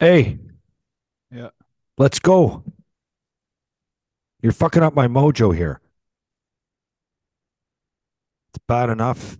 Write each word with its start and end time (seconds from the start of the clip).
Hey, 0.00 0.38
Yeah. 1.30 1.50
let's 1.98 2.18
go. 2.18 2.64
You're 4.42 4.52
fucking 4.52 4.82
up 4.82 4.94
my 4.94 5.06
mojo 5.06 5.54
here. 5.54 5.80
It's 8.50 8.64
bad 8.66 8.88
enough 8.88 9.36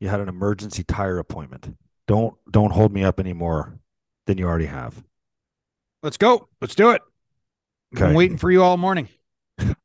you 0.00 0.08
had 0.08 0.18
an 0.20 0.28
emergency 0.28 0.82
tire 0.82 1.18
appointment. 1.18 1.76
Don't 2.08 2.34
don't 2.50 2.72
hold 2.72 2.92
me 2.92 3.04
up 3.04 3.20
any 3.20 3.32
more 3.32 3.78
than 4.26 4.36
you 4.36 4.46
already 4.46 4.66
have. 4.66 5.04
Let's 6.02 6.16
go. 6.16 6.48
Let's 6.60 6.74
do 6.74 6.90
it. 6.90 7.02
I've 7.92 7.98
Okay. 7.98 8.06
been 8.08 8.16
waiting 8.16 8.36
for 8.38 8.50
you 8.50 8.62
all 8.62 8.76
morning. 8.76 9.08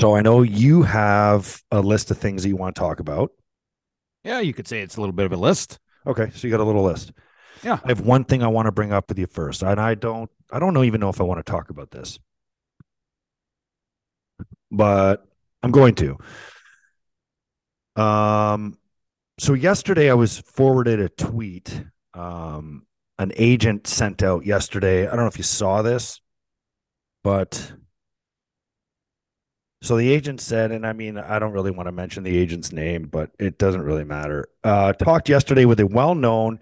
So 0.00 0.16
I 0.16 0.22
know 0.22 0.42
you 0.42 0.82
have 0.82 1.62
a 1.70 1.80
list 1.80 2.10
of 2.10 2.18
things 2.18 2.42
that 2.42 2.48
you 2.48 2.56
want 2.56 2.74
to 2.74 2.80
talk 2.80 2.98
about. 2.98 3.30
Yeah, 4.24 4.40
you 4.40 4.52
could 4.52 4.66
say 4.66 4.80
it's 4.80 4.96
a 4.96 5.00
little 5.00 5.12
bit 5.12 5.24
of 5.24 5.32
a 5.32 5.36
list. 5.36 5.78
Okay, 6.04 6.30
so 6.34 6.48
you 6.48 6.50
got 6.50 6.58
a 6.58 6.64
little 6.64 6.82
list. 6.82 7.12
Yeah. 7.64 7.78
I 7.84 7.88
have 7.88 8.00
one 8.00 8.24
thing 8.24 8.42
I 8.42 8.48
want 8.48 8.66
to 8.66 8.72
bring 8.72 8.92
up 8.92 9.08
with 9.08 9.18
you 9.18 9.26
first, 9.26 9.62
and 9.62 9.80
I 9.80 9.94
don't 9.94 10.30
I 10.50 10.58
don't 10.58 10.74
know 10.74 10.84
even 10.84 11.00
know 11.00 11.08
if 11.08 11.20
I 11.20 11.24
want 11.24 11.44
to 11.44 11.50
talk 11.50 11.70
about 11.70 11.90
this. 11.90 12.18
But 14.70 15.26
I'm 15.62 15.70
going 15.70 15.94
to. 15.96 16.18
Um 18.00 18.78
so 19.38 19.54
yesterday 19.54 20.10
I 20.10 20.14
was 20.14 20.38
forwarded 20.38 21.00
a 21.00 21.08
tweet 21.08 21.84
um 22.12 22.86
an 23.18 23.32
agent 23.36 23.86
sent 23.86 24.22
out 24.22 24.44
yesterday. 24.44 25.06
I 25.06 25.10
don't 25.10 25.20
know 25.20 25.26
if 25.26 25.38
you 25.38 25.44
saw 25.44 25.82
this, 25.82 26.20
but 27.22 27.72
so 29.84 29.98
the 29.98 30.10
agent 30.10 30.40
said, 30.40 30.72
and 30.72 30.86
I 30.86 30.94
mean, 30.94 31.18
I 31.18 31.38
don't 31.38 31.52
really 31.52 31.70
want 31.70 31.88
to 31.88 31.92
mention 31.92 32.24
the 32.24 32.36
agent's 32.36 32.72
name, 32.72 33.06
but 33.06 33.30
it 33.38 33.58
doesn't 33.58 33.82
really 33.82 34.04
matter. 34.04 34.48
Uh, 34.64 34.94
talked 34.94 35.28
yesterday 35.28 35.66
with 35.66 35.78
a 35.78 35.86
well 35.86 36.14
known 36.14 36.58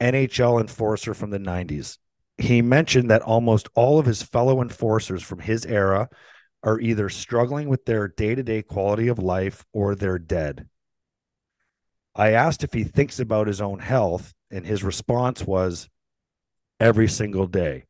NHL 0.00 0.60
enforcer 0.60 1.14
from 1.14 1.30
the 1.30 1.38
90s. 1.38 1.98
He 2.38 2.62
mentioned 2.62 3.10
that 3.10 3.22
almost 3.22 3.68
all 3.74 3.98
of 3.98 4.06
his 4.06 4.22
fellow 4.22 4.62
enforcers 4.62 5.22
from 5.22 5.40
his 5.40 5.66
era 5.66 6.08
are 6.62 6.80
either 6.80 7.08
struggling 7.08 7.68
with 7.68 7.84
their 7.84 8.08
day 8.08 8.34
to 8.34 8.42
day 8.42 8.62
quality 8.62 9.08
of 9.08 9.18
life 9.18 9.64
or 9.72 9.94
they're 9.94 10.18
dead. 10.18 10.68
I 12.14 12.32
asked 12.32 12.64
if 12.64 12.72
he 12.72 12.84
thinks 12.84 13.20
about 13.20 13.46
his 13.46 13.60
own 13.60 13.78
health, 13.78 14.34
and 14.50 14.66
his 14.66 14.82
response 14.82 15.44
was 15.46 15.88
every 16.80 17.08
single 17.08 17.46
day. 17.46 17.84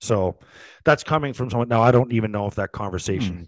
So 0.00 0.38
that's 0.84 1.04
coming 1.04 1.32
from 1.32 1.50
someone. 1.50 1.68
Now, 1.68 1.82
I 1.82 1.90
don't 1.90 2.12
even 2.12 2.32
know 2.32 2.46
if 2.46 2.54
that 2.56 2.72
conversation 2.72 3.36
hmm. 3.36 3.44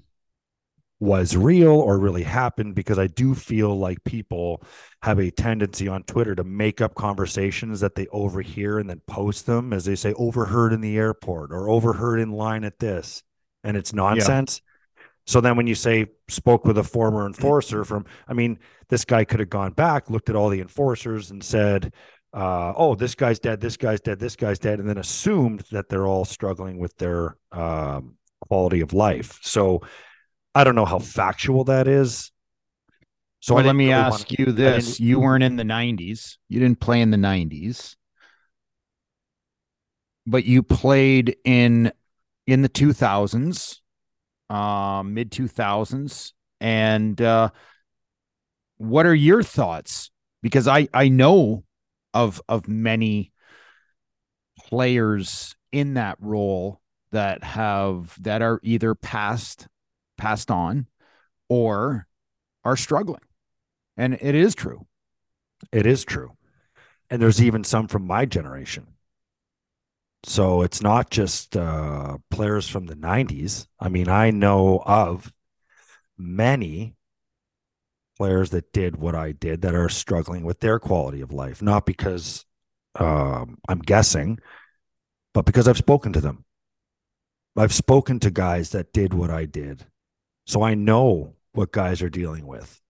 Was 1.01 1.37
real 1.37 1.73
or 1.73 1.99
really 1.99 2.23
happened 2.23 2.75
because 2.75 2.99
I 2.99 3.09
do 3.09 3.35
feel 3.35 3.77
like 3.77 4.03
people 4.05 4.63
have 5.03 5.19
a 5.19 5.31
tendency 5.31 5.89
on 5.89 6.05
Twitter 6.05 6.35
to 6.35 6.45
make 6.45 6.81
up 6.81 6.95
conversations 6.95 7.81
that 7.81 7.95
they 7.95 8.07
overhear 8.09 8.79
and 8.79 8.89
then 8.89 9.03
post 9.07 9.47
them 9.47 9.73
as 9.73 9.85
they 9.85 9.97
say 9.97 10.13
overheard 10.15 10.73
in 10.73 10.81
the 10.81 10.97
airport 10.97 11.53
or 11.53 11.69
overheard 11.69 12.21
in 12.21 12.31
line 12.31 12.65
at 12.65 12.79
this 12.79 13.23
and 13.65 13.77
it's 13.77 13.93
nonsense. 13.93 14.63
So 15.27 15.41
then 15.41 15.57
when 15.57 15.67
you 15.67 15.75
say 15.75 16.07
spoke 16.29 16.65
with 16.65 16.79
a 16.79 16.85
former 16.85 17.27
enforcer 17.27 17.85
from 17.85 18.05
I 18.29 18.35
mean 18.35 18.59
this 18.89 19.05
guy 19.05 19.25
could 19.25 19.41
have 19.41 19.51
gone 19.51 19.73
back 19.73 20.11
looked 20.11 20.29
at 20.31 20.37
all 20.37 20.49
the 20.49 20.61
enforcers 20.61 21.31
and 21.31 21.43
said 21.43 21.93
uh, 22.33 22.73
oh 22.77 22.95
this 22.95 23.15
guy's 23.15 23.39
dead 23.39 23.61
this 23.61 23.77
guy's 23.77 24.01
dead 24.01 24.19
this 24.19 24.37
guy's 24.37 24.59
dead 24.59 24.81
and 24.81 24.89
then 24.89 24.99
assumed 24.99 25.65
that 25.71 25.89
they're 25.89 26.07
all 26.07 26.25
struggling 26.25 26.79
with 26.79 26.97
their 26.99 27.37
um, 27.53 28.17
quality 28.41 28.81
of 28.81 28.93
life. 28.93 29.39
So 29.43 29.81
I 30.55 30.65
don't 30.65 30.75
know 30.75 30.85
how 30.85 30.99
factual 30.99 31.65
that 31.65 31.89
is. 31.89 32.31
So 33.41 33.57
I 33.57 33.63
let 33.63 33.77
me 33.77 33.89
really 33.89 33.95
ask 33.95 34.29
wanna- 34.29 34.37
you 34.39 34.53
this. 34.53 35.01
You 35.01 35.21
weren't 35.21 35.45
in 35.45 35.57
the 35.57 35.65
90s. 35.65 36.39
You 36.49 36.61
didn't 36.61 36.81
play 36.81 37.01
in 37.01 37.11
the 37.11 37.19
90s. 37.19 37.97
But 40.27 40.45
you 40.45 40.63
played 40.63 41.37
in 41.45 41.93
in 42.47 42.63
the 42.63 42.69
2000s, 42.69 43.83
uh, 44.49 45.03
mid 45.05 45.31
2000s. 45.31 46.33
And 46.61 47.21
uh, 47.21 47.51
what 48.79 49.05
are 49.05 49.15
your 49.15 49.43
thoughts? 49.43 50.11
Because 50.43 50.67
I 50.67 50.89
I 50.95 51.09
know 51.09 51.65
of 52.15 52.41
of 52.49 52.69
many 52.69 53.33
players 54.59 55.57
in 55.73 55.95
that 55.95 56.17
role 56.21 56.81
that 57.11 57.45
have 57.45 58.17
that 58.23 58.41
are 58.41 58.61
either 58.63 58.95
passed 58.95 59.69
passed 60.17 60.51
on 60.51 60.87
or 61.49 62.07
are 62.65 62.77
struggling. 62.77 63.23
And 63.97 64.15
it 64.21 64.35
is 64.35 64.55
true. 64.55 64.87
It 65.73 65.87
is 65.87 66.05
true. 66.05 66.33
And 67.11 67.21
there's 67.21 67.43
even 67.43 67.65
some 67.65 67.89
from 67.89 68.07
my 68.07 68.25
generation. 68.25 68.87
So 70.25 70.63
it's 70.63 70.81
not 70.81 71.11
just 71.11 71.57
uh, 71.57 72.17
players 72.31 72.69
from 72.69 72.87
the 72.87 72.97
90s. 72.97 73.67
I 73.79 73.89
mean, 73.89 74.09
I 74.09 74.31
know 74.31 74.83
of 74.85 75.33
many 76.17 76.97
players 78.17 78.51
that 78.51 78.73
did 78.73 78.97
what 78.97 79.15
I 79.15 79.33
did 79.33 79.63
that 79.63 79.75
are 79.75 79.89
struggling 79.89 80.45
with 80.45 80.61
their 80.61 80.79
quality 80.79 81.21
of 81.21 81.33
life, 81.33 81.61
not 81.61 81.85
because 81.85 82.47
um, 82.95 83.59
I'm 83.69 83.81
guessing, 83.81 84.39
but 85.35 85.45
because 85.45 85.69
I've 85.69 85.79
spoken 85.79 86.13
to 86.15 86.21
them. 86.21 86.45
I've 87.57 87.75
spoken 87.75 88.19
to 88.21 88.31
guys 88.31 88.71
that 88.71 88.93
did 88.93 89.15
what 89.15 89.31
I 89.31 89.45
did. 89.45 89.87
So 90.47 90.63
I 90.63 90.75
know 90.75 91.35
what 91.53 91.73
guys 91.73 92.03
are 92.03 92.11
dealing 92.11 92.47
with. 92.47 92.81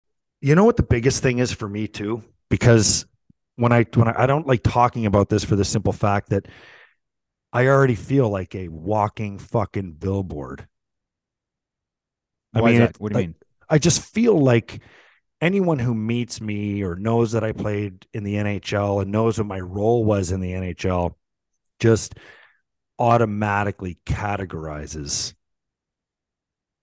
You 0.41 0.55
know 0.55 0.65
what 0.65 0.77
the 0.77 0.83
biggest 0.83 1.23
thing 1.23 1.39
is 1.39 1.53
for 1.53 1.69
me 1.69 1.87
too? 1.89 2.23
Because 2.51 3.07
when 3.57 3.73
I 3.73 3.85
when 3.95 4.09
I, 4.09 4.25
I 4.25 4.27
don't 4.27 4.47
like 4.47 4.63
talking 4.63 5.07
about 5.07 5.29
this 5.29 5.45
for 5.45 5.57
the 5.57 5.65
simple 5.65 5.93
fact 5.93 6.31
that 6.31 6.47
I 7.53 7.69
already 7.69 7.95
feel 7.95 8.29
like 8.29 8.55
a 8.55 8.69
walking 8.69 9.39
fucking 9.39 9.93
billboard. 9.93 10.67
I 12.53 12.61
Why 12.61 12.71
is 12.71 12.79
mean, 12.79 12.83
it- 12.83 12.97
What 12.99 13.13
do 13.13 13.19
you 13.19 13.23
like, 13.23 13.29
mean? 13.29 13.35
I 13.69 13.79
just 13.79 14.03
feel 14.03 14.39
like 14.39 14.81
anyone 15.41 15.79
who 15.79 15.95
meets 15.95 16.41
me 16.41 16.83
or 16.83 16.97
knows 16.97 17.33
that 17.33 17.45
I 17.45 17.53
played 17.53 18.07
in 18.13 18.25
the 18.25 18.35
NHL 18.35 19.01
and 19.03 19.11
knows 19.13 19.39
what 19.39 19.47
my 19.47 19.61
role 19.61 20.05
was 20.05 20.33
in 20.33 20.41
the 20.41 20.53
NHL 20.53 21.15
just 21.81 22.15
automatically 22.99 23.99
categorizes. 24.07 25.35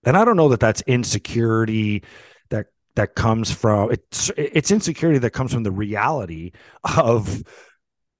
And 0.04 0.16
I 0.16 0.24
don't 0.24 0.36
know 0.36 0.48
that 0.50 0.60
that's 0.60 0.82
insecurity 0.82 2.02
that 2.50 2.66
that 2.96 3.14
comes 3.14 3.50
from 3.50 3.90
it's 3.92 4.30
it's 4.36 4.70
insecurity 4.70 5.18
that 5.20 5.30
comes 5.30 5.52
from 5.52 5.62
the 5.62 5.72
reality 5.72 6.52
of 6.84 7.42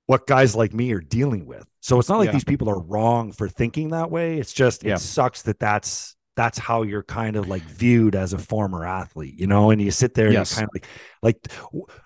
what 0.06 0.26
guys 0.26 0.54
like 0.54 0.72
me 0.72 0.92
are 0.92 1.00
dealing 1.00 1.46
with. 1.46 1.64
So 1.80 1.98
it's 1.98 2.08
not 2.08 2.18
like 2.18 2.26
Yeah. 2.26 2.32
these 2.32 2.44
people 2.44 2.68
are 2.68 2.80
wrong 2.80 3.32
for 3.32 3.48
thinking 3.48 3.90
that 3.90 4.10
way. 4.10 4.38
It's 4.38 4.52
just 4.52 4.84
Yeah. 4.84 4.94
it 4.94 4.98
sucks 5.00 5.42
that 5.42 5.58
that's 5.58 6.16
that's 6.34 6.58
how 6.58 6.82
you're 6.82 7.02
kind 7.02 7.36
of 7.36 7.46
like 7.48 7.62
viewed 7.62 8.14
as 8.14 8.32
a 8.32 8.38
former 8.38 8.86
athlete, 8.86 9.38
you 9.38 9.46
know, 9.46 9.70
and 9.70 9.82
you 9.82 9.90
sit 9.90 10.14
there 10.14 10.26
and 10.26 10.34
Yes. 10.34 10.52
you 10.52 10.56
kind 10.56 10.68
of 10.68 10.74
like 10.74 10.86
like 11.22 11.52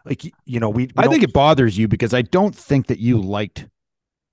like 0.05 0.35
you 0.45 0.59
know, 0.61 0.69
we, 0.71 0.87
we 0.87 0.93
I 0.97 1.07
think 1.09 1.23
it 1.23 1.33
bothers 1.33 1.77
you 1.79 1.87
because 1.89 2.13
I 2.15 2.23
don't 2.23 2.55
think 2.55 2.89
that 2.89 2.99
you 2.99 3.21
liked 3.21 3.67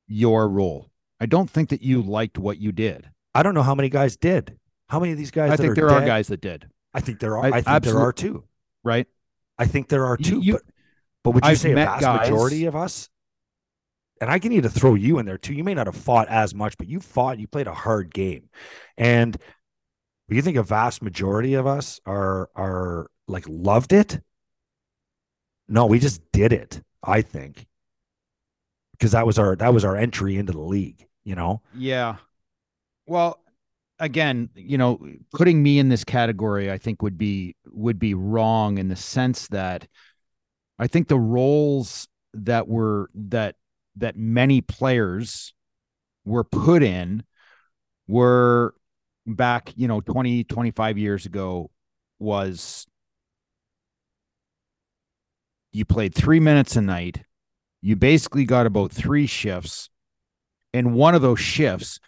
your 0.08 0.48
role. 0.50 0.90
I 1.20 1.26
don't 1.26 1.50
think 1.50 1.70
that 1.70 1.82
you 1.82 2.02
liked 2.02 2.38
what 2.38 2.58
you 2.58 2.72
did. 2.72 3.10
I 3.36 3.44
don't 3.44 3.54
know 3.54 3.64
how 3.64 3.76
many 3.76 3.90
guys 3.90 4.18
did. 4.18 4.58
How 4.90 5.00
many 5.00 5.12
of 5.12 5.18
these 5.18 5.32
guys 5.32 5.52
I 5.52 5.56
that 5.56 5.62
think 5.62 5.72
are 5.72 5.76
there 5.76 5.90
are 5.90 6.06
guys 6.06 6.28
that 6.28 6.42
did, 6.42 6.70
I 6.94 7.00
think 7.02 7.20
there 7.20 7.38
are 7.38 7.46
I- 7.46 7.48
I, 7.48 7.52
think 7.62 7.68
absolute- 7.68 7.94
there 7.94 8.02
are 8.04 8.14
two. 8.14 8.44
right? 8.84 9.08
I 9.58 9.66
think 9.66 9.88
there 9.90 10.06
are 10.06 10.18
two. 10.18 10.40
you- 10.42 10.54
but, 10.54 10.62
but 11.24 11.32
would 11.32 11.46
you 11.46 11.52
I've 11.52 11.60
say 11.60 11.72
a 11.72 11.76
vast 11.76 12.02
guys- 12.02 12.30
majority 12.30 12.66
of 12.66 12.76
us? 12.76 13.10
And 14.22 14.30
I 14.32 14.40
can 14.40 14.52
need 14.52 14.64
to 14.64 14.70
throw 14.70 14.94
you 14.96 15.20
in 15.20 15.26
there 15.26 15.38
too. 15.38 15.54
You 15.54 15.64
may 15.66 15.74
not 15.74 15.88
have 15.88 15.96
fought 15.98 16.28
as 16.30 16.54
much, 16.56 16.78
but 16.78 16.88
you 16.88 17.00
fought. 17.02 17.40
You 17.40 17.48
played 17.48 17.68
a 17.68 17.74
hard 17.74 18.14
game, 18.14 18.50
and 18.98 19.36
you 20.30 20.42
think 20.42 20.56
a 20.56 20.64
vast 20.64 21.02
majority 21.02 21.56
of 21.56 21.68
us 21.68 22.00
are 22.06 22.50
are 22.56 23.10
like 23.28 23.44
loved 23.50 23.92
it? 23.92 24.22
No, 25.68 25.88
we 25.88 26.00
just 26.00 26.22
did 26.32 26.54
it. 26.54 26.82
I 27.04 27.22
think 27.22 27.66
because 28.94 29.12
that 29.12 29.26
was 29.26 29.38
our 29.38 29.56
that 29.58 29.74
was 29.74 29.84
our 29.84 29.98
entry 29.98 30.38
into 30.38 30.54
the 30.54 30.62
league. 30.62 31.06
You 31.26 31.36
know, 31.36 31.62
Yeah. 31.76 32.18
Well, 33.06 33.43
again, 34.04 34.50
you 34.56 34.78
know, 34.78 35.00
putting 35.34 35.64
me 35.64 35.80
in 35.80 35.90
this 35.90 36.04
category, 36.04 36.72
I 36.72 36.78
think 36.78 37.02
would 37.02 37.18
be 37.18 37.56
would 37.68 38.00
be 38.00 38.14
wrong 38.14 38.78
in 38.78 38.90
the 38.90 38.96
sense 38.96 39.48
that 39.50 39.88
I 40.78 40.88
think 40.88 41.08
the 41.08 41.20
roles 41.20 42.08
that 42.34 42.68
were 42.68 43.10
that 43.16 43.56
that 43.96 44.18
many 44.18 44.62
players 44.62 45.54
were 46.26 46.44
put 46.44 46.84
in 46.84 47.24
were 48.08 48.74
back, 49.26 49.72
you 49.76 49.88
know, 49.88 50.02
20, 50.02 50.44
25 50.44 50.98
years 50.98 51.26
ago 51.26 51.70
was 52.20 52.88
you 55.72 55.86
played 55.86 56.14
three 56.14 56.40
minutes 56.40 56.76
a 56.76 56.82
night. 56.82 57.24
You 57.82 57.96
basically 57.96 58.46
got 58.46 58.66
about 58.66 58.92
three 58.92 59.28
shifts. 59.28 59.90
And 60.74 60.94
one 60.94 61.14
of 61.14 61.22
those 61.22 61.40
shifts, 61.40 62.00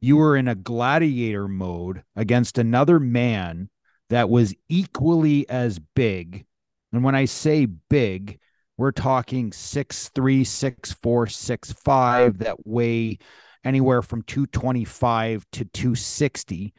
you 0.00 0.16
were 0.16 0.36
in 0.36 0.48
a 0.48 0.54
gladiator 0.54 1.48
mode 1.48 2.02
against 2.16 2.58
another 2.58 2.98
man 2.98 3.68
that 4.08 4.28
was 4.28 4.54
equally 4.68 5.48
as 5.48 5.78
big. 5.78 6.46
And 6.92 7.04
when 7.04 7.14
I 7.14 7.26
say 7.26 7.66
big, 7.66 8.40
we're 8.76 8.92
talking 8.92 9.52
six 9.52 10.08
three, 10.08 10.42
six 10.44 10.92
four, 10.92 11.26
six 11.26 11.72
five 11.72 12.38
that 12.38 12.66
weigh 12.66 13.18
anywhere 13.62 14.02
from 14.02 14.22
225 14.22 15.46
to 15.52 15.64
260. 15.66 16.72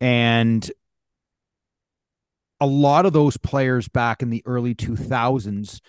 And 0.00 0.70
a 2.60 2.66
lot 2.66 3.06
of 3.06 3.12
those 3.12 3.36
players 3.36 3.88
back 3.88 4.22
in 4.22 4.30
the 4.30 4.42
early 4.46 4.74
2000s 4.74 5.80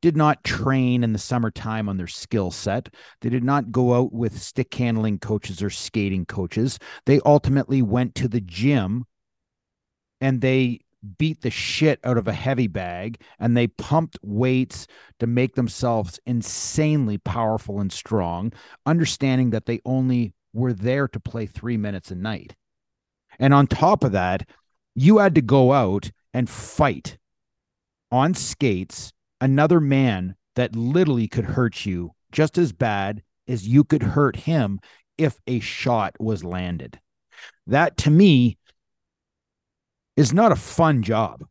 did 0.00 0.16
not 0.16 0.44
train 0.44 1.04
in 1.04 1.12
the 1.12 1.18
summertime 1.18 1.88
on 1.88 1.96
their 1.96 2.06
skill 2.06 2.50
set. 2.50 2.88
They 3.20 3.28
did 3.28 3.44
not 3.44 3.70
go 3.70 3.94
out 3.94 4.12
with 4.12 4.40
stick 4.40 4.72
handling 4.74 5.18
coaches 5.18 5.62
or 5.62 5.70
skating 5.70 6.26
coaches. 6.26 6.78
They 7.06 7.20
ultimately 7.24 7.82
went 7.82 8.14
to 8.16 8.28
the 8.28 8.40
gym 8.40 9.04
and 10.20 10.40
they 10.40 10.80
beat 11.18 11.40
the 11.40 11.50
shit 11.50 11.98
out 12.04 12.18
of 12.18 12.28
a 12.28 12.32
heavy 12.32 12.66
bag 12.66 13.20
and 13.38 13.56
they 13.56 13.66
pumped 13.66 14.18
weights 14.22 14.86
to 15.18 15.26
make 15.26 15.54
themselves 15.54 16.20
insanely 16.26 17.18
powerful 17.18 17.80
and 17.80 17.92
strong, 17.92 18.52
understanding 18.86 19.50
that 19.50 19.66
they 19.66 19.80
only 19.84 20.34
were 20.52 20.72
there 20.72 21.08
to 21.08 21.20
play 21.20 21.46
three 21.46 21.76
minutes 21.76 22.10
a 22.10 22.14
night. 22.14 22.54
And 23.38 23.54
on 23.54 23.66
top 23.66 24.04
of 24.04 24.12
that, 24.12 24.48
you 24.94 25.18
had 25.18 25.34
to 25.36 25.42
go 25.42 25.72
out 25.72 26.10
and 26.34 26.50
fight 26.50 27.16
on 28.10 28.34
skates 28.34 29.12
another 29.40 29.80
man 29.80 30.34
that 30.56 30.76
literally 30.76 31.28
could 31.28 31.44
hurt 31.44 31.86
you 31.86 32.12
just 32.32 32.58
as 32.58 32.72
bad 32.72 33.22
as 33.48 33.66
you 33.66 33.84
could 33.84 34.02
hurt 34.02 34.36
him 34.36 34.80
if 35.18 35.38
a 35.46 35.60
shot 35.60 36.14
was 36.18 36.44
landed. 36.44 37.00
That 37.66 37.96
to 37.98 38.10
me 38.10 38.58
is 40.16 40.32
not 40.32 40.52
a 40.52 40.56
fun 40.56 41.02
job. 41.02 41.44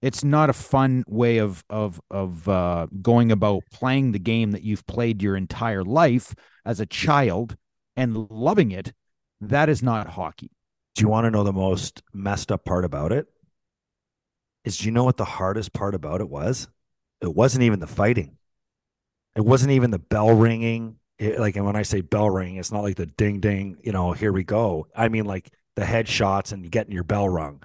It's 0.00 0.22
not 0.22 0.48
a 0.48 0.52
fun 0.52 1.04
way 1.08 1.38
of 1.38 1.64
of 1.68 2.00
of 2.10 2.48
uh, 2.48 2.86
going 3.02 3.32
about 3.32 3.64
playing 3.72 4.12
the 4.12 4.18
game 4.20 4.52
that 4.52 4.62
you've 4.62 4.86
played 4.86 5.22
your 5.22 5.36
entire 5.36 5.82
life 5.82 6.34
as 6.64 6.78
a 6.78 6.86
child 6.86 7.56
and 7.96 8.30
loving 8.30 8.70
it. 8.70 8.92
That 9.40 9.68
is 9.68 9.82
not 9.82 10.10
hockey. 10.10 10.50
Do 10.94 11.02
you 11.02 11.08
want 11.08 11.24
to 11.24 11.30
know 11.30 11.44
the 11.44 11.52
most 11.52 12.02
messed 12.12 12.52
up 12.52 12.64
part 12.64 12.84
about 12.84 13.12
it? 13.12 13.26
Is 14.64 14.78
do 14.78 14.84
you 14.84 14.92
know 14.92 15.04
what 15.04 15.16
the 15.16 15.24
hardest 15.24 15.72
part 15.72 15.94
about 15.94 16.20
it 16.20 16.28
was? 16.28 16.68
It 17.20 17.34
wasn't 17.34 17.64
even 17.64 17.80
the 17.80 17.86
fighting. 17.86 18.36
It 19.34 19.44
wasn't 19.44 19.72
even 19.72 19.90
the 19.90 19.98
bell 19.98 20.34
ringing. 20.34 20.96
It, 21.18 21.38
like, 21.38 21.56
and 21.56 21.64
when 21.64 21.76
I 21.76 21.82
say 21.82 22.00
bell 22.00 22.30
ring, 22.30 22.56
it's 22.56 22.72
not 22.72 22.82
like 22.82 22.96
the 22.96 23.06
ding 23.06 23.40
ding, 23.40 23.78
you 23.82 23.92
know, 23.92 24.12
here 24.12 24.32
we 24.32 24.44
go. 24.44 24.86
I 24.94 25.08
mean, 25.08 25.24
like 25.24 25.50
the 25.76 25.82
headshots 25.82 26.52
and 26.52 26.70
getting 26.70 26.92
your 26.92 27.04
bell 27.04 27.28
rung. 27.28 27.62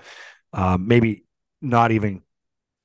Um, 0.54 0.88
maybe 0.88 1.26
not 1.62 1.92
even, 1.92 2.22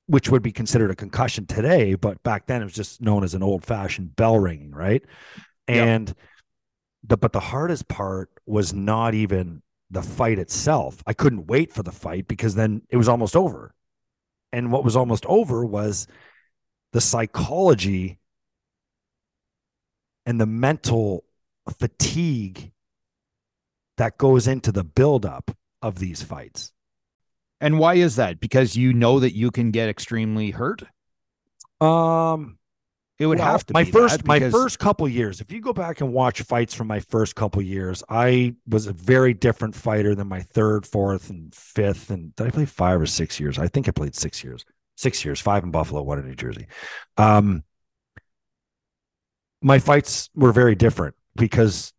which 0.06 0.30
would 0.30 0.42
be 0.42 0.52
considered 0.52 0.90
a 0.90 0.96
concussion 0.96 1.46
today, 1.46 1.94
but 1.94 2.22
back 2.22 2.46
then 2.46 2.62
it 2.62 2.64
was 2.64 2.74
just 2.74 3.00
known 3.00 3.24
as 3.24 3.34
an 3.34 3.42
old 3.42 3.64
fashioned 3.64 4.16
bell 4.16 4.38
ringing, 4.38 4.70
right? 4.70 5.02
And 5.66 6.08
yep. 6.08 6.16
the 7.04 7.16
but 7.18 7.32
the 7.32 7.40
hardest 7.40 7.88
part 7.88 8.30
was 8.46 8.72
not 8.72 9.14
even 9.14 9.62
the 9.90 10.02
fight 10.02 10.38
itself. 10.38 11.02
I 11.06 11.12
couldn't 11.12 11.46
wait 11.46 11.72
for 11.72 11.82
the 11.82 11.92
fight 11.92 12.28
because 12.28 12.54
then 12.54 12.82
it 12.88 12.96
was 12.96 13.08
almost 13.08 13.36
over. 13.36 13.74
And 14.52 14.72
what 14.72 14.84
was 14.84 14.96
almost 14.96 15.26
over 15.26 15.64
was 15.64 16.06
the 16.92 17.00
psychology 17.00 18.18
and 20.26 20.40
the 20.40 20.46
mental 20.46 21.24
fatigue 21.78 22.72
that 23.96 24.18
goes 24.18 24.46
into 24.46 24.72
the 24.72 24.84
buildup 24.84 25.56
of 25.82 25.98
these 25.98 26.22
fights. 26.22 26.72
And 27.60 27.78
why 27.78 27.94
is 27.94 28.16
that? 28.16 28.40
Because 28.40 28.76
you 28.76 28.92
know 28.92 29.20
that 29.20 29.34
you 29.34 29.50
can 29.50 29.70
get 29.70 29.88
extremely 29.88 30.50
hurt. 30.50 30.82
Um, 31.80 32.58
it 33.18 33.26
would 33.26 33.38
well, 33.38 33.48
have 33.48 33.66
to 33.66 33.74
be 33.74 33.78
my 33.78 33.84
first 33.84 34.18
because... 34.18 34.28
my 34.28 34.50
first 34.50 34.78
couple 34.78 35.08
years. 35.08 35.40
If 35.40 35.50
you 35.50 35.60
go 35.60 35.72
back 35.72 36.00
and 36.00 36.12
watch 36.12 36.42
fights 36.42 36.72
from 36.72 36.86
my 36.86 37.00
first 37.00 37.34
couple 37.34 37.60
years, 37.62 38.04
I 38.08 38.54
was 38.68 38.86
a 38.86 38.92
very 38.92 39.34
different 39.34 39.74
fighter 39.74 40.14
than 40.14 40.28
my 40.28 40.42
third, 40.42 40.86
fourth, 40.86 41.30
and 41.30 41.52
fifth. 41.52 42.10
And 42.10 42.34
did 42.36 42.46
I 42.46 42.50
play 42.50 42.64
five 42.64 43.00
or 43.00 43.06
six 43.06 43.40
years? 43.40 43.58
I 43.58 43.66
think 43.66 43.88
I 43.88 43.90
played 43.90 44.14
six 44.14 44.44
years. 44.44 44.64
Six 44.98 45.24
years, 45.24 45.40
five 45.40 45.62
in 45.62 45.70
Buffalo, 45.70 46.02
one 46.02 46.18
in 46.18 46.26
New 46.26 46.34
Jersey. 46.34 46.66
Um, 47.16 47.62
my 49.62 49.78
fights 49.78 50.28
were 50.34 50.50
very 50.50 50.74
different 50.74 51.14
because 51.36 51.92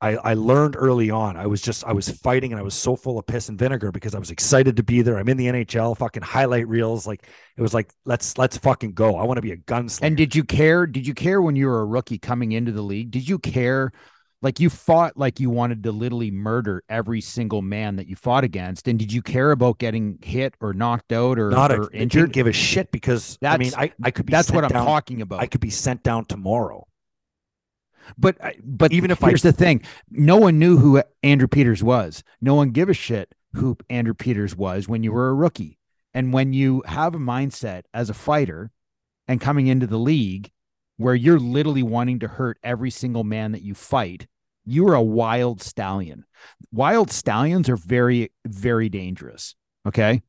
I, 0.00 0.16
I 0.16 0.34
learned 0.34 0.74
early 0.76 1.10
on. 1.10 1.36
I 1.36 1.46
was 1.46 1.62
just 1.62 1.84
I 1.84 1.92
was 1.92 2.08
fighting 2.08 2.52
and 2.52 2.58
I 2.58 2.64
was 2.64 2.74
so 2.74 2.96
full 2.96 3.20
of 3.20 3.26
piss 3.28 3.48
and 3.48 3.56
vinegar 3.56 3.92
because 3.92 4.16
I 4.16 4.18
was 4.18 4.32
excited 4.32 4.76
to 4.78 4.82
be 4.82 5.02
there. 5.02 5.16
I'm 5.16 5.28
in 5.28 5.36
the 5.36 5.46
NHL, 5.46 5.96
fucking 5.96 6.24
highlight 6.24 6.66
reels. 6.66 7.06
Like 7.06 7.24
it 7.56 7.62
was 7.62 7.72
like 7.72 7.92
let's 8.04 8.36
let's 8.36 8.56
fucking 8.56 8.94
go. 8.94 9.16
I 9.16 9.22
want 9.22 9.38
to 9.38 9.42
be 9.42 9.52
a 9.52 9.56
gunslinger. 9.56 10.02
And 10.02 10.16
did 10.16 10.34
you 10.34 10.42
care? 10.42 10.88
Did 10.88 11.06
you 11.06 11.14
care 11.14 11.40
when 11.40 11.54
you 11.54 11.66
were 11.66 11.82
a 11.82 11.86
rookie 11.86 12.18
coming 12.18 12.50
into 12.50 12.72
the 12.72 12.82
league? 12.82 13.12
Did 13.12 13.28
you 13.28 13.38
care? 13.38 13.92
Like 14.40 14.60
you 14.60 14.70
fought 14.70 15.16
like 15.16 15.40
you 15.40 15.50
wanted 15.50 15.82
to 15.82 15.92
literally 15.92 16.30
murder 16.30 16.84
every 16.88 17.20
single 17.20 17.60
man 17.60 17.96
that 17.96 18.06
you 18.06 18.14
fought 18.14 18.44
against. 18.44 18.86
And 18.86 18.98
did 18.98 19.12
you 19.12 19.20
care 19.20 19.50
about 19.50 19.78
getting 19.78 20.18
hit 20.22 20.54
or 20.60 20.72
knocked 20.72 21.12
out 21.12 21.38
or, 21.38 21.50
Not 21.50 21.72
or 21.72 21.90
injured? 21.92 22.32
Give 22.32 22.46
a 22.46 22.52
shit 22.52 22.92
because 22.92 23.36
that's, 23.40 23.54
I 23.54 23.58
mean 23.58 23.72
I, 23.76 23.92
I 24.02 24.10
could 24.12 24.26
be 24.26 24.30
that's 24.30 24.50
what 24.52 24.64
I'm 24.64 24.70
down, 24.70 24.86
talking 24.86 25.22
about. 25.22 25.40
I 25.40 25.46
could 25.46 25.60
be 25.60 25.70
sent 25.70 26.04
down 26.04 26.24
tomorrow. 26.24 26.86
But 28.16 28.38
but 28.62 28.92
even 28.92 29.10
if 29.10 29.18
here's 29.18 29.44
I, 29.44 29.50
the 29.50 29.56
thing, 29.56 29.82
no 30.10 30.36
one 30.36 30.58
knew 30.58 30.78
who 30.78 31.02
Andrew 31.22 31.48
Peters 31.48 31.82
was. 31.82 32.22
No 32.40 32.54
one 32.54 32.70
give 32.70 32.88
a 32.88 32.94
shit 32.94 33.34
who 33.54 33.76
Andrew 33.90 34.14
Peters 34.14 34.54
was 34.56 34.88
when 34.88 35.02
you 35.02 35.12
were 35.12 35.28
a 35.28 35.34
rookie. 35.34 35.78
And 36.14 36.32
when 36.32 36.52
you 36.52 36.82
have 36.86 37.14
a 37.14 37.18
mindset 37.18 37.82
as 37.92 38.08
a 38.08 38.14
fighter 38.14 38.70
and 39.26 39.40
coming 39.40 39.66
into 39.66 39.86
the 39.86 39.98
league 39.98 40.50
where 40.96 41.14
you're 41.14 41.38
literally 41.38 41.82
wanting 41.82 42.18
to 42.20 42.28
hurt 42.28 42.58
every 42.62 42.90
single 42.90 43.24
man 43.24 43.52
that 43.52 43.62
you 43.62 43.74
fight, 43.74 44.26
you 44.68 44.86
are 44.88 44.94
a 44.94 45.02
wild 45.02 45.62
stallion. 45.62 46.24
Wild 46.72 47.10
stallions 47.10 47.68
are 47.68 47.76
very 47.76 48.32
very 48.46 48.88
dangerous. 48.88 49.54
Okay? 49.86 50.22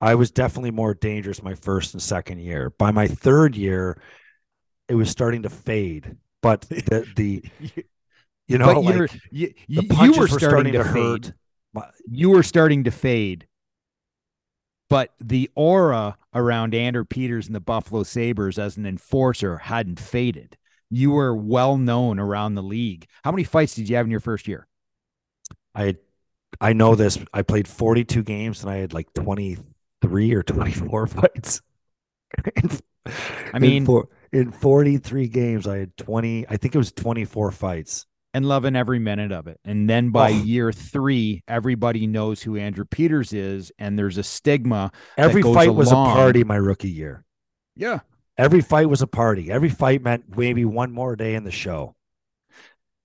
I 0.00 0.14
was 0.16 0.30
definitely 0.30 0.70
more 0.70 0.94
dangerous 0.94 1.42
my 1.42 1.54
first 1.54 1.94
and 1.94 2.02
second 2.02 2.38
year. 2.40 2.70
By 2.70 2.90
my 2.90 3.06
third 3.06 3.56
year, 3.56 4.00
it 4.88 4.94
was 4.94 5.08
starting 5.08 5.42
to 5.42 5.50
fade 5.50 6.16
but 6.44 6.60
the 6.68 7.06
the 7.16 7.42
you 8.46 8.58
know 8.58 8.78
like 8.78 9.10
you, 9.30 9.54
you, 9.66 9.80
you 9.82 10.12
were 10.12 10.28
starting, 10.28 10.38
starting 10.38 10.72
to, 10.74 10.78
to 10.78 10.84
hurt. 10.84 11.32
You 12.08 12.30
were 12.30 12.44
starting 12.44 12.84
to 12.84 12.92
fade, 12.92 13.48
but 14.88 15.12
the 15.18 15.50
aura 15.56 16.16
around 16.34 16.74
Andrew 16.74 17.04
Peters 17.04 17.46
and 17.46 17.54
the 17.54 17.60
Buffalo 17.60 18.04
Sabres 18.04 18.58
as 18.58 18.76
an 18.76 18.86
enforcer 18.86 19.56
hadn't 19.56 19.98
faded. 19.98 20.56
You 20.94 21.10
were 21.10 21.34
well 21.34 21.76
known 21.76 22.18
around 22.18 22.54
the 22.54 22.62
league. 22.62 23.06
How 23.24 23.32
many 23.32 23.44
fights 23.44 23.74
did 23.74 23.88
you 23.88 23.96
have 23.96 24.06
in 24.06 24.10
your 24.10 24.20
first 24.20 24.46
year? 24.46 24.68
I 25.74 25.96
I 26.60 26.72
know 26.72 26.94
this. 26.94 27.18
I 27.32 27.42
played 27.42 27.66
42 27.66 28.22
games 28.22 28.62
and 28.62 28.70
I 28.70 28.76
had 28.76 28.92
like 28.92 29.12
23 29.14 30.34
or 30.34 30.42
24 30.42 31.06
fights. 31.08 31.62
I 33.52 33.58
mean, 33.58 33.86
in 34.32 34.52
43 34.52 35.28
games, 35.28 35.66
I 35.66 35.78
had 35.78 35.96
20, 35.96 36.46
I 36.48 36.56
think 36.56 36.74
it 36.74 36.78
was 36.78 36.92
24 36.92 37.50
fights. 37.50 38.06
And 38.32 38.46
loving 38.46 38.74
every 38.74 38.98
minute 38.98 39.30
of 39.30 39.46
it. 39.46 39.60
And 39.64 39.88
then 39.88 40.10
by 40.10 40.30
oh. 40.30 40.34
year 40.34 40.72
three, 40.72 41.44
everybody 41.46 42.08
knows 42.08 42.42
who 42.42 42.56
Andrew 42.56 42.84
Peters 42.84 43.32
is, 43.32 43.70
and 43.78 43.96
there's 43.96 44.18
a 44.18 44.24
stigma. 44.24 44.90
Every 45.16 45.40
fight 45.42 45.68
along. 45.68 45.76
was 45.76 45.92
a 45.92 45.94
party 45.94 46.42
my 46.42 46.56
rookie 46.56 46.90
year. 46.90 47.24
Yeah. 47.76 48.00
Every 48.36 48.60
fight 48.60 48.88
was 48.88 49.02
a 49.02 49.06
party. 49.06 49.50
Every 49.50 49.68
fight 49.68 50.02
meant 50.02 50.36
maybe 50.36 50.64
one 50.64 50.92
more 50.92 51.16
day 51.16 51.34
in 51.34 51.44
the 51.44 51.50
show. 51.50 51.94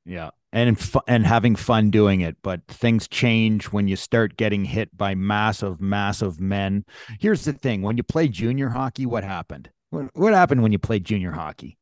Yeah. 0.05 0.31
And 0.51 0.79
and 1.07 1.25
having 1.25 1.55
fun 1.55 1.91
doing 1.91 2.21
it, 2.21 2.37
but 2.41 2.61
things 2.67 3.07
change 3.07 3.65
when 3.65 3.87
you 3.87 3.95
start 3.95 4.37
getting 4.37 4.65
hit 4.65 4.97
by 4.97 5.13
massive, 5.13 5.79
massive 5.79 6.39
men. 6.39 6.85
Here's 7.19 7.45
the 7.45 7.53
thing: 7.53 7.83
when 7.83 7.97
you 7.97 8.03
play 8.03 8.27
junior 8.27 8.69
hockey, 8.69 9.05
what 9.05 9.23
happened? 9.23 9.69
What, 9.91 10.09
what 10.13 10.33
happened 10.33 10.63
when 10.63 10.71
you 10.71 10.79
played 10.79 11.05
junior 11.05 11.31
hockey? 11.31 11.77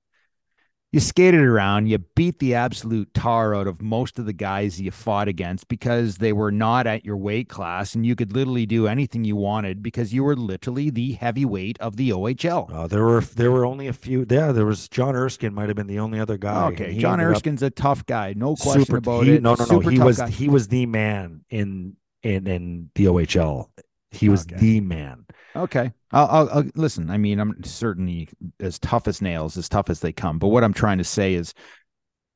You 0.93 1.01
skated 1.01 1.41
around, 1.41 1.87
you 1.87 1.97
beat 1.97 2.39
the 2.39 2.55
absolute 2.55 3.13
tar 3.13 3.53
out 3.53 3.67
of 3.67 3.81
most 3.81 4.17
of 4.19 4.25
the 4.25 4.33
guys 4.33 4.79
you 4.79 4.89
fought 4.89 5.27
against 5.27 5.67
because 5.67 6.17
they 6.17 6.31
were 6.31 6.51
not 6.51 6.87
at 6.87 7.03
your 7.03 7.17
weight 7.17 7.49
class 7.49 7.93
and 7.93 8.05
you 8.05 8.15
could 8.15 8.33
literally 8.33 8.65
do 8.65 8.87
anything 8.87 9.25
you 9.25 9.35
wanted 9.35 9.83
because 9.83 10.13
you 10.13 10.23
were 10.23 10.35
literally 10.35 10.89
the 10.89 11.11
heavyweight 11.13 11.77
of 11.79 11.97
the 11.97 12.11
OHL. 12.11 12.73
Uh, 12.73 12.87
there 12.87 13.03
were 13.03 13.21
there 13.21 13.51
were 13.51 13.65
only 13.65 13.87
a 13.87 13.93
few. 13.93 14.25
Yeah, 14.29 14.53
there 14.53 14.65
was 14.65 14.87
John 14.87 15.15
Erskine 15.15 15.53
might 15.53 15.67
have 15.67 15.75
been 15.75 15.87
the 15.87 15.99
only 15.99 16.19
other 16.21 16.37
guy. 16.37 16.67
Okay, 16.67 16.97
John 16.97 17.19
Erskine's 17.19 17.63
a 17.63 17.69
tough 17.69 18.05
guy, 18.05 18.33
no 18.37 18.55
question 18.55 18.85
super, 18.85 18.97
about 18.97 19.25
he, 19.25 19.35
it. 19.35 19.43
No, 19.43 19.55
no, 19.55 19.65
no. 19.65 19.79
He 19.79 19.99
was 19.99 20.19
guy. 20.19 20.29
he 20.29 20.47
was 20.47 20.69
the 20.69 20.85
man 20.85 21.41
in 21.49 21.97
in 22.23 22.47
in 22.47 22.89
the 22.95 23.05
OHL. 23.05 23.67
He 24.11 24.29
was 24.29 24.45
okay. 24.47 24.55
the 24.57 24.81
man. 24.81 25.25
Okay. 25.57 25.91
I'll, 26.11 26.27
I'll, 26.27 26.49
I'll, 26.49 26.63
listen. 26.75 27.09
I 27.09 27.17
mean, 27.17 27.39
I'm 27.39 27.63
certainly 27.63 28.29
as 28.59 28.79
tough 28.79 29.07
as 29.07 29.21
nails, 29.21 29.57
as 29.57 29.67
tough 29.67 29.89
as 29.89 29.99
they 29.99 30.13
come. 30.13 30.39
But 30.39 30.47
what 30.47 30.63
I'm 30.63 30.73
trying 30.73 30.99
to 30.99 31.03
say 31.03 31.33
is, 31.33 31.53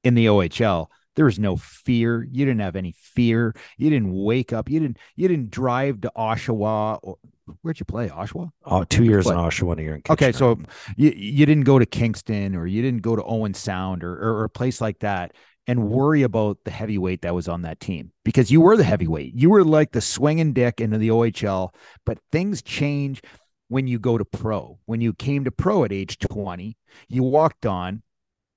in 0.03 0.15
the 0.15 0.25
OHL, 0.25 0.87
there 1.15 1.25
was 1.25 1.39
no 1.39 1.57
fear. 1.57 2.27
You 2.29 2.45
didn't 2.45 2.61
have 2.61 2.75
any 2.75 2.95
fear. 2.97 3.55
You 3.77 3.89
didn't 3.89 4.11
wake 4.11 4.53
up. 4.53 4.69
You 4.69 4.79
didn't. 4.79 4.97
You 5.15 5.27
didn't 5.27 5.51
drive 5.51 6.01
to 6.01 6.11
Oshawa. 6.17 6.99
Or, 7.03 7.17
where'd 7.61 7.79
you 7.79 7.85
play? 7.85 8.09
Oshawa. 8.09 8.49
Oh, 8.65 8.83
two 8.85 9.03
years 9.03 9.27
in 9.27 9.35
Oshawa, 9.35 9.77
a 9.77 9.81
year 9.81 9.95
in. 9.95 10.01
Kitchener. 10.01 10.29
Okay, 10.29 10.31
so 10.31 10.59
you 10.97 11.13
you 11.15 11.45
didn't 11.45 11.65
go 11.65 11.79
to 11.79 11.85
Kingston 11.85 12.55
or 12.55 12.65
you 12.65 12.81
didn't 12.81 13.01
go 13.01 13.15
to 13.15 13.23
Owen 13.23 13.53
Sound 13.53 14.03
or, 14.03 14.13
or, 14.13 14.39
or 14.39 14.43
a 14.45 14.49
place 14.49 14.81
like 14.81 14.99
that 14.99 15.33
and 15.68 15.89
worry 15.89 16.24
about 16.24 16.58
the 16.65 16.72
heavyweight 16.72 17.22
that 17.22 17.36
was 17.36 17.48
on 17.48 17.62
that 17.62 17.80
team 17.80 18.12
because 18.25 18.51
you 18.51 18.62
were 18.62 18.77
the 18.77 18.84
heavyweight. 18.84 19.34
You 19.36 19.50
were 19.50 19.63
like 19.63 19.91
the 19.91 20.01
swinging 20.01 20.53
dick 20.53 20.82
into 20.82 20.98
the 20.98 21.10
OHL, 21.10 21.74
but 22.06 22.20
things 22.32 22.62
change 22.62 23.22
when 23.68 23.88
you 23.88 24.00
go 24.00 24.18
to 24.18 24.25
pro. 24.25 24.80
When 24.86 25.01
you 25.01 25.13
came 25.13 25.46
to 25.46 25.51
pro 25.51 25.84
at 25.84 25.94
age 25.94 26.20
20, 26.20 26.75
you 27.08 27.24
walked 27.24 27.65
on, 27.65 28.03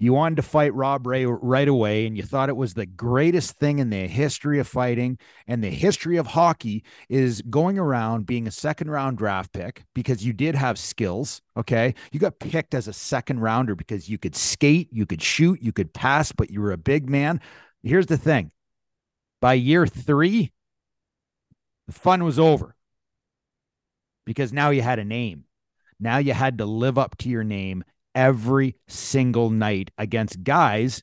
you 0.05 0.13
wanted 0.13 0.37
to 0.37 0.43
fight 0.43 0.75
Rob 0.75 1.07
Ray 1.07 1.25
right 1.25 1.69
away, 1.69 2.07
and 2.07 2.17
you 2.17 2.23
thought 2.23 2.49
it 2.49 2.57
was 2.57 2.75
the 2.75 2.85
greatest 2.85 3.53
thing 3.59 3.79
in 3.79 3.91
the 3.91 4.07
history 4.07 4.59
of 4.59 4.69
fighting 4.69 5.19
and 5.47 5.63
the 5.63 5.71
history 5.71 6.17
of 6.17 6.27
hockey 6.27 6.85
is 7.09 7.43
going 7.43 7.79
around 7.79 8.27
being 8.27 8.47
a 8.47 8.51
second 8.51 8.91
round 8.91 9.19
draft 9.19 9.53
pick 9.53 9.85
because 9.95 10.25
you 10.25 10.33
did 10.33 10.55
have 10.55 10.79
skills. 10.79 11.41
Okay. 11.57 11.95
You 12.13 12.21
got 12.21 12.39
picked 12.39 12.75
as 12.75 12.89
a 12.89 12.93
second 12.93 13.41
rounder 13.41 13.75
because 13.75 14.09
you 14.09 14.19
could 14.19 14.37
skate, 14.37 14.89
you 14.93 15.07
could 15.07 15.23
shoot, 15.23 15.63
you 15.63 15.73
could 15.73 15.93
pass, 15.93 16.33
but 16.33 16.51
you 16.51 16.61
were 16.61 16.73
a 16.73 16.79
big 16.79 17.09
man. 17.09 17.41
Here's 17.83 18.07
the 18.07 18.19
thing 18.19 18.51
by 19.41 19.55
year 19.55 19.87
three, 19.87 20.53
the 21.87 21.93
fun 21.93 22.25
was 22.25 22.39
over 22.39 22.75
because 24.25 24.53
now 24.53 24.71
you 24.71 24.83
had 24.83 24.99
a 24.99 25.05
name. 25.05 25.45
Now 26.01 26.19
you 26.19 26.33
had 26.33 26.59
to 26.59 26.67
live 26.67 26.99
up 26.99 27.17
to 27.19 27.29
your 27.29 27.45
name 27.45 27.85
every 28.15 28.77
single 28.89 29.51
night 29.51 29.91
against 29.99 30.43
guys 30.43 31.03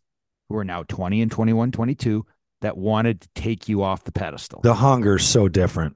who 0.49 0.57
are 0.57 0.65
now 0.65 0.83
20 0.83 1.21
and 1.21 1.31
21, 1.31 1.71
22 1.71 2.25
that 2.61 2.77
wanted 2.77 3.21
to 3.21 3.29
take 3.35 3.67
you 3.67 3.83
off 3.83 4.03
the 4.03 4.11
pedestal. 4.11 4.61
The 4.61 4.75
hunger's 4.75 5.25
so 5.25 5.47
different. 5.47 5.95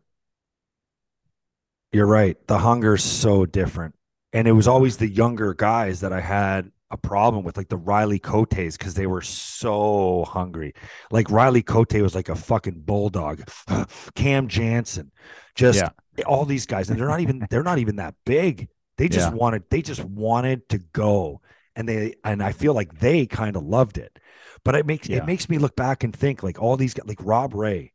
You're 1.91 2.07
right. 2.07 2.35
The 2.47 2.57
hunger's 2.57 3.03
so 3.03 3.45
different. 3.45 3.95
And 4.33 4.47
it 4.47 4.51
was 4.51 4.67
always 4.67 4.97
the 4.97 5.07
younger 5.07 5.53
guys 5.53 6.01
that 6.01 6.11
I 6.11 6.19
had 6.19 6.71
a 6.91 6.97
problem 6.97 7.43
with, 7.43 7.57
like 7.57 7.69
the 7.69 7.77
Riley 7.77 8.19
Cotes, 8.19 8.77
because 8.77 8.95
they 8.95 9.07
were 9.07 9.21
so 9.21 10.25
hungry. 10.27 10.73
Like 11.11 11.31
Riley 11.31 11.63
Cote 11.63 11.93
was 12.01 12.15
like 12.15 12.29
a 12.29 12.35
fucking 12.35 12.81
bulldog. 12.81 13.47
Cam 14.15 14.47
Janssen, 14.47 15.11
just 15.55 15.79
yeah. 15.79 16.23
all 16.25 16.45
these 16.45 16.65
guys, 16.65 16.89
and 16.89 16.99
they're 16.99 17.07
not 17.07 17.21
even 17.21 17.47
they're 17.49 17.63
not 17.63 17.79
even 17.79 17.95
that 17.97 18.15
big. 18.25 18.67
They 18.97 19.09
just 19.09 19.31
yeah. 19.31 19.35
wanted 19.35 19.63
they 19.69 19.81
just 19.81 20.03
wanted 20.03 20.67
to 20.69 20.77
go. 20.77 21.41
And 21.75 21.87
they 21.87 22.15
and 22.23 22.41
I 22.41 22.53
feel 22.53 22.73
like 22.73 22.99
they 22.99 23.25
kind 23.25 23.55
of 23.55 23.63
loved 23.63 23.97
it. 23.97 24.17
But 24.63 24.75
it 24.75 24.85
makes 24.85 25.09
yeah. 25.09 25.17
it 25.17 25.25
makes 25.25 25.49
me 25.49 25.57
look 25.57 25.75
back 25.75 26.03
and 26.03 26.15
think 26.15 26.43
like 26.43 26.61
all 26.61 26.77
these 26.77 26.93
guys 26.93 27.07
like 27.07 27.19
Rob 27.21 27.53
Ray, 27.53 27.93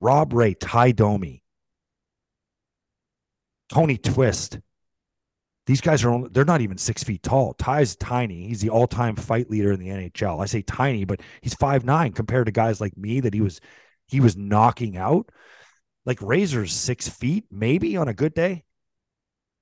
Rob 0.00 0.32
Ray, 0.32 0.54
Ty 0.54 0.92
Domi, 0.92 1.42
Tony 3.70 3.98
Twist. 3.98 4.60
These 5.66 5.80
guys 5.80 6.04
are 6.04 6.10
only, 6.10 6.28
they're 6.30 6.44
not 6.44 6.60
even 6.60 6.78
six 6.78 7.02
feet 7.02 7.24
tall. 7.24 7.52
Ty's 7.54 7.96
tiny. 7.96 8.46
He's 8.46 8.60
the 8.60 8.70
all-time 8.70 9.16
fight 9.16 9.50
leader 9.50 9.72
in 9.72 9.80
the 9.80 9.88
NHL. 9.88 10.40
I 10.40 10.46
say 10.46 10.62
tiny, 10.62 11.04
but 11.04 11.20
he's 11.40 11.54
five 11.54 11.84
nine 11.84 12.12
compared 12.12 12.46
to 12.46 12.52
guys 12.52 12.80
like 12.80 12.96
me 12.96 13.18
that 13.20 13.34
he 13.34 13.40
was 13.40 13.60
he 14.06 14.20
was 14.20 14.36
knocking 14.36 14.96
out. 14.96 15.28
Like 16.06 16.22
Razor's 16.22 16.72
six 16.72 17.08
feet, 17.08 17.46
maybe 17.50 17.96
on 17.96 18.06
a 18.06 18.14
good 18.14 18.32
day 18.32 18.64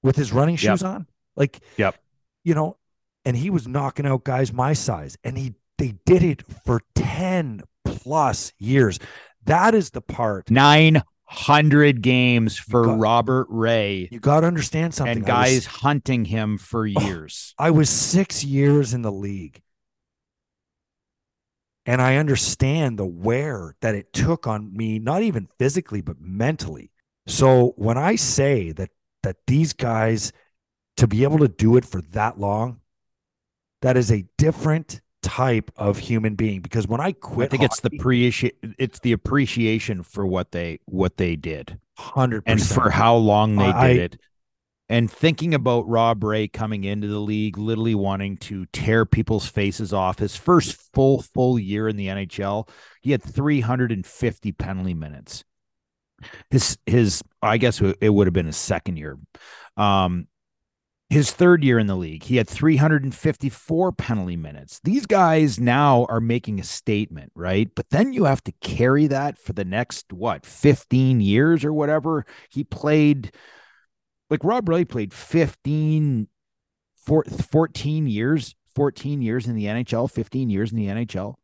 with 0.04 0.14
his 0.14 0.32
running 0.32 0.54
shoes 0.54 0.82
yep. 0.82 0.90
on. 0.90 1.06
Like, 1.34 1.60
yep. 1.76 1.96
You 2.44 2.54
know, 2.54 2.76
and 3.24 3.36
he 3.36 3.50
was 3.50 3.66
knocking 3.66 4.06
out 4.06 4.22
guys 4.22 4.52
my 4.52 4.74
size, 4.74 5.16
and 5.24 5.36
he 5.36 5.54
they 5.78 5.94
did 6.06 6.22
it 6.22 6.44
for 6.64 6.82
10 6.94 7.62
plus 7.84 8.52
years. 8.58 9.00
That 9.46 9.74
is 9.74 9.90
the 9.90 10.00
part. 10.00 10.48
900 10.50 12.00
games 12.00 12.56
for 12.56 12.84
got, 12.84 12.98
Robert 13.00 13.46
Ray. 13.50 14.08
You 14.12 14.20
got 14.20 14.40
to 14.40 14.46
understand 14.46 14.94
something. 14.94 15.16
And 15.16 15.26
guys 15.26 15.66
was, 15.66 15.66
hunting 15.66 16.24
him 16.24 16.58
for 16.58 16.82
oh, 16.82 17.00
years. 17.00 17.54
I 17.58 17.70
was 17.70 17.90
six 17.90 18.44
years 18.44 18.94
in 18.94 19.02
the 19.02 19.10
league. 19.10 19.62
And 21.86 22.00
I 22.00 22.16
understand 22.16 22.98
the 22.98 23.06
wear 23.06 23.74
that 23.80 23.94
it 23.94 24.12
took 24.12 24.46
on 24.46 24.74
me, 24.74 24.98
not 24.98 25.22
even 25.22 25.48
physically, 25.58 26.00
but 26.00 26.18
mentally. 26.18 26.90
So 27.26 27.74
when 27.76 27.98
I 27.98 28.16
say 28.16 28.72
that 28.72 28.90
that 29.24 29.36
these 29.46 29.72
guys 29.72 30.32
to 30.96 31.06
be 31.06 31.24
able 31.24 31.38
to 31.38 31.48
do 31.48 31.76
it 31.76 31.84
for 31.84 32.00
that 32.12 32.38
long, 32.38 32.80
that 33.82 33.96
is 33.96 34.10
a 34.10 34.24
different 34.38 35.00
type 35.22 35.70
of 35.76 35.98
human 35.98 36.34
being 36.34 36.60
because 36.60 36.86
when 36.86 37.00
I 37.00 37.12
quit 37.12 37.48
I 37.48 37.50
think 37.50 37.62
hockey, 37.62 37.72
it's 37.72 37.80
the 37.80 37.90
appreciation 37.96 38.50
it's 38.78 38.98
the 39.00 39.12
appreciation 39.12 40.02
for 40.02 40.26
what 40.26 40.52
they 40.52 40.80
what 40.84 41.16
they 41.16 41.34
did. 41.36 41.78
100 41.96 42.42
and 42.46 42.62
for 42.64 42.90
how 42.90 43.16
long 43.16 43.56
they 43.56 43.64
I, 43.64 43.92
did 43.92 44.14
it. 44.14 44.20
And 44.90 45.10
thinking 45.10 45.54
about 45.54 45.88
Rob 45.88 46.22
Ray 46.22 46.46
coming 46.46 46.84
into 46.84 47.08
the 47.08 47.18
league, 47.18 47.56
literally 47.56 47.94
wanting 47.94 48.36
to 48.38 48.66
tear 48.66 49.06
people's 49.06 49.46
faces 49.46 49.94
off. 49.94 50.18
His 50.18 50.36
first 50.36 50.76
full 50.92 51.22
full 51.22 51.58
year 51.58 51.88
in 51.88 51.96
the 51.96 52.08
NHL, 52.08 52.68
he 53.00 53.12
had 53.12 53.22
350 53.22 54.52
penalty 54.52 54.94
minutes 54.94 55.44
his 56.50 56.78
his 56.86 57.22
I 57.42 57.58
guess 57.58 57.80
it 57.80 58.08
would 58.08 58.26
have 58.26 58.34
been 58.34 58.46
his 58.46 58.56
second 58.56 58.96
year. 58.96 59.18
Um, 59.76 60.28
his 61.10 61.30
third 61.30 61.62
year 61.62 61.78
in 61.78 61.86
the 61.86 61.96
league, 61.96 62.24
he 62.24 62.36
had 62.36 62.48
354 62.48 63.92
penalty 63.92 64.36
minutes. 64.36 64.80
These 64.82 65.06
guys 65.06 65.60
now 65.60 66.06
are 66.08 66.20
making 66.20 66.58
a 66.58 66.64
statement, 66.64 67.30
right? 67.36 67.70
But 67.74 67.90
then 67.90 68.12
you 68.12 68.24
have 68.24 68.42
to 68.44 68.52
carry 68.60 69.06
that 69.08 69.38
for 69.38 69.52
the 69.52 69.64
next 69.64 70.12
what 70.12 70.46
15 70.46 71.20
years 71.20 71.64
or 71.64 71.72
whatever. 71.72 72.24
He 72.50 72.64
played 72.64 73.32
like 74.30 74.42
Rob 74.42 74.68
Ray 74.68 74.84
played 74.84 75.12
15 75.12 76.28
14 77.06 78.06
years, 78.06 78.54
14 78.74 79.22
years 79.22 79.46
in 79.46 79.54
the 79.54 79.66
NHL, 79.66 80.10
15 80.10 80.50
years 80.50 80.72
in 80.72 80.78
the 80.78 80.86
NHL. 80.86 81.34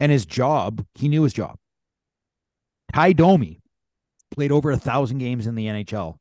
And 0.00 0.10
his 0.10 0.26
job, 0.26 0.84
he 0.94 1.08
knew 1.08 1.22
his 1.22 1.32
job. 1.32 1.56
Ty 2.92 3.12
Domi 3.12 3.60
played 4.30 4.52
over 4.52 4.70
a 4.70 4.76
thousand 4.76 5.18
games 5.18 5.46
in 5.46 5.54
the 5.54 5.66
NHL. 5.66 6.16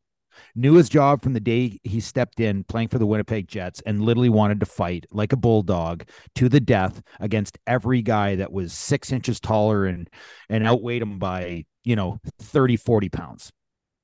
Knew 0.55 0.75
his 0.75 0.89
job 0.89 1.21
from 1.21 1.33
the 1.33 1.39
day 1.39 1.79
he 1.83 1.99
stepped 1.99 2.39
in 2.39 2.63
playing 2.63 2.87
for 2.87 2.97
the 2.97 3.05
Winnipeg 3.05 3.47
Jets 3.47 3.81
and 3.85 4.01
literally 4.01 4.29
wanted 4.29 4.59
to 4.61 4.65
fight 4.65 5.05
like 5.11 5.33
a 5.33 5.37
bulldog 5.37 6.05
to 6.35 6.47
the 6.47 6.59
death 6.61 7.01
against 7.19 7.57
every 7.67 8.01
guy 8.01 8.35
that 8.35 8.51
was 8.51 8.71
six 8.71 9.11
inches 9.11 9.39
taller 9.39 9.85
and 9.85 10.09
and 10.49 10.65
outweighed 10.65 11.01
him 11.01 11.19
by, 11.19 11.65
you 11.83 11.95
know, 11.95 12.19
30, 12.39 12.77
40 12.77 13.09
pounds. 13.09 13.51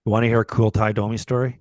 You 0.05 0.12
want 0.12 0.24
to 0.24 0.27
hear 0.27 0.41
a 0.41 0.45
cool 0.45 0.72
Ty 0.72 0.91
Domi 0.91 1.17
story? 1.17 1.60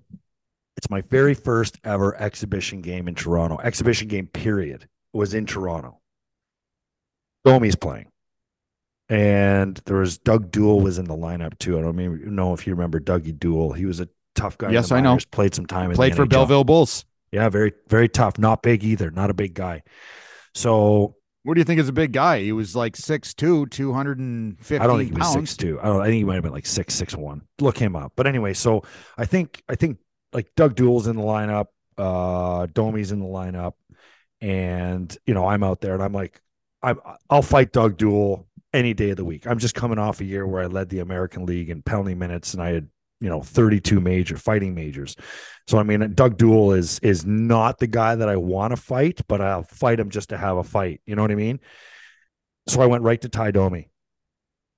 It's 0.77 0.89
my 0.89 1.01
very 1.01 1.33
first 1.33 1.79
ever 1.85 2.19
exhibition 2.19 2.81
game 2.81 3.07
in 3.07 3.15
Toronto. 3.15 3.57
Exhibition 3.59 4.09
game, 4.09 4.27
period, 4.27 4.87
was 5.13 5.33
in 5.33 5.45
Toronto. 5.45 6.01
Domi's 7.45 7.75
playing 7.75 8.07
and 9.09 9.79
there 9.85 9.97
was 9.97 10.17
Doug 10.17 10.51
Doull 10.51 10.81
was 10.81 10.97
in 10.97 11.05
the 11.05 11.15
lineup 11.15 11.57
too. 11.59 11.77
I 11.77 11.81
don't 11.81 11.99
even 11.99 12.35
know 12.35 12.53
if 12.53 12.65
you 12.65 12.73
remember 12.73 12.99
Dougie 12.99 13.37
Doull. 13.37 13.73
He 13.73 13.85
was 13.85 13.99
a 13.99 14.09
tough 14.33 14.57
guy. 14.57 14.71
Yes, 14.71 14.91
I 14.91 15.01
know. 15.01 15.17
Played 15.31 15.53
some 15.53 15.65
time. 15.65 15.91
Played 15.91 16.15
for 16.15 16.25
NHL. 16.25 16.29
Belleville 16.29 16.63
Bulls. 16.63 17.05
Yeah, 17.31 17.49
very 17.49 17.73
very 17.87 18.09
tough. 18.09 18.39
Not 18.39 18.63
big 18.63 18.83
either. 18.83 19.11
Not 19.11 19.29
a 19.29 19.33
big 19.33 19.53
guy. 19.53 19.83
So. 20.53 21.15
What 21.43 21.53
do 21.53 21.59
you 21.59 21.65
think 21.65 21.79
is 21.79 21.87
a 21.87 21.93
big 21.93 22.11
guy? 22.11 22.39
He 22.39 22.53
was 22.53 22.75
like 22.75 22.95
6'2", 22.95 23.69
250 23.69 24.83
I 24.83 24.87
don't 24.87 24.97
think 24.97 25.11
he 25.11 25.15
was 25.15 25.31
six 25.31 25.55
two. 25.55 25.79
I 25.79 25.85
don't. 25.85 26.01
I 26.01 26.05
think 26.05 26.15
he 26.15 26.23
might 26.23 26.33
have 26.33 26.43
been 26.43 26.51
like 26.51 26.65
six 26.65 26.95
six 26.95 27.15
one. 27.15 27.43
Look 27.59 27.77
him 27.77 27.95
up. 27.95 28.13
But 28.15 28.25
anyway, 28.25 28.55
so 28.55 28.81
I 29.15 29.25
think 29.25 29.61
I 29.69 29.75
think 29.75 29.99
like 30.33 30.47
Doug 30.55 30.73
Doull's 30.73 31.05
in 31.05 31.15
the 31.15 31.21
lineup. 31.21 31.67
Uh, 31.99 32.65
Domi's 32.73 33.11
in 33.11 33.19
the 33.19 33.27
lineup, 33.27 33.73
and 34.41 35.15
you 35.27 35.35
know 35.35 35.45
I'm 35.45 35.61
out 35.63 35.81
there, 35.81 35.93
and 35.93 36.01
I'm 36.01 36.13
like, 36.13 36.41
I 36.81 36.95
I'll 37.29 37.43
fight 37.43 37.71
Doug 37.71 37.97
Doull 37.97 38.47
any 38.75 38.93
day 38.93 39.11
of 39.11 39.17
the 39.17 39.25
week. 39.25 39.47
I'm 39.47 39.59
just 39.59 39.75
coming 39.75 39.97
off 39.97 40.21
a 40.21 40.25
year 40.25 40.45
where 40.45 40.61
I 40.61 40.67
led 40.67 40.89
the 40.89 40.99
American 40.99 41.45
League 41.45 41.69
in 41.69 41.81
penalty 41.81 42.15
minutes 42.15 42.53
and 42.53 42.61
I 42.61 42.69
had, 42.69 42.89
you 43.21 43.29
know 43.29 43.41
32 43.41 44.01
major 44.01 44.37
fighting 44.37 44.75
majors. 44.75 45.15
So 45.67 45.77
I 45.77 45.83
mean, 45.83 46.13
Doug 46.13 46.37
Doull 46.37 46.73
is 46.73 46.99
is 46.99 47.25
not 47.25 47.79
the 47.79 47.87
guy 47.87 48.15
that 48.15 48.29
I 48.29 48.35
want 48.35 48.71
to 48.71 48.77
fight, 48.77 49.21
but 49.27 49.41
I'll 49.41 49.63
fight 49.63 49.99
him 49.99 50.09
just 50.09 50.29
to 50.29 50.37
have 50.37 50.57
a 50.57 50.63
fight. 50.63 51.01
You 51.05 51.15
know 51.15 51.21
what 51.21 51.31
I 51.31 51.35
mean? 51.35 51.59
So 52.67 52.81
I 52.81 52.87
went 52.87 53.03
right 53.03 53.19
to 53.21 53.29
Ty 53.29 53.51
Domi. 53.51 53.89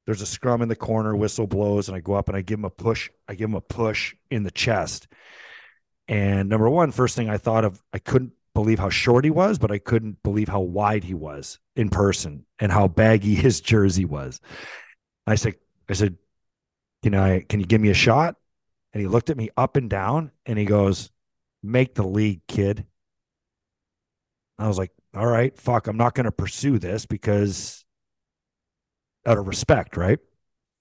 There's 0.05 0.21
a 0.21 0.25
scrum 0.25 0.61
in 0.61 0.69
the 0.69 0.75
corner, 0.75 1.15
whistle 1.15 1.47
blows, 1.47 1.89
and 1.89 1.97
I 1.97 1.99
go 1.99 2.13
up 2.13 2.29
and 2.29 2.37
I 2.37 2.41
give 2.41 2.59
him 2.59 2.65
a 2.65 2.69
push. 2.69 3.09
I 3.27 3.35
give 3.35 3.49
him 3.49 3.55
a 3.55 3.61
push 3.61 4.15
in 4.31 4.43
the 4.43 4.51
chest. 4.51 5.07
And 6.07 6.47
number 6.47 6.69
one, 6.69 6.91
first 6.91 7.17
thing 7.17 7.29
I 7.29 7.37
thought 7.37 7.65
of, 7.65 7.81
I 7.91 7.99
couldn't 7.99 8.31
believe 8.57 8.79
how 8.79 8.89
short 8.89 9.23
he 9.23 9.29
was, 9.29 9.59
but 9.59 9.71
I 9.71 9.77
couldn't 9.77 10.23
believe 10.23 10.49
how 10.49 10.61
wide 10.61 11.03
he 11.03 11.13
was 11.13 11.59
in 11.75 11.89
person 11.89 12.43
and 12.57 12.71
how 12.71 12.87
baggy 12.87 13.35
his 13.45 13.61
jersey 13.61 14.03
was. 14.03 14.41
I 15.27 15.35
said, 15.35 15.55
I 15.87 15.93
said, 15.93 16.17
can 17.03 17.13
I 17.13 17.41
can 17.41 17.59
you 17.59 17.67
give 17.67 17.79
me 17.79 17.91
a 17.91 17.93
shot? 17.93 18.35
And 18.93 19.01
he 19.01 19.07
looked 19.07 19.29
at 19.29 19.37
me 19.37 19.51
up 19.55 19.75
and 19.75 19.87
down 19.87 20.31
and 20.47 20.57
he 20.57 20.65
goes, 20.65 21.11
Make 21.61 21.93
the 21.93 22.07
league, 22.07 22.41
kid. 22.47 22.85
I 24.57 24.67
was 24.67 24.79
like, 24.79 24.91
all 25.15 25.27
right, 25.27 25.55
fuck, 25.55 25.85
I'm 25.85 25.97
not 25.97 26.15
going 26.15 26.25
to 26.25 26.31
pursue 26.31 26.79
this 26.79 27.05
because 27.05 27.85
out 29.27 29.37
of 29.37 29.47
respect, 29.47 29.97
right? 29.97 30.17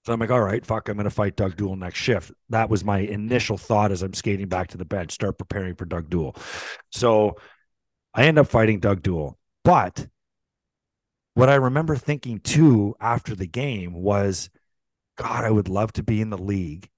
So 0.05 0.13
I'm 0.13 0.19
like, 0.19 0.31
all 0.31 0.41
right, 0.41 0.65
fuck, 0.65 0.89
I'm 0.89 0.95
going 0.95 1.03
to 1.03 1.11
fight 1.11 1.35
Doug 1.35 1.57
Doull 1.57 1.75
next 1.75 1.99
shift. 1.99 2.31
That 2.49 2.71
was 2.71 2.83
my 2.83 2.99
initial 2.99 3.57
thought 3.57 3.91
as 3.91 4.01
I'm 4.01 4.13
skating 4.13 4.47
back 4.47 4.69
to 4.69 4.77
the 4.77 4.85
bench, 4.85 5.11
start 5.11 5.37
preparing 5.37 5.75
for 5.75 5.85
Doug 5.85 6.09
Doull. 6.09 6.35
So 6.91 7.35
I 8.17 8.23
end 8.23 8.39
up 8.39 8.47
fighting 8.47 8.79
Doug 8.79 9.03
Doull. 9.03 9.37
But 9.63 10.07
what 11.35 11.49
I 11.49 11.55
remember 11.55 11.95
thinking 11.95 12.39
too 12.39 12.95
after 12.99 13.35
the 13.35 13.45
game 13.45 13.93
was, 13.93 14.49
God, 15.17 15.45
I 15.45 15.51
would 15.51 15.69
love 15.69 15.93
to 15.93 16.03
be 16.03 16.19
in 16.19 16.31
the 16.31 16.37
league 16.37 16.89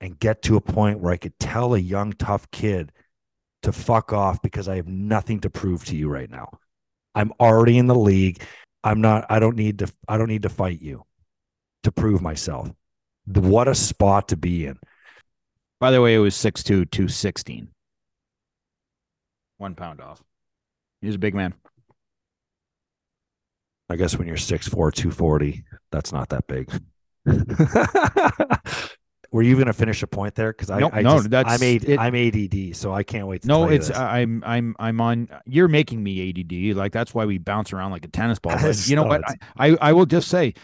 and 0.00 0.18
get 0.18 0.42
to 0.42 0.56
a 0.56 0.60
point 0.60 0.98
where 0.98 1.12
I 1.12 1.18
could 1.18 1.38
tell 1.38 1.74
a 1.74 1.78
young, 1.78 2.12
tough 2.12 2.50
kid 2.50 2.90
to 3.62 3.72
fuck 3.72 4.12
off 4.12 4.42
because 4.42 4.68
I 4.68 4.76
have 4.76 4.88
nothing 4.88 5.40
to 5.40 5.50
prove 5.50 5.84
to 5.86 5.96
you 5.96 6.08
right 6.08 6.30
now. 6.30 6.58
I'm 7.14 7.32
already 7.38 7.78
in 7.78 7.86
the 7.86 7.94
league. 7.94 8.42
I'm 8.82 9.00
not, 9.00 9.24
I 9.30 9.38
don't 9.38 9.56
need 9.56 9.78
to, 9.78 9.92
I 10.08 10.18
don't 10.18 10.28
need 10.28 10.42
to 10.42 10.48
fight 10.48 10.82
you 10.82 11.04
to 11.84 11.92
prove 11.92 12.20
myself. 12.20 12.70
What 13.26 13.68
a 13.68 13.74
spot 13.74 14.28
to 14.28 14.36
be 14.36 14.66
in. 14.66 14.78
By 15.78 15.92
the 15.92 16.02
way, 16.02 16.14
it 16.14 16.18
was 16.18 16.34
6'2, 16.34 16.90
216. 16.90 17.68
One 19.58 19.74
pound 19.76 20.00
off. 20.00 20.22
He's 21.06 21.14
a 21.14 21.18
big 21.18 21.34
man. 21.34 21.54
I 23.88 23.94
guess 23.94 24.18
when 24.18 24.26
you're 24.26 24.36
6'4, 24.36 24.70
240, 24.92 25.62
that's 25.92 26.12
not 26.12 26.30
that 26.30 26.46
big. 26.48 26.68
Were 29.32 29.42
you 29.42 29.54
going 29.54 29.66
to 29.66 29.72
finish 29.72 30.02
a 30.02 30.06
point 30.08 30.34
there? 30.34 30.52
Because 30.52 30.70
I, 30.70 30.80
Nope, 30.80 30.92
I 30.94 31.02
no, 31.02 31.16
just, 31.18 31.30
that's- 31.30 31.60
I'm, 31.62 31.76
AD, 31.76 31.84
it- 31.84 31.98
I'm 31.98 32.14
ADD, 32.14 32.76
so 32.76 32.92
I 32.92 33.02
can't 33.04 33.26
wait 33.28 33.42
to 33.42 33.48
No, 33.48 33.68
it's. 33.68 33.90
I'm 33.90 34.42
I'm 34.46 34.74
I'm 34.78 35.00
on. 35.00 35.28
You're 35.44 35.68
making 35.68 36.02
me 36.02 36.30
ADD. 36.30 36.76
Like 36.76 36.92
that's 36.92 37.12
why 37.14 37.24
we 37.26 37.38
bounce 37.38 37.72
around 37.72 37.90
like 37.92 38.04
a 38.04 38.08
tennis 38.08 38.38
ball. 38.38 38.56
But 38.60 38.88
you 38.88 38.96
know 38.96 39.02
No, 39.02 39.08
what? 39.08 39.22
I, 39.56 39.70
I 39.70 39.76
I 39.80 39.92
will 39.92 40.06
just 40.06 40.28
say, 40.28 40.54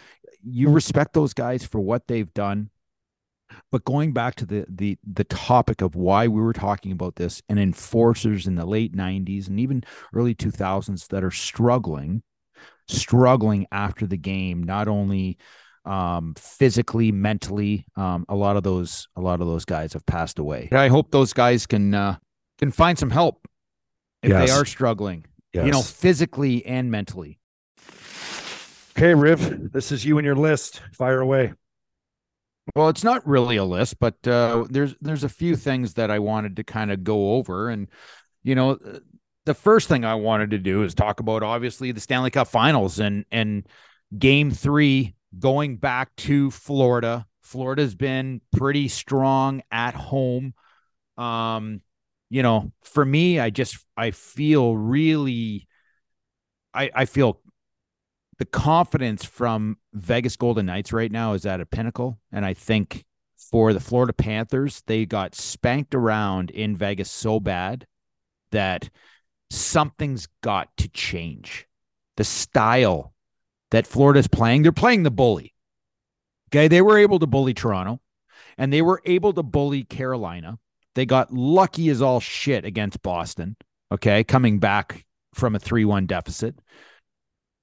you 0.43 0.69
respect 0.69 1.13
those 1.13 1.33
guys 1.33 1.65
for 1.65 1.79
what 1.79 2.07
they've 2.07 2.33
done. 2.33 2.69
But 3.71 3.85
going 3.85 4.13
back 4.13 4.35
to 4.35 4.45
the 4.45 4.65
the 4.69 4.97
the 5.03 5.23
topic 5.25 5.81
of 5.81 5.95
why 5.95 6.27
we 6.27 6.41
were 6.41 6.53
talking 6.53 6.91
about 6.91 7.15
this 7.15 7.41
and 7.49 7.59
enforcers 7.59 8.47
in 8.47 8.55
the 8.55 8.65
late 8.65 8.95
'90s 8.95 9.47
and 9.47 9.59
even 9.59 9.83
early 10.13 10.35
2000s 10.35 11.07
that 11.07 11.23
are 11.23 11.31
struggling, 11.31 12.23
struggling 12.87 13.67
after 13.71 14.05
the 14.05 14.17
game, 14.17 14.63
not 14.63 14.87
only 14.87 15.37
um 15.85 16.33
physically 16.37 17.11
mentally 17.11 17.85
um 17.97 18.25
a 18.29 18.35
lot 18.35 18.55
of 18.55 18.63
those 18.63 19.09
a 19.17 19.21
lot 19.21 19.41
of 19.41 19.47
those 19.47 19.65
guys 19.65 19.91
have 19.91 20.05
passed 20.05 20.39
away 20.39 20.69
i 20.71 20.87
hope 20.87 21.11
those 21.11 21.33
guys 21.33 21.67
can 21.67 21.93
uh 21.93 22.15
can 22.57 22.71
find 22.71 22.97
some 22.97 23.09
help 23.09 23.45
if 24.21 24.29
Yes. 24.29 24.47
they 24.47 24.55
are 24.55 24.63
struggling 24.63 25.25
yes. 25.51 25.65
you 25.65 25.73
know 25.73 25.81
physically 25.81 26.65
and 26.65 26.89
mentally 26.89 27.37
okay, 28.95 29.13
Riv, 29.13 29.71
this 29.71 29.91
is 29.91 30.05
you 30.05 30.17
and 30.17 30.25
your 30.25 30.35
list. 30.35 30.81
Fire 30.93 31.19
away. 31.19 31.53
Well 32.75 32.89
it's 32.89 33.03
not 33.03 33.25
really 33.27 33.57
a 33.57 33.63
list 33.63 33.99
but 33.99 34.15
uh 34.27 34.65
there's 34.69 34.95
there's 35.01 35.23
a 35.23 35.29
few 35.29 35.55
things 35.55 35.93
that 35.95 36.09
i 36.09 36.19
wanted 36.19 36.55
to 36.55 36.63
kind 36.63 36.91
of 36.91 37.03
go 37.03 37.33
over 37.33 37.69
and 37.69 37.87
you 38.43 38.55
know 38.55 38.71
uh, 38.71 38.99
the 39.45 39.53
first 39.53 39.87
thing 39.87 40.05
i 40.05 40.15
wanted 40.15 40.51
to 40.51 40.57
do 40.57 40.83
is 40.83 40.93
talk 40.93 41.19
about 41.19 41.43
obviously 41.43 41.91
the 41.91 41.99
stanley 41.99 42.31
cup 42.31 42.47
finals 42.47 42.99
and 42.99 43.25
and 43.31 43.67
game 44.17 44.51
three 44.51 45.15
going 45.39 45.77
back 45.77 46.15
to 46.15 46.51
florida. 46.51 47.25
Florida's 47.41 47.93
been 47.93 48.41
pretty 48.55 48.87
strong 48.87 49.61
at 49.69 49.93
home. 49.93 50.53
Um 51.17 51.81
you 52.33 52.41
know 52.41 52.71
for 52.81 53.05
me 53.05 53.39
i 53.39 53.51
just 53.51 53.77
i 53.95 54.09
feel 54.09 54.75
really 54.75 55.67
i 56.73 56.89
i 56.95 57.05
feel 57.05 57.39
the 58.39 58.45
confidence 58.45 59.23
from 59.23 59.77
vegas 59.93 60.35
golden 60.35 60.65
knights 60.65 60.91
right 60.91 61.11
now 61.11 61.33
is 61.33 61.45
at 61.45 61.61
a 61.61 61.65
pinnacle. 61.65 62.19
And 62.31 62.45
i 62.45 62.53
think 62.53 63.05
for 63.37 63.73
the 63.73 63.79
florida 63.79 64.13
panthers 64.13 64.81
they 64.87 65.05
got 65.05 65.35
spanked 65.35 65.93
around 65.93 66.49
in 66.51 66.75
vegas 66.77 67.11
so 67.11 67.39
bad 67.39 67.85
that 68.51 68.89
something's 69.49 70.27
got 70.41 70.75
to 70.77 70.87
change. 70.89 71.67
The 72.17 72.23
style 72.23 73.13
that 73.71 73.87
florida's 73.87 74.27
playing 74.27 74.63
they're 74.63 74.71
playing 74.71 75.03
the 75.03 75.11
bully. 75.11 75.53
Okay 76.49 76.67
they 76.67 76.81
were 76.81 76.97
able 76.97 77.19
to 77.19 77.27
bully 77.27 77.53
toronto 77.53 77.99
and 78.57 78.71
they 78.71 78.81
were 78.81 79.01
able 79.05 79.33
to 79.33 79.43
bully 79.43 79.83
carolina. 79.83 80.59
They 80.95 81.05
got 81.05 81.33
lucky 81.33 81.89
as 81.89 82.01
all 82.01 82.19
shit 82.19 82.65
against 82.65 83.01
Boston, 83.01 83.55
okay, 83.91 84.23
coming 84.23 84.59
back 84.59 85.05
from 85.33 85.55
a 85.55 85.59
3-1 85.59 86.07
deficit. 86.07 86.55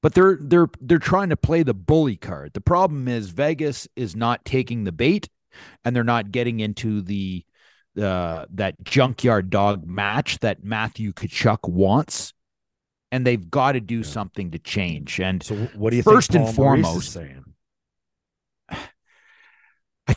But 0.02 0.14
they're 0.14 0.38
they're 0.40 0.68
they're 0.80 0.98
trying 0.98 1.28
to 1.28 1.36
play 1.36 1.62
the 1.62 1.74
bully 1.74 2.16
card. 2.16 2.52
The 2.54 2.60
problem 2.60 3.06
is 3.08 3.30
Vegas 3.30 3.86
is 3.96 4.16
not 4.16 4.44
taking 4.44 4.84
the 4.84 4.92
bait 4.92 5.28
and 5.84 5.94
they're 5.94 6.04
not 6.04 6.30
getting 6.30 6.60
into 6.60 7.02
the 7.02 7.44
uh, 8.00 8.46
that 8.54 8.82
junkyard 8.84 9.50
dog 9.50 9.86
match 9.86 10.38
that 10.38 10.64
Matthew 10.64 11.12
Tkachuk 11.12 11.68
wants. 11.68 12.32
And 13.12 13.26
they've 13.26 13.50
got 13.50 13.72
to 13.72 13.80
do 13.80 13.98
Yeah. 13.98 14.02
something 14.04 14.52
to 14.52 14.58
change. 14.58 15.20
And 15.20 15.42
So, 15.42 15.56
what 15.56 15.90
do 15.90 15.96
you 15.96 16.02
First 16.02 16.30
think 16.30 16.46
and 16.46 16.56
Paul 16.56 16.66
foremost, 16.66 17.12
saying? 17.12 17.44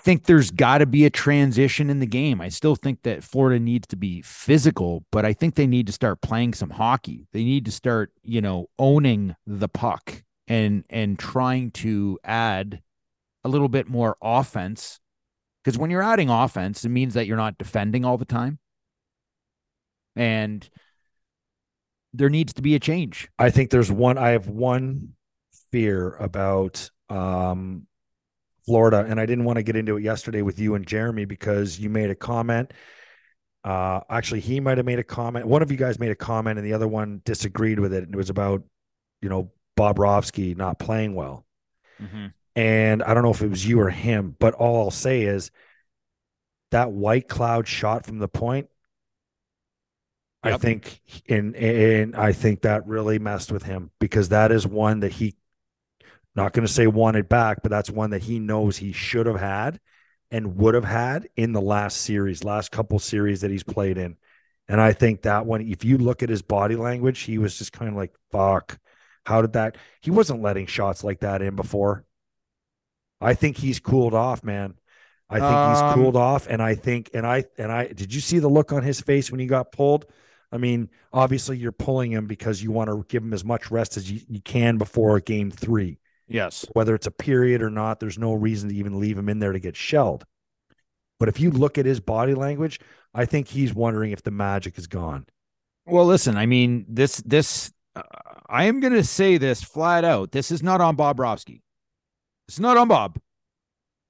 Think 0.03 0.25
there's 0.25 0.51
got 0.51 0.79
to 0.79 0.85
be 0.85 1.05
a 1.05 1.09
transition 1.09 1.89
in 1.89 1.99
the 1.99 2.05
game. 2.05 2.41
I 2.41 2.49
still 2.49 2.75
think 2.75 3.03
that 3.03 3.23
Florida 3.23 3.57
needs 3.57 3.87
to 3.87 3.95
be 3.95 4.21
physical, 4.21 5.05
but 5.11 5.23
I 5.23 5.31
think 5.31 5.55
they 5.55 5.67
need 5.67 5.87
to 5.87 5.93
start 5.93 6.21
playing 6.21 6.53
some 6.53 6.71
hockey. 6.71 7.25
They 7.31 7.43
need 7.43 7.63
to 7.65 7.71
start, 7.71 8.11
you 8.21 8.41
know, 8.41 8.67
owning 8.77 9.35
the 9.47 9.69
puck 9.69 10.23
and 10.47 10.83
and 10.89 11.17
trying 11.17 11.71
to 11.71 12.19
add 12.23 12.81
a 13.45 13.49
little 13.49 13.69
bit 13.69 13.87
more 13.87 14.17
offense. 14.21 14.99
Because 15.63 15.77
when 15.77 15.89
you're 15.89 16.03
adding 16.03 16.29
offense, 16.29 16.83
it 16.83 16.89
means 16.89 17.13
that 17.13 17.25
you're 17.25 17.37
not 17.37 17.57
defending 17.57 18.03
all 18.03 18.17
the 18.17 18.25
time. 18.25 18.59
And 20.17 20.69
there 22.13 22.29
needs 22.29 22.53
to 22.53 22.61
be 22.61 22.75
a 22.75 22.79
change. 22.79 23.29
I 23.39 23.49
think 23.49 23.69
there's 23.69 23.91
one. 23.91 24.17
I 24.17 24.29
have 24.31 24.47
one 24.47 25.13
fear 25.71 26.15
about 26.17 26.89
um, 27.09 27.87
Florida, 28.65 29.06
and 29.08 29.19
I 29.19 29.26
didn't 29.26 29.45
want 29.45 29.58
to 29.58 29.63
get 29.63 29.76
into 29.76 29.97
it 29.97 30.04
yesterday 30.04 30.41
with 30.41 30.60
you 30.60 30.76
and 30.76 30.86
Jeremy 30.88 31.26
because 31.26 31.80
you 31.80 31.89
made 31.89 32.10
a 32.10 32.15
comment. 32.15 32.71
Uh, 33.63 34.02
actually, 34.10 34.41
he 34.41 34.60
might 34.60 34.78
have 34.78 34.86
made 34.86 34.99
a 34.99 35.04
comment. 35.04 35.47
One 35.47 35.62
of 35.62 35.71
you 35.71 35.78
guys 35.78 35.99
made 35.99 36.12
a 36.12 36.15
comment, 36.15 36.58
and 36.60 36.67
the 36.67 36.73
other 36.73 36.88
one 36.88 37.21
disagreed 37.26 37.80
with 37.80 37.93
it. 37.93 38.04
And 38.04 38.13
it 38.13 38.17
was 38.17 38.30
about, 38.30 38.63
you 39.21 39.30
know, 39.30 39.52
Bobrovsky 39.78 40.56
not 40.56 40.80
playing 40.80 41.15
well. 41.15 41.45
And 42.56 43.02
I 43.02 43.13
don't 43.13 43.23
know 43.23 43.32
if 43.32 43.41
it 43.41 43.49
was 43.49 43.65
you 43.65 43.80
or 43.80 43.89
him, 43.89 44.36
but 44.38 44.54
all 44.54 44.84
I'll 44.84 44.91
say 44.91 45.23
is 45.23 45.49
that 46.71 46.89
Whitecloud 46.89 47.65
shot 47.65 48.06
from 48.06 48.19
the 48.19 48.28
point. 48.28 48.67
I 50.45 50.58
think, 50.58 51.02
and 51.30 51.56
and 51.56 52.15
I 52.17 52.34
think 52.34 52.62
that 52.63 52.86
really 52.86 53.17
messed 53.17 53.52
with 53.52 53.63
him 53.63 53.91
because 53.99 54.30
that 54.30 54.52
is 54.52 54.67
one 54.67 54.99
that 54.99 55.13
he, 55.13 55.36
not 56.35 56.53
going 56.53 56.65
to 56.65 56.71
say 56.73 56.87
wanted 56.87 57.29
back, 57.29 57.61
but 57.61 57.69
that's 57.71 57.89
one 57.89 58.11
that 58.11 58.23
he 58.23 58.39
knows 58.39 58.77
he 58.77 58.91
should 58.91 59.25
have 59.27 59.39
had, 59.39 59.79
and 60.31 60.57
would 60.57 60.73
have 60.75 60.85
had 60.85 61.27
in 61.35 61.53
the 61.53 61.61
last 61.61 61.97
series, 62.01 62.43
last 62.43 62.71
couple 62.71 62.99
series 62.99 63.41
that 63.41 63.51
he's 63.51 63.63
played 63.63 63.97
in, 63.97 64.17
and 64.67 64.81
I 64.81 64.93
think 64.93 65.23
that 65.23 65.45
one, 65.45 65.61
if 65.61 65.83
you 65.85 65.97
look 65.97 66.23
at 66.23 66.29
his 66.29 66.41
body 66.41 66.75
language, 66.75 67.19
he 67.21 67.37
was 67.37 67.57
just 67.57 67.73
kind 67.73 67.89
of 67.89 67.95
like, 67.97 68.13
"Fuck, 68.31 68.79
how 69.25 69.41
did 69.41 69.53
that?" 69.53 69.77
He 70.01 70.11
wasn't 70.11 70.41
letting 70.41 70.65
shots 70.67 71.03
like 71.03 71.19
that 71.21 71.41
in 71.41 71.55
before. 71.55 72.05
I 73.21 73.33
think 73.33 73.57
he's 73.57 73.79
cooled 73.79 74.13
off, 74.13 74.43
man. 74.43 74.75
I 75.29 75.41
think 75.41 75.45
Um, 75.51 75.69
he's 75.71 75.81
cooled 75.81 76.15
off, 76.15 76.47
and 76.47 76.61
I 76.61 76.75
think, 76.75 77.09
and 77.13 77.25
I, 77.25 77.45
and 77.57 77.71
I, 77.71 77.87
did 77.87 78.13
you 78.13 78.21
see 78.21 78.39
the 78.39 78.49
look 78.49 78.71
on 78.71 78.83
his 78.83 79.01
face 79.01 79.31
when 79.31 79.39
he 79.39 79.47
got 79.47 79.71
pulled? 79.71 80.05
I 80.51 80.57
mean, 80.57 80.89
obviously 81.11 81.57
you're 81.57 81.71
pulling 81.71 82.11
him 82.11 82.27
because 82.27 82.61
you 82.61 82.71
want 82.71 82.89
to 82.89 83.03
give 83.07 83.23
him 83.23 83.33
as 83.33 83.43
much 83.43 83.71
rest 83.71 83.97
as 83.97 84.11
you, 84.11 84.21
you 84.29 84.41
can 84.41 84.77
before 84.77 85.19
game 85.19 85.49
three. 85.49 85.97
Yes. 86.27 86.65
Whether 86.73 86.95
it's 86.95 87.07
a 87.07 87.12
period 87.12 87.62
or 87.62 87.69
not, 87.69 87.99
there's 87.99 88.17
no 88.17 88.33
reason 88.33 88.69
to 88.69 88.75
even 88.75 88.99
leave 88.99 89.17
him 89.17 89.29
in 89.29 89.39
there 89.39 89.51
to 89.51 89.59
get 89.59 89.75
shelled. 89.75 90.25
But 91.19 91.29
if 91.29 91.39
you 91.39 91.51
look 91.51 91.77
at 91.77 91.86
his 91.86 91.99
body 91.99 92.33
language, 92.33 92.79
I 93.13 93.25
think 93.25 93.47
he's 93.47 93.73
wondering 93.73 94.12
if 94.12 94.23
the 94.23 94.31
magic 94.31 94.77
is 94.77 94.88
gone. 94.88 95.25
Well, 95.86 96.05
listen, 96.05 96.38
I 96.38 96.45
mean, 96.45 96.86
this 96.88 97.17
this 97.17 97.71
uh, 97.95 98.01
I 98.49 98.65
am 98.65 98.79
going 98.79 98.93
to 98.93 99.03
say 99.03 99.38
this 99.38 99.62
flat 99.63 100.03
out. 100.05 100.31
This 100.31 100.49
is 100.51 100.63
not 100.63 100.81
on 100.81 100.97
Bobrovsky. 100.97 101.62
It's 102.47 102.59
not 102.59 102.77
on 102.77 102.88
Bob. 102.88 103.19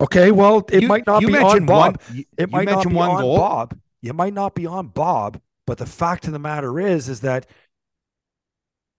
Okay, 0.02 0.32
well, 0.32 0.66
it 0.72 0.84
You- 0.84 0.88
might 0.88 1.06
not 1.08 1.22
be 1.22 1.36
on 1.38 1.66
Bob. 1.66 1.98
one- 2.08 2.16
you- 2.18 2.26
it 2.38 2.50
might 2.52 2.68
not 2.68 2.88
be 2.88 2.96
on 2.98 3.22
goal. 3.22 3.38
Bob. 3.38 3.80
It 4.02 4.16
might 4.16 4.34
not 4.34 4.54
be 4.56 4.66
on 4.66 4.88
Bob, 4.88 5.40
but 5.66 5.78
the 5.78 5.86
fact 5.86 6.26
of 6.28 6.34
the 6.34 6.40
matter 6.40 6.80
is, 6.80 7.08
is 7.10 7.22
that 7.22 7.48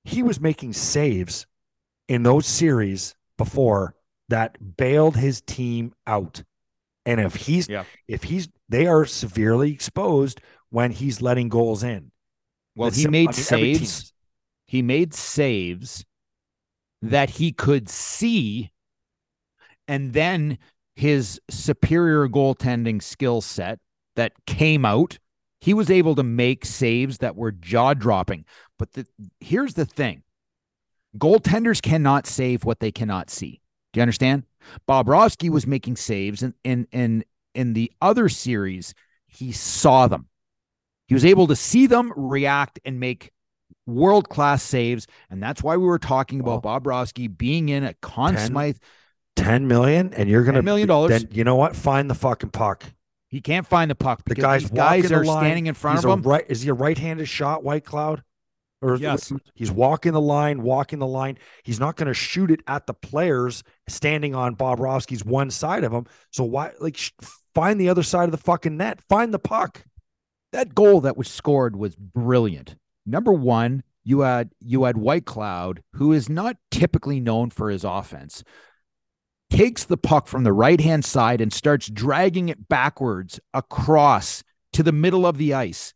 he 0.04 0.22
was 0.22 0.40
making 0.40 0.72
saves 0.72 1.46
in 2.08 2.22
those 2.22 2.46
series 2.46 3.14
before 3.38 3.94
that 4.28 4.76
bailed 4.76 5.16
his 5.16 5.40
team 5.40 5.92
out. 6.06 6.42
And 7.06 7.20
if 7.20 7.34
he's 7.34 7.68
Yeah. 7.68 7.84
if 8.08 8.24
he's 8.24 8.48
they 8.68 8.86
are 8.86 9.04
severely 9.04 9.72
exposed 9.72 10.40
when 10.70 10.90
he's 10.90 11.20
letting 11.20 11.48
goals 11.48 11.82
in. 11.82 12.10
Well, 12.74 12.90
he 12.90 13.06
made 13.06 13.28
I 13.28 13.32
mean, 13.32 13.34
saves. 13.34 14.12
He 14.66 14.82
made 14.82 15.14
saves 15.14 16.04
that 17.02 17.30
he 17.30 17.52
could 17.52 17.88
see, 17.88 18.72
and 19.86 20.12
then 20.12 20.58
his 20.96 21.40
superior 21.48 22.28
goaltending 22.28 23.02
skill 23.02 23.40
set 23.40 23.78
that 24.16 24.32
came 24.46 24.84
out. 24.84 25.18
He 25.60 25.74
was 25.74 25.90
able 25.90 26.14
to 26.16 26.22
make 26.22 26.64
saves 26.64 27.18
that 27.18 27.36
were 27.36 27.52
jaw 27.52 27.94
dropping. 27.94 28.44
But 28.78 28.92
the, 28.94 29.06
here's 29.40 29.74
the 29.74 29.86
thing 29.86 30.23
goaltenders 31.18 31.80
cannot 31.80 32.26
save 32.26 32.64
what 32.64 32.80
they 32.80 32.92
cannot 32.92 33.30
see. 33.30 33.60
Do 33.92 33.98
you 33.98 34.02
understand? 34.02 34.44
Bobrovsky 34.88 35.50
was 35.50 35.66
making 35.66 35.96
saves, 35.96 36.42
and 36.42 36.54
in, 36.64 36.86
in, 36.92 37.24
in 37.54 37.72
the 37.74 37.92
other 38.00 38.28
series, 38.28 38.94
he 39.26 39.52
saw 39.52 40.06
them. 40.06 40.28
He 41.06 41.14
was 41.14 41.24
able 41.24 41.46
to 41.48 41.56
see 41.56 41.86
them, 41.86 42.12
react, 42.16 42.80
and 42.84 42.98
make 42.98 43.30
world 43.86 44.28
class 44.28 44.62
saves. 44.62 45.06
And 45.30 45.42
that's 45.42 45.62
why 45.62 45.76
we 45.76 45.84
were 45.84 45.98
talking 45.98 46.40
about 46.40 46.62
Bobrovsky 46.62 47.34
being 47.36 47.68
in 47.68 47.84
a 47.84 47.94
Conn 47.94 48.34
Ten 48.34 48.46
Smythe. 48.48 48.76
10 49.36 49.66
million 49.66 50.14
and 50.14 50.28
you're 50.28 50.44
gonna 50.44 50.62
$10 50.62 50.64
million. 50.64 51.08
then 51.08 51.28
you 51.32 51.42
know 51.42 51.56
what? 51.56 51.74
Find 51.74 52.08
the 52.08 52.14
fucking 52.14 52.50
puck. 52.50 52.84
He 53.30 53.40
can't 53.40 53.66
find 53.66 53.90
the 53.90 53.96
puck 53.96 54.22
The 54.24 54.34
because 54.36 54.42
guy's 54.42 54.70
guys 54.70 55.12
are 55.12 55.24
line. 55.24 55.44
standing 55.44 55.66
in 55.66 55.74
front 55.74 55.98
He's 55.98 56.04
of 56.04 56.12
him. 56.12 56.22
Right? 56.22 56.44
Is 56.48 56.62
he 56.62 56.70
a 56.70 56.74
right-handed 56.74 57.28
shot, 57.28 57.64
White 57.64 57.84
Cloud? 57.84 58.22
Or 58.84 58.96
Yes. 58.96 59.32
he's 59.54 59.70
walking 59.70 60.12
the 60.12 60.20
line, 60.20 60.62
walking 60.62 60.98
the 60.98 61.06
line. 61.06 61.38
He's 61.62 61.80
not 61.80 61.96
going 61.96 62.08
to 62.08 62.14
shoot 62.14 62.50
it 62.50 62.60
at 62.66 62.86
the 62.86 62.94
players 62.94 63.64
standing 63.88 64.34
on 64.34 64.56
Bobrovsky's 64.56 65.24
one 65.24 65.50
side 65.50 65.84
of 65.84 65.92
him. 65.92 66.06
So 66.30 66.44
why, 66.44 66.72
like, 66.80 66.96
sh- 66.96 67.12
find 67.54 67.80
the 67.80 67.88
other 67.88 68.02
side 68.02 68.24
of 68.24 68.30
the 68.30 68.36
fucking 68.36 68.76
net. 68.76 69.00
Find 69.08 69.32
the 69.32 69.38
puck. 69.38 69.84
that 70.52 70.74
goal 70.74 71.00
that 71.00 71.16
was 71.16 71.28
scored 71.28 71.74
was 71.74 71.96
brilliant. 71.96 72.76
Number 73.06 73.32
one, 73.32 73.82
you 74.04 74.20
had 74.20 74.50
you 74.60 74.84
had 74.84 74.94
Whitecloud, 74.96 75.78
who 75.94 76.12
is 76.12 76.28
not 76.28 76.56
typically 76.70 77.18
known 77.20 77.50
for 77.50 77.70
his 77.70 77.82
offense, 77.84 78.44
takes 79.50 79.84
the 79.84 79.96
puck 79.96 80.26
from 80.28 80.44
the 80.44 80.52
right 80.52 80.80
hand 80.80 81.04
side 81.04 81.40
and 81.40 81.52
starts 81.52 81.88
dragging 81.88 82.48
it 82.50 82.68
backwards 82.68 83.40
across 83.52 84.42
to 84.74 84.82
the 84.82 84.92
middle 84.92 85.26
of 85.26 85.38
the 85.38 85.54
ice. 85.54 85.94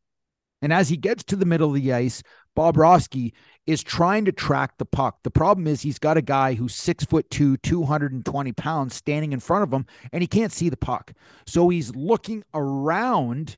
And 0.61 0.73
as 0.73 0.89
he 0.89 0.97
gets 0.97 1.23
to 1.25 1.37
the 1.37 1.47
middle 1.47 1.69
of 1.69 1.75
the 1.81 1.93
ice, 1.93 2.23
Bobrovsky 2.59 3.33
is 3.69 3.85
trying 3.85 4.25
to 4.25 4.33
track 4.33 4.79
the 4.79 4.85
puck. 4.85 5.23
The 5.23 5.31
problem 5.31 5.69
is 5.69 5.83
he's 5.83 6.01
got 6.01 6.17
a 6.17 6.23
guy 6.23 6.55
who's 6.55 6.75
six 6.75 7.05
foot 7.05 7.31
two, 7.31 7.57
220 7.59 8.53
pounds 8.53 8.97
standing 8.97 9.33
in 9.33 9.39
front 9.39 9.63
of 9.63 9.73
him, 9.73 9.87
and 10.13 10.23
he 10.23 10.27
can't 10.27 10.51
see 10.51 10.69
the 10.69 10.77
puck. 10.77 11.13
So 11.47 11.69
he's 11.69 11.95
looking 11.95 12.43
around 12.53 13.57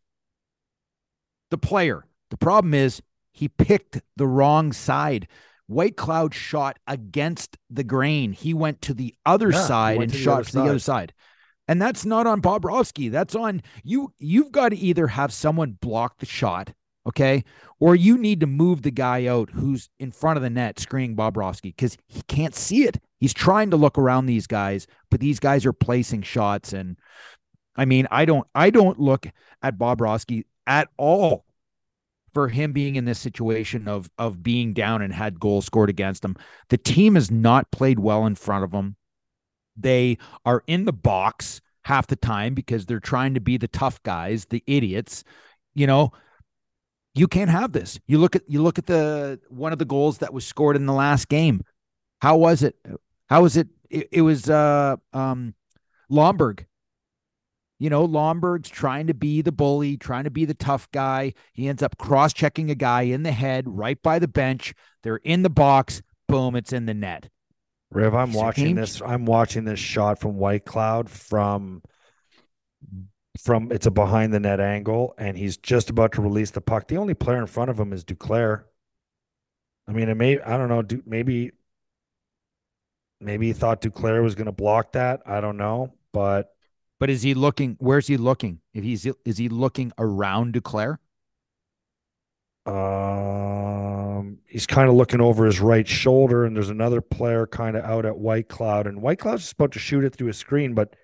the 1.51 1.57
player. 1.57 2.05
The 2.29 2.37
problem 2.37 2.75
is 2.75 3.01
he 3.33 3.49
picked 3.49 4.03
the 4.17 4.27
wrong 4.27 4.73
side. 4.73 5.29
Whitecloud 5.71 6.35
shot 6.35 6.79
against 6.87 7.57
the 7.71 7.85
grain. 7.85 8.33
He 8.33 8.53
went 8.53 8.83
to 8.83 8.93
the 8.93 9.15
other 9.25 9.51
Yeah, 9.51 9.65
side 9.65 10.03
and 10.03 10.13
to 10.13 10.19
shot 10.19 10.45
to 10.47 10.53
the 10.53 10.63
other 10.65 10.79
side. 10.79 11.15
And 11.69 11.81
that's 11.81 12.05
not 12.05 12.27
on 12.27 12.43
Bobrovsky. 12.43 13.11
That's 13.11 13.35
on 13.35 13.63
you. 13.83 14.13
You've 14.19 14.53
got 14.53 14.71
to 14.71 14.77
either 14.77 15.07
have 15.07 15.33
someone 15.33 15.79
block 15.81 16.19
the 16.19 16.27
shot, 16.27 16.73
okay, 17.07 17.45
or 17.79 17.95
you 17.95 18.19
need 18.19 18.41
to 18.41 18.47
move 18.47 18.83
the 18.83 18.91
guy 18.91 19.27
out 19.27 19.51
who's 19.51 19.89
in 19.99 20.13
front 20.13 20.37
of 20.37 20.43
the 20.43 20.51
net 20.51 20.79
screening 20.79 21.17
Bobrovsky 21.17 21.75
because 21.75 21.97
he 22.09 22.23
can't 22.23 22.55
see 22.55 22.85
it. 22.85 22.99
He's 23.19 23.35
trying 23.35 23.71
to 23.71 23.77
look 23.77 23.99
around 23.99 24.27
these 24.27 24.47
guys, 24.47 24.87
but 25.11 25.21
these 25.21 25.41
guys 25.41 25.67
are 25.67 25.73
placing 25.73 26.23
shots. 26.23 26.73
And 26.73 26.97
I 27.77 27.85
mean, 27.85 28.07
I 28.11 28.25
don't, 28.25 28.47
I 28.55 28.71
don't 28.71 28.99
look 28.99 29.27
at 29.63 29.79
Bobrovsky 29.79 30.45
at 30.67 30.89
all 30.97 31.45
for 32.33 32.49
him 32.49 32.73
being 32.73 32.97
in 32.97 33.05
this 33.05 33.19
situation 33.19 33.89
of 33.89 34.11
of 34.19 34.43
being 34.43 34.73
down 34.73 35.03
and 35.03 35.13
had 35.13 35.41
goals 35.41 35.67
scored 35.67 35.91
against 35.91 36.25
him. 36.25 36.37
The 36.69 36.79
team 36.79 37.15
has 37.15 37.31
not 37.31 37.71
played 37.71 37.99
well 37.99 38.27
in 38.27 38.35
front 38.35 38.65
of 38.65 38.73
him. 38.73 38.97
They 39.77 40.19
are 40.45 40.63
in 40.67 40.85
the 40.85 40.93
box 40.93 41.61
half 41.85 42.07
the 42.07 42.17
time 42.17 42.55
because 42.55 42.87
they're 42.87 43.01
trying 43.01 43.35
to 43.35 43.41
be 43.41 43.57
the 43.57 43.69
tough 43.69 44.03
guys, 44.03 44.47
the 44.47 44.63
idiots. 44.67 45.25
You 45.75 45.87
know, 45.87 46.13
you 47.15 47.27
can't 47.29 47.51
have 47.51 47.73
this. 47.73 47.99
You 48.07 48.19
look 48.19 48.37
at 48.37 48.43
you 48.49 48.63
look 48.63 48.79
at 48.79 48.87
the 48.87 49.41
one 49.49 49.73
of 49.73 49.79
the 49.79 49.85
goals 49.85 50.19
that 50.19 50.33
was 50.33 50.47
scored 50.47 50.77
in 50.77 50.87
the 50.87 50.93
last 50.93 51.29
game. 51.29 51.63
How 52.21 52.37
was 52.37 52.63
it? 52.63 52.77
How 53.29 53.43
was 53.43 53.57
it? 53.57 53.69
It, 53.89 54.09
it 54.13 54.23
was 54.23 54.49
uh 54.49 54.97
um 55.13 55.55
Lomberg. 56.11 56.67
You 57.79 57.89
know, 57.89 58.07
Lomberg's 58.07 58.69
trying 58.69 59.07
to 59.07 59.15
be 59.15 59.41
the 59.41 59.53
bully, 59.53 59.97
trying 59.97 60.25
to 60.25 60.31
be 60.31 60.45
the 60.45 60.55
tough 60.55 60.91
guy. 60.93 61.33
He 61.55 61.67
ends 61.67 61.83
up 61.83 61.97
cross 61.97 62.35
checking 62.35 62.71
a 62.71 62.75
guy 62.75 63.03
in 63.03 63.23
the 63.23 63.33
head 63.33 63.65
right 63.67 64.01
by 64.03 64.19
the 64.19 64.29
bench. 64.29 64.75
They're 65.03 65.17
in 65.17 65.43
the 65.43 65.51
box. 65.51 66.03
Boom, 66.29 66.55
it's 66.57 66.75
in 66.75 66.85
the 66.85 66.95
net. 66.95 67.31
Riv, 67.91 68.15
I'm 68.15 68.33
watching 68.33 68.77
this. 68.77 69.03
I'm 69.05 69.25
watching 69.25 69.65
this 69.65 69.81
shot 69.81 70.21
from 70.21 70.35
Whitecloud 70.35 71.09
from 71.09 71.83
from 73.43 73.73
it's 73.73 73.87
a 73.87 73.91
behind 73.91 74.33
the 74.33 74.41
net 74.41 74.61
angle, 74.61 75.15
and 75.19 75.37
he's 75.37 75.57
just 75.57 75.91
about 75.91 76.13
to 76.13 76.23
release 76.23 76.51
the 76.51 76.61
puck. 76.61 76.89
The 76.89 76.97
only 76.97 77.15
player 77.15 77.41
in 77.41 77.47
front 77.47 77.71
of 77.71 77.79
him 77.81 77.93
is 77.93 78.05
Duclair. 78.05 78.65
I 79.89 79.93
mean, 79.93 80.09
it 80.09 80.17
may 80.17 80.41
I 80.41 80.57
don't 80.57 80.69
know. 80.69 80.83
Du, 80.83 81.03
maybe 81.07 81.53
maybe 83.21 83.49
he 83.49 83.53
thought 83.53 83.83
Duclair 83.83 84.23
was 84.23 84.35
going 84.35 84.47
to 84.47 84.53
block 84.53 84.93
that. 84.93 85.23
I 85.27 85.41
don't 85.41 85.57
know, 85.57 85.95
but 86.13 86.55
But 87.01 87.11
is 87.11 87.23
he 87.23 87.35
looking? 87.35 87.77
Where's 87.81 88.07
he 88.07 88.17
looking? 88.17 88.61
If 88.73 88.85
he's 88.85 89.07
is 89.25 89.39
he 89.39 89.49
looking 89.49 89.93
around 89.99 90.55
Duclair? 90.55 90.99
um, 92.67 94.39
he's 94.47 94.67
kind 94.67 94.89
of 94.89 94.95
looking 94.95 95.21
over 95.21 95.47
his 95.47 95.61
right 95.61 95.87
shoulder, 95.89 96.45
and 96.45 96.55
there's 96.55 96.71
another 96.71 97.01
player 97.01 97.47
kind 97.47 97.77
of 97.77 97.85
out 97.85 98.05
at 98.05 98.15
Whitecloud, 98.15 98.87
and 98.87 98.99
Whitecloud's 99.01 99.43
just 99.43 99.53
about 99.55 99.73
to 99.73 99.79
shoot 99.79 100.05
it 100.05 100.15
through 100.15 100.29
a 100.29 100.33
screen, 100.35 100.75
but 100.75 100.95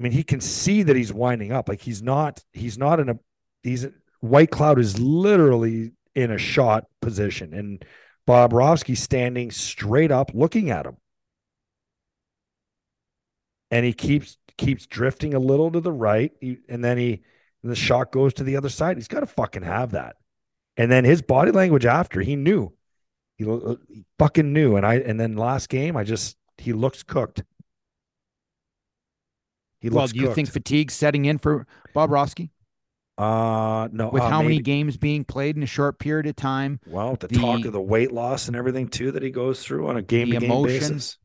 I 0.00 0.02
mean, 0.02 0.12
he 0.12 0.22
can 0.22 0.40
see 0.40 0.82
that 0.82 0.96
he's 0.96 1.12
winding 1.12 1.52
up. 1.52 1.68
Like 1.68 1.82
he's 1.82 2.02
not, 2.02 2.42
he's 2.54 2.78
not 2.78 3.00
in 3.00 3.10
a, 3.10 3.18
he's 3.62 3.86
Whitecloud 4.24 4.78
is 4.78 4.98
literally 4.98 5.92
in 6.14 6.30
a 6.30 6.38
shot 6.38 6.86
position, 7.02 7.52
and 7.52 7.84
Bobrovsky's 8.26 9.02
standing 9.02 9.50
straight 9.50 10.10
up, 10.10 10.30
looking 10.34 10.70
at 10.70 10.86
him, 10.86 10.96
and 13.70 13.84
he 13.84 13.92
keeps 13.92 14.36
keeps 14.56 14.86
drifting 14.86 15.34
a 15.34 15.38
little 15.38 15.70
to 15.70 15.80
the 15.80 15.92
right, 15.92 16.32
he, 16.40 16.58
and 16.68 16.84
then 16.84 16.98
he, 16.98 17.22
and 17.62 17.70
the 17.72 17.76
shot 17.76 18.12
goes 18.12 18.34
to 18.34 18.44
the 18.44 18.56
other 18.56 18.68
side. 18.68 18.96
He's 18.96 19.08
got 19.08 19.20
to 19.20 19.26
fucking 19.26 19.62
have 19.62 19.92
that, 19.92 20.16
and 20.76 20.90
then 20.90 21.04
his 21.04 21.22
body 21.22 21.50
language 21.50 21.86
after 21.86 22.20
he 22.20 22.36
knew, 22.36 22.72
he, 23.36 23.44
he 23.44 24.04
fucking 24.18 24.52
knew, 24.52 24.76
and 24.76 24.84
I, 24.84 24.96
and 24.96 25.18
then 25.18 25.36
last 25.36 25.68
game, 25.68 25.96
I 25.96 26.04
just 26.04 26.36
he 26.58 26.72
looks 26.72 27.02
cooked. 27.02 27.42
He 29.80 29.88
well, 29.90 30.06
do 30.06 30.18
you 30.18 30.34
think 30.34 30.48
cooked. 30.48 30.52
fatigue's 30.54 30.94
setting 30.94 31.24
in 31.24 31.38
for 31.38 31.66
Bob 31.94 32.10
Bobrovsky 32.10 32.50
Uh 33.18 33.88
no. 33.92 34.10
with 34.10 34.22
uh, 34.22 34.28
how 34.28 34.42
many 34.42 34.58
games 34.60 34.96
being 34.96 35.24
played 35.24 35.56
in 35.56 35.62
a 35.62 35.66
short 35.66 35.98
period 35.98 36.26
of 36.26 36.36
time? 36.36 36.80
Well, 36.86 37.16
the, 37.16 37.28
talk 37.28 37.64
of 37.64 37.72
the 37.72 37.80
weight 37.80 38.12
loss 38.12 38.46
and 38.46 38.56
everything 38.56 38.88
too 38.88 39.10
that 39.12 39.22
he 39.22 39.30
goes 39.30 39.62
through 39.64 39.88
on 39.88 39.96
a 39.96 40.02
game 40.02 40.30
to 40.30 40.38
game 40.38 40.62
basis. 40.62 41.18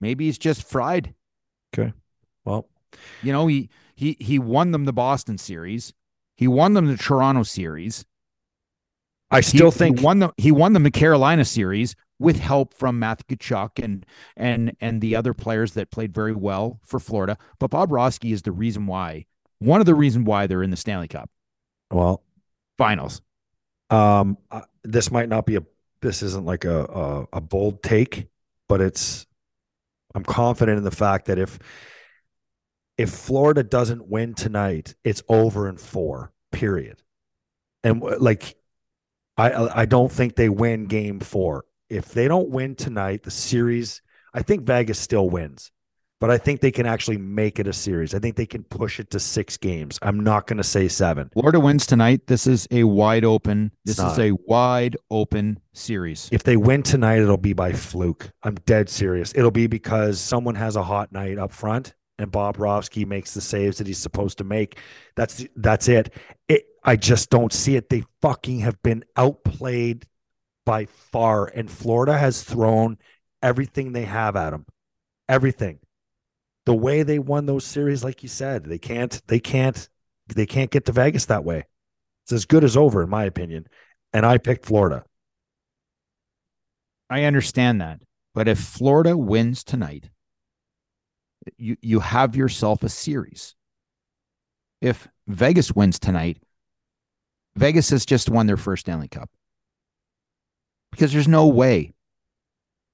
Maybe 0.00 0.26
he's 0.26 0.38
just 0.38 0.68
fried. 0.68 1.14
Okay. 1.74 1.92
Well, 2.44 2.68
You 3.22 3.32
know, 3.32 3.46
he 3.46 3.68
he 3.94 4.16
he 4.18 4.38
won 4.38 4.72
them 4.72 4.84
the 4.84 4.92
Boston 4.92 5.38
series. 5.38 5.92
He 6.36 6.48
won 6.48 6.72
them 6.74 6.86
the 6.86 6.96
Toronto 6.96 7.42
series. 7.42 8.04
I 9.30 9.36
He- 9.38 9.42
still 9.42 9.70
he 9.70 9.78
think 9.78 10.02
won 10.02 10.18
the 10.18 10.32
he 10.36 10.50
won 10.50 10.72
them 10.72 10.82
the 10.82 10.90
Carolina 10.90 11.44
series 11.44 11.94
with 12.20 12.38
help 12.38 12.74
from 12.74 13.00
Matthew 13.00 13.36
Tkachuk 13.36 13.82
and 13.82 14.06
and 14.36 14.76
and 14.80 15.00
the 15.00 15.16
other 15.16 15.34
players 15.34 15.72
that 15.72 15.90
played 15.90 16.14
very 16.14 16.34
well 16.34 16.78
for 16.84 17.00
Florida. 17.00 17.36
But 17.58 17.72
Bobrovsky 17.72 18.32
is 18.32 18.42
the 18.42 18.52
reason 18.52 18.86
why 18.86 19.26
one 19.58 19.80
of 19.80 19.86
the 19.86 19.96
reason 19.96 20.24
why 20.24 20.46
they're 20.46 20.62
in 20.62 20.70
the 20.70 20.76
Stanley 20.76 21.08
Cup 21.08 21.30
well, 21.90 22.22
finals. 22.78 23.20
um, 23.90 24.38
uh, 24.50 24.62
this 24.84 25.10
might 25.10 25.28
not 25.28 25.46
be 25.46 25.56
a. 25.56 25.62
This 26.02 26.22
isn't 26.22 26.46
like 26.46 26.64
a, 26.64 26.84
a 26.84 27.38
a 27.38 27.40
bold 27.40 27.82
take, 27.82 28.28
but 28.68 28.80
it's. 28.80 29.26
I'm 30.14 30.24
confident 30.24 30.78
in 30.78 30.84
the 30.84 30.90
fact 30.90 31.26
that 31.26 31.38
if 31.38 31.58
if 32.98 33.10
Florida 33.10 33.62
doesn't 33.62 34.08
win 34.08 34.34
tonight, 34.34 34.94
it's 35.04 35.22
over 35.28 35.68
in 35.68 35.76
four, 35.76 36.32
period. 36.52 37.02
And 37.82 38.02
like, 38.02 38.56
I 39.36 39.82
I 39.82 39.86
don't 39.86 40.12
think 40.12 40.36
they 40.36 40.48
win 40.48 40.86
game 40.86 41.20
four. 41.20 41.64
If 41.90 42.12
they 42.12 42.28
don't 42.28 42.50
win 42.50 42.76
tonight, 42.76 43.24
the 43.24 43.30
series, 43.30 44.00
I 44.32 44.42
think 44.42 44.62
Vegas 44.62 44.98
still 44.98 45.28
wins 45.28 45.72
but 46.20 46.30
I 46.30 46.36
think 46.36 46.60
they 46.60 46.70
can 46.70 46.86
actually 46.86 47.16
make 47.16 47.58
it 47.58 47.66
a 47.66 47.72
series. 47.72 48.14
I 48.14 48.18
think 48.18 48.36
they 48.36 48.46
can 48.46 48.62
push 48.62 49.00
it 49.00 49.10
to 49.10 49.18
six 49.18 49.56
games. 49.56 49.98
I'm 50.02 50.20
not 50.20 50.46
going 50.46 50.58
to 50.58 50.64
say 50.64 50.86
seven. 50.86 51.30
Florida 51.32 51.58
wins 51.58 51.86
tonight. 51.86 52.26
This 52.26 52.46
is 52.46 52.68
a 52.70 52.84
wide 52.84 53.24
open. 53.24 53.72
This 53.86 53.98
is 53.98 54.18
a 54.18 54.32
wide 54.46 54.96
open 55.10 55.58
series. 55.72 56.28
If 56.30 56.42
they 56.42 56.58
win 56.58 56.82
tonight, 56.82 57.20
it'll 57.20 57.38
be 57.38 57.54
by 57.54 57.72
fluke. 57.72 58.30
I'm 58.42 58.56
dead 58.66 58.90
serious. 58.90 59.32
It'll 59.34 59.50
be 59.50 59.66
because 59.66 60.20
someone 60.20 60.54
has 60.56 60.76
a 60.76 60.82
hot 60.82 61.10
night 61.10 61.38
up 61.38 61.52
front 61.52 61.94
and 62.18 62.30
Bob 62.30 62.58
Bobrovsky 62.58 63.06
makes 63.06 63.32
the 63.32 63.40
saves 63.40 63.78
that 63.78 63.86
he's 63.86 63.98
supposed 63.98 64.36
to 64.38 64.44
make. 64.44 64.78
That's 65.16 65.46
that's 65.56 65.88
it. 65.88 66.12
It 66.48 66.66
I 66.84 66.96
just 66.96 67.30
don't 67.30 67.52
see 67.52 67.76
it. 67.76 67.88
They 67.88 68.04
fucking 68.20 68.60
have 68.60 68.80
been 68.82 69.04
outplayed 69.16 70.06
by 70.70 70.84
far, 70.84 71.46
and 71.46 71.68
Florida 71.68 72.16
has 72.16 72.44
thrown 72.44 72.96
everything 73.42 73.90
they 73.90 74.04
have 74.04 74.36
at 74.36 74.50
them. 74.50 74.66
Everything 75.28 75.80
the 76.64 76.74
way 76.74 77.02
they 77.02 77.18
won 77.18 77.46
those 77.46 77.64
series, 77.64 78.04
like 78.04 78.22
you 78.22 78.28
said, 78.28 78.64
they 78.64 78.78
can't, 78.78 79.20
they 79.26 79.40
can't, 79.40 79.88
they 80.32 80.46
can't 80.46 80.70
get 80.70 80.84
to 80.84 80.92
Vegas 80.92 81.24
that 81.24 81.42
way. 81.42 81.64
It's 82.24 82.32
as 82.32 82.44
good 82.44 82.62
as 82.62 82.76
over, 82.76 83.02
in 83.02 83.10
my 83.10 83.24
opinion. 83.24 83.66
And 84.12 84.24
I 84.24 84.38
picked 84.38 84.64
Florida. 84.64 85.02
I 87.08 87.24
understand 87.24 87.80
that. 87.80 88.02
But 88.36 88.46
if 88.46 88.60
Florida 88.60 89.16
wins 89.16 89.64
tonight, 89.64 90.10
you 91.58 91.76
you 91.80 91.98
have 91.98 92.36
yourself 92.36 92.84
a 92.84 92.88
series. 92.88 93.56
If 94.80 95.08
Vegas 95.26 95.72
wins 95.72 95.98
tonight, 95.98 96.40
Vegas 97.56 97.90
has 97.90 98.06
just 98.06 98.30
won 98.30 98.46
their 98.46 98.56
first 98.56 98.82
Stanley 98.82 99.08
Cup. 99.08 99.28
Because 100.90 101.12
there's 101.12 101.28
no 101.28 101.46
way 101.46 101.94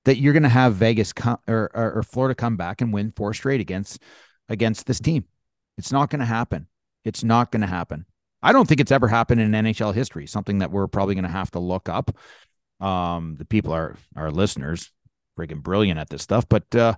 that 0.04 0.18
you're 0.18 0.32
going 0.32 0.42
to 0.44 0.48
have 0.48 0.74
Vegas 0.74 1.12
or, 1.48 1.70
or, 1.74 1.92
or 1.96 2.02
Florida 2.02 2.34
come 2.34 2.56
back 2.56 2.80
and 2.80 2.92
win 2.92 3.12
four 3.14 3.34
straight 3.34 3.60
against 3.60 4.00
against 4.48 4.86
this 4.86 5.00
team. 5.00 5.24
It's 5.78 5.92
not 5.92 6.10
going 6.10 6.20
to 6.20 6.26
happen. 6.26 6.68
It's 7.04 7.24
not 7.24 7.50
going 7.50 7.62
to 7.62 7.66
happen. 7.66 8.06
I 8.42 8.52
don't 8.52 8.68
think 8.68 8.80
it's 8.80 8.92
ever 8.92 9.08
happened 9.08 9.40
in 9.40 9.50
NHL 9.50 9.94
history. 9.94 10.26
Something 10.26 10.58
that 10.58 10.70
we're 10.70 10.86
probably 10.86 11.14
going 11.14 11.24
to 11.24 11.30
have 11.30 11.50
to 11.52 11.58
look 11.58 11.88
up. 11.88 12.16
Um, 12.80 13.34
the 13.36 13.44
people 13.44 13.72
are 13.72 13.96
our 14.14 14.30
listeners, 14.30 14.92
freaking 15.38 15.62
brilliant 15.62 15.98
at 15.98 16.08
this 16.10 16.22
stuff. 16.22 16.48
But 16.48 16.72
uh, 16.74 16.94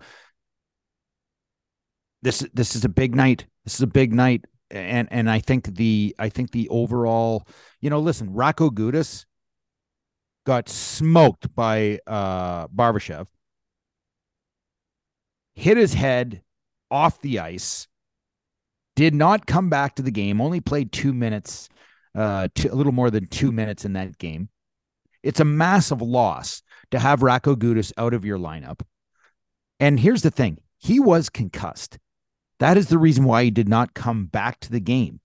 this 2.23 2.41
this 2.53 2.77
is 2.77 2.85
a 2.85 2.89
big 2.89 3.15
night. 3.15 3.47
This 3.65 3.75
is 3.77 3.83
a 3.83 3.87
big 3.87 4.13
night, 4.13 4.45
and 4.71 5.09
and 5.11 5.31
I 5.31 5.39
think 5.39 5.75
the 5.77 6.15
I 6.19 6.29
think 6.29 6.51
the 6.51 6.69
overall, 6.69 7.47
you 7.81 7.89
know, 7.89 8.01
listen, 8.01 8.29
Radko 8.35 8.71
Gudas 8.71 9.25
got 10.49 10.67
smoked 10.67 11.55
by 11.55 11.99
uh, 12.07 12.67
Barbashev, 12.69 13.27
hit 15.55 15.77
his 15.77 15.93
head 15.93 16.41
off 16.91 17.21
the 17.21 17.39
ice, 17.39 17.87
did 18.97 19.15
not 19.15 19.45
come 19.45 19.69
back 19.69 19.95
to 19.97 20.03
the 20.03 20.11
game, 20.11 20.41
only 20.41 20.63
played 20.63 20.91
two 20.91 21.13
minutes, 21.13 21.69
uh, 22.15 22.49
two, 22.55 22.71
a 22.73 22.75
little 22.75 22.93
more 22.93 23.11
than 23.11 23.27
two 23.27 23.53
minutes 23.53 23.85
in 23.85 23.93
that 23.93 24.17
game. 24.17 24.49
It's 25.23 25.41
a 25.41 25.45
massive 25.45 26.01
loss 26.01 26.63
to 26.93 26.99
have 26.99 27.21
Radko 27.21 27.55
Gudas 27.55 27.93
out 27.99 28.15
of 28.15 28.25
your 28.25 28.39
lineup. 28.39 28.81
And 29.79 30.01
here's 30.01 30.23
the 30.23 30.31
thing 30.31 30.57
he 30.79 30.99
was 30.99 31.29
concussed. 31.29 31.99
That 32.59 32.79
is 32.79 32.89
the 32.89 32.97
reason 32.97 33.25
why 33.25 33.45
he 33.45 33.51
did 33.51 33.69
not 33.69 33.93
come 33.93 34.25
back 34.25 34.61
to 34.61 34.73
the 34.73 34.81
game. 34.81 35.21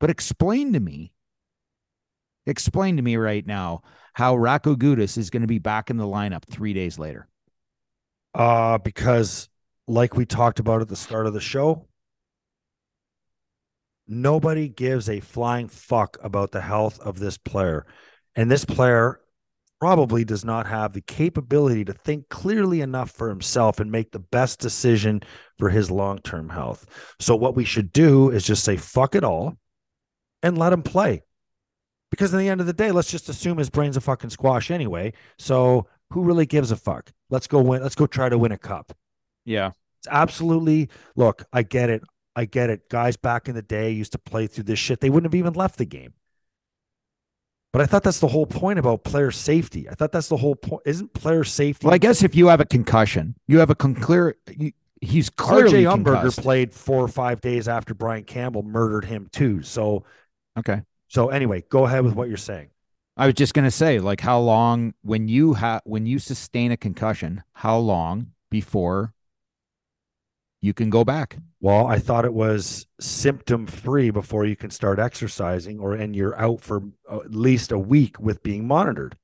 But 0.00 0.10
explain 0.10 0.74
to 0.74 0.80
me 0.80 1.14
Explain 2.46 2.96
to 2.96 3.02
me 3.02 3.16
right 3.16 3.46
now 3.46 3.82
how 4.12 4.36
Radko 4.36 4.76
Gudas 4.76 5.18
is 5.18 5.30
going 5.30 5.42
to 5.42 5.48
be 5.48 5.58
back 5.58 5.90
in 5.90 5.96
the 5.96 6.06
lineup 6.06 6.44
three 6.44 6.72
days 6.72 6.98
later. 6.98 7.28
Uh, 8.34 8.78
because 8.78 9.48
like 9.86 10.16
we 10.16 10.26
talked 10.26 10.60
about 10.60 10.82
at 10.82 10.88
the 10.88 10.96
start 10.96 11.26
of 11.26 11.32
the 11.32 11.40
show, 11.40 11.86
nobody 14.06 14.68
gives 14.68 15.08
a 15.08 15.20
flying 15.20 15.68
fuck 15.68 16.16
about 16.22 16.52
the 16.52 16.60
health 16.60 17.00
of 17.00 17.18
this 17.18 17.38
player. 17.38 17.86
And 18.36 18.50
this 18.50 18.64
player 18.64 19.20
probably 19.80 20.24
does 20.24 20.44
not 20.44 20.66
have 20.66 20.92
the 20.92 21.00
capability 21.02 21.84
to 21.84 21.92
think 21.92 22.28
clearly 22.28 22.80
enough 22.80 23.10
for 23.10 23.28
himself 23.28 23.80
and 23.80 23.90
make 23.90 24.10
the 24.12 24.18
best 24.18 24.58
decision 24.60 25.22
for 25.58 25.68
his 25.68 25.90
long 25.90 26.18
term 26.18 26.48
health. 26.48 26.86
So, 27.20 27.36
what 27.36 27.54
we 27.54 27.64
should 27.64 27.92
do 27.92 28.30
is 28.30 28.44
just 28.44 28.64
say, 28.64 28.76
fuck 28.76 29.14
it 29.14 29.24
all 29.24 29.56
and 30.42 30.58
let 30.58 30.72
him 30.72 30.82
play. 30.82 31.22
Because 32.14 32.32
in 32.32 32.38
the 32.38 32.48
end 32.48 32.60
of 32.60 32.66
the 32.66 32.72
day, 32.72 32.92
let's 32.92 33.10
just 33.10 33.28
assume 33.28 33.58
his 33.58 33.70
brain's 33.70 33.96
a 33.96 34.00
fucking 34.00 34.30
squash 34.30 34.70
anyway. 34.70 35.12
So 35.38 35.86
who 36.10 36.22
really 36.22 36.46
gives 36.46 36.70
a 36.70 36.76
fuck? 36.76 37.10
Let's 37.30 37.46
go 37.46 37.60
win. 37.60 37.82
Let's 37.82 37.94
go 37.94 38.06
try 38.06 38.28
to 38.28 38.38
win 38.38 38.52
a 38.52 38.58
cup. 38.58 38.96
Yeah. 39.44 39.72
It's 39.98 40.08
absolutely 40.10 40.90
look, 41.16 41.44
I 41.52 41.62
get 41.62 41.90
it. 41.90 42.02
I 42.36 42.44
get 42.44 42.70
it. 42.70 42.88
Guys 42.88 43.16
back 43.16 43.48
in 43.48 43.54
the 43.54 43.62
day 43.62 43.90
used 43.90 44.12
to 44.12 44.18
play 44.18 44.46
through 44.46 44.64
this 44.64 44.78
shit. 44.78 45.00
They 45.00 45.10
wouldn't 45.10 45.32
have 45.32 45.38
even 45.38 45.54
left 45.54 45.78
the 45.78 45.84
game. 45.84 46.14
But 47.72 47.82
I 47.82 47.86
thought 47.86 48.04
that's 48.04 48.20
the 48.20 48.28
whole 48.28 48.46
point 48.46 48.78
about 48.78 49.02
player 49.02 49.32
safety. 49.32 49.88
I 49.88 49.94
thought 49.94 50.12
that's 50.12 50.28
the 50.28 50.36
whole 50.36 50.54
point. 50.54 50.82
Isn't 50.86 51.12
player 51.12 51.42
safety? 51.42 51.86
Well, 51.86 51.94
I 51.94 51.98
guess 51.98 52.22
if 52.22 52.36
you 52.36 52.46
have 52.46 52.60
a 52.60 52.64
concussion, 52.64 53.34
you 53.48 53.58
have 53.58 53.70
a 53.70 53.74
con- 53.74 53.96
clear. 53.96 54.36
You, 54.48 54.70
he's 55.00 55.28
clearly 55.30 55.82
RJ 55.82 56.04
Umberger 56.04 56.40
played 56.40 56.72
four 56.72 57.02
or 57.02 57.08
five 57.08 57.40
days 57.40 57.66
after 57.66 57.92
Brian 57.92 58.22
Campbell 58.22 58.62
murdered 58.62 59.04
him 59.04 59.28
too. 59.32 59.62
So 59.62 60.04
okay, 60.56 60.82
so 61.14 61.28
anyway, 61.28 61.62
go 61.68 61.86
ahead 61.86 62.02
with 62.02 62.14
what 62.14 62.26
you're 62.26 62.36
saying. 62.36 62.70
I 63.16 63.26
was 63.26 63.36
just 63.36 63.54
going 63.54 63.66
to 63.66 63.70
say 63.70 64.00
like 64.00 64.20
how 64.20 64.40
long 64.40 64.94
when 65.02 65.28
you 65.28 65.54
have 65.54 65.80
when 65.84 66.06
you 66.06 66.18
sustain 66.18 66.72
a 66.72 66.76
concussion, 66.76 67.44
how 67.52 67.78
long 67.78 68.32
before 68.50 69.14
you 70.60 70.74
can 70.74 70.90
go 70.90 71.04
back? 71.04 71.36
Well, 71.60 71.86
I 71.86 72.00
thought 72.00 72.24
it 72.24 72.34
was 72.34 72.88
symptom 72.98 73.68
free 73.68 74.10
before 74.10 74.44
you 74.44 74.56
can 74.56 74.70
start 74.70 74.98
exercising 74.98 75.78
or 75.78 75.94
and 75.94 76.16
you're 76.16 76.36
out 76.36 76.60
for 76.60 76.82
uh, 77.08 77.20
at 77.20 77.32
least 77.32 77.70
a 77.70 77.78
week 77.78 78.18
with 78.18 78.42
being 78.42 78.66
monitored. 78.66 79.16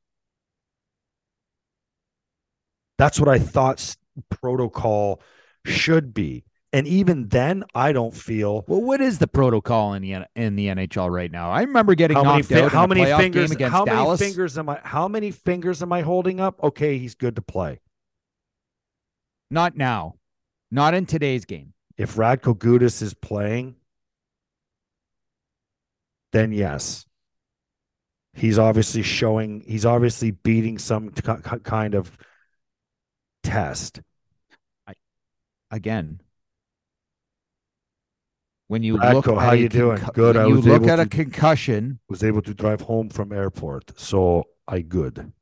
That's 2.98 3.18
what 3.18 3.28
I 3.28 3.40
thought 3.40 3.96
protocol 4.28 5.20
should 5.66 6.14
be. 6.14 6.44
And 6.72 6.86
even 6.86 7.28
then, 7.28 7.64
I 7.74 7.92
don't 7.92 8.14
feel. 8.14 8.64
Well, 8.68 8.80
what 8.80 9.00
is 9.00 9.18
the 9.18 9.26
protocol 9.26 9.94
in 9.94 10.02
the 10.02 10.26
in 10.36 10.54
the 10.54 10.68
NHL 10.68 11.10
right 11.10 11.30
now? 11.30 11.50
I 11.50 11.62
remember 11.62 11.96
getting 11.96 12.16
how 12.16 12.22
knocked 12.22 12.50
many, 12.50 12.62
out. 12.62 12.72
How 12.72 12.86
many 12.86 13.04
fingers? 13.04 13.60
how 13.60 13.84
Dallas. 13.84 14.20
many 14.20 14.30
fingers 14.30 14.56
am 14.56 14.68
I? 14.68 14.78
How 14.84 15.08
many 15.08 15.32
fingers 15.32 15.82
am 15.82 15.92
I 15.92 16.02
holding 16.02 16.38
up? 16.38 16.62
Okay, 16.62 16.98
he's 16.98 17.16
good 17.16 17.34
to 17.36 17.42
play. 17.42 17.80
Not 19.50 19.76
now, 19.76 20.14
not 20.70 20.94
in 20.94 21.06
today's 21.06 21.44
game. 21.44 21.72
If 21.98 22.14
Radko 22.14 22.56
Gudas 22.56 23.02
is 23.02 23.14
playing, 23.14 23.74
then 26.32 26.52
yes, 26.52 27.04
he's 28.34 28.60
obviously 28.60 29.02
showing. 29.02 29.64
He's 29.66 29.84
obviously 29.84 30.30
beating 30.30 30.78
some 30.78 31.10
t- 31.10 31.22
kind 31.64 31.96
of 31.96 32.16
test. 33.42 34.00
I, 34.86 34.94
again, 35.72 36.20
when 38.70 38.84
you 38.84 38.98
Radko, 38.98 39.14
look 39.14 39.40
how 39.40 39.50
you 39.50 39.68
doing? 39.68 40.00
Good. 40.14 40.36
I 40.36 40.46
was 40.46 40.64
look 40.64 40.86
at 40.86 40.96
to, 40.96 41.02
a 41.02 41.06
concussion. 41.06 41.98
Was 42.08 42.22
able 42.22 42.40
to 42.42 42.54
drive 42.54 42.80
home 42.80 43.08
from 43.08 43.32
airport, 43.32 43.98
so 43.98 44.44
I 44.68 44.82
good. 44.82 45.32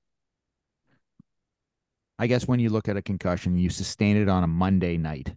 I 2.19 2.27
guess 2.27 2.49
when 2.49 2.59
you 2.59 2.71
look 2.71 2.89
at 2.89 2.97
a 2.97 3.03
concussion, 3.03 3.59
you 3.59 3.69
sustain 3.69 4.17
it 4.17 4.31
on 4.31 4.45
a 4.45 4.47
Monday 4.47 4.97
night, 4.97 5.35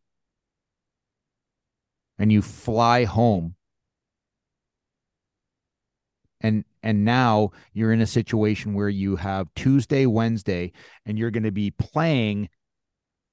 and 2.18 2.32
you 2.32 2.42
fly 2.42 3.04
home, 3.04 3.56
and 6.40 6.64
and 6.82 7.04
now 7.04 7.52
you're 7.74 7.92
in 7.92 8.00
a 8.00 8.08
situation 8.08 8.74
where 8.74 8.88
you 8.88 9.18
have 9.18 9.50
Tuesday, 9.54 10.06
Wednesday, 10.06 10.72
and 11.06 11.20
you're 11.20 11.30
going 11.30 11.44
to 11.44 11.52
be 11.52 11.72
playing 11.72 12.48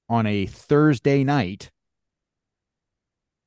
on 0.09 0.25
a 0.25 0.47
Thursday 0.47 1.23
night 1.23 1.71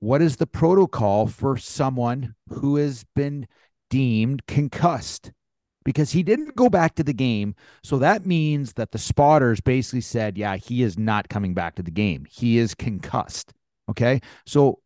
what 0.02 0.20
is 0.20 0.38
the 0.38 0.48
protocol 0.48 1.28
for 1.28 1.56
someone 1.56 2.34
who 2.48 2.74
has 2.74 3.04
been 3.14 3.46
deemed 3.88 4.44
concussed? 4.48 5.30
Because 5.84 6.10
he 6.10 6.24
didn't 6.24 6.56
go 6.56 6.68
back 6.68 6.96
to 6.96 7.04
the 7.04 7.12
game. 7.12 7.54
So 7.84 7.98
that 7.98 8.26
means 8.26 8.72
that 8.72 8.90
the 8.90 8.98
spotters 8.98 9.60
basically 9.60 10.00
said, 10.00 10.36
yeah, 10.36 10.56
he 10.56 10.82
is 10.82 10.98
not 10.98 11.28
coming 11.28 11.54
back 11.54 11.76
to 11.76 11.84
the 11.84 11.92
game. 11.92 12.26
He 12.28 12.58
is 12.58 12.74
concussed. 12.74 13.52
Okay. 13.88 14.20
So, 14.44 14.80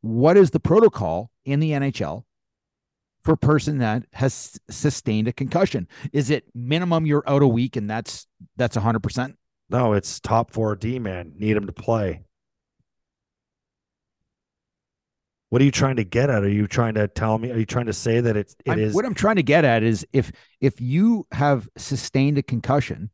what 0.00 0.38
is 0.38 0.52
the 0.52 0.60
protocol 0.60 1.30
in 1.44 1.60
the 1.60 1.72
NHL 1.72 2.24
for 3.20 3.32
a 3.32 3.36
person 3.36 3.76
that 3.78 4.04
has 4.14 4.58
sustained 4.70 5.28
a 5.28 5.34
concussion? 5.34 5.86
Is 6.14 6.30
it 6.30 6.44
minimum 6.54 7.04
you're 7.04 7.24
out 7.26 7.42
a 7.42 7.46
week 7.46 7.76
and 7.76 7.90
that's 7.90 8.26
that's 8.56 8.78
100%? 8.78 9.34
No, 9.68 9.92
it's 9.92 10.18
top 10.18 10.50
four 10.50 10.74
D 10.76 10.98
man. 10.98 11.34
Need 11.36 11.58
him 11.58 11.66
to 11.66 11.72
play. 11.72 12.22
What 15.52 15.60
are 15.60 15.66
you 15.66 15.70
trying 15.70 15.96
to 15.96 16.04
get 16.04 16.30
at? 16.30 16.44
Are 16.44 16.48
you 16.48 16.66
trying 16.66 16.94
to 16.94 17.06
tell 17.08 17.36
me? 17.36 17.50
Are 17.50 17.58
you 17.58 17.66
trying 17.66 17.84
to 17.84 17.92
say 17.92 18.22
that 18.22 18.38
it 18.38 18.54
I'm- 18.66 18.78
is- 18.78 18.94
What 18.94 19.04
I'm 19.04 19.12
trying 19.12 19.36
to 19.36 19.42
get 19.42 19.66
at 19.66 19.82
is 19.82 20.06
if 20.10 20.32
if 20.62 20.80
you 20.80 21.26
have 21.32 21.68
sustained 21.76 22.38
a 22.38 22.42
concussion, 22.42 23.10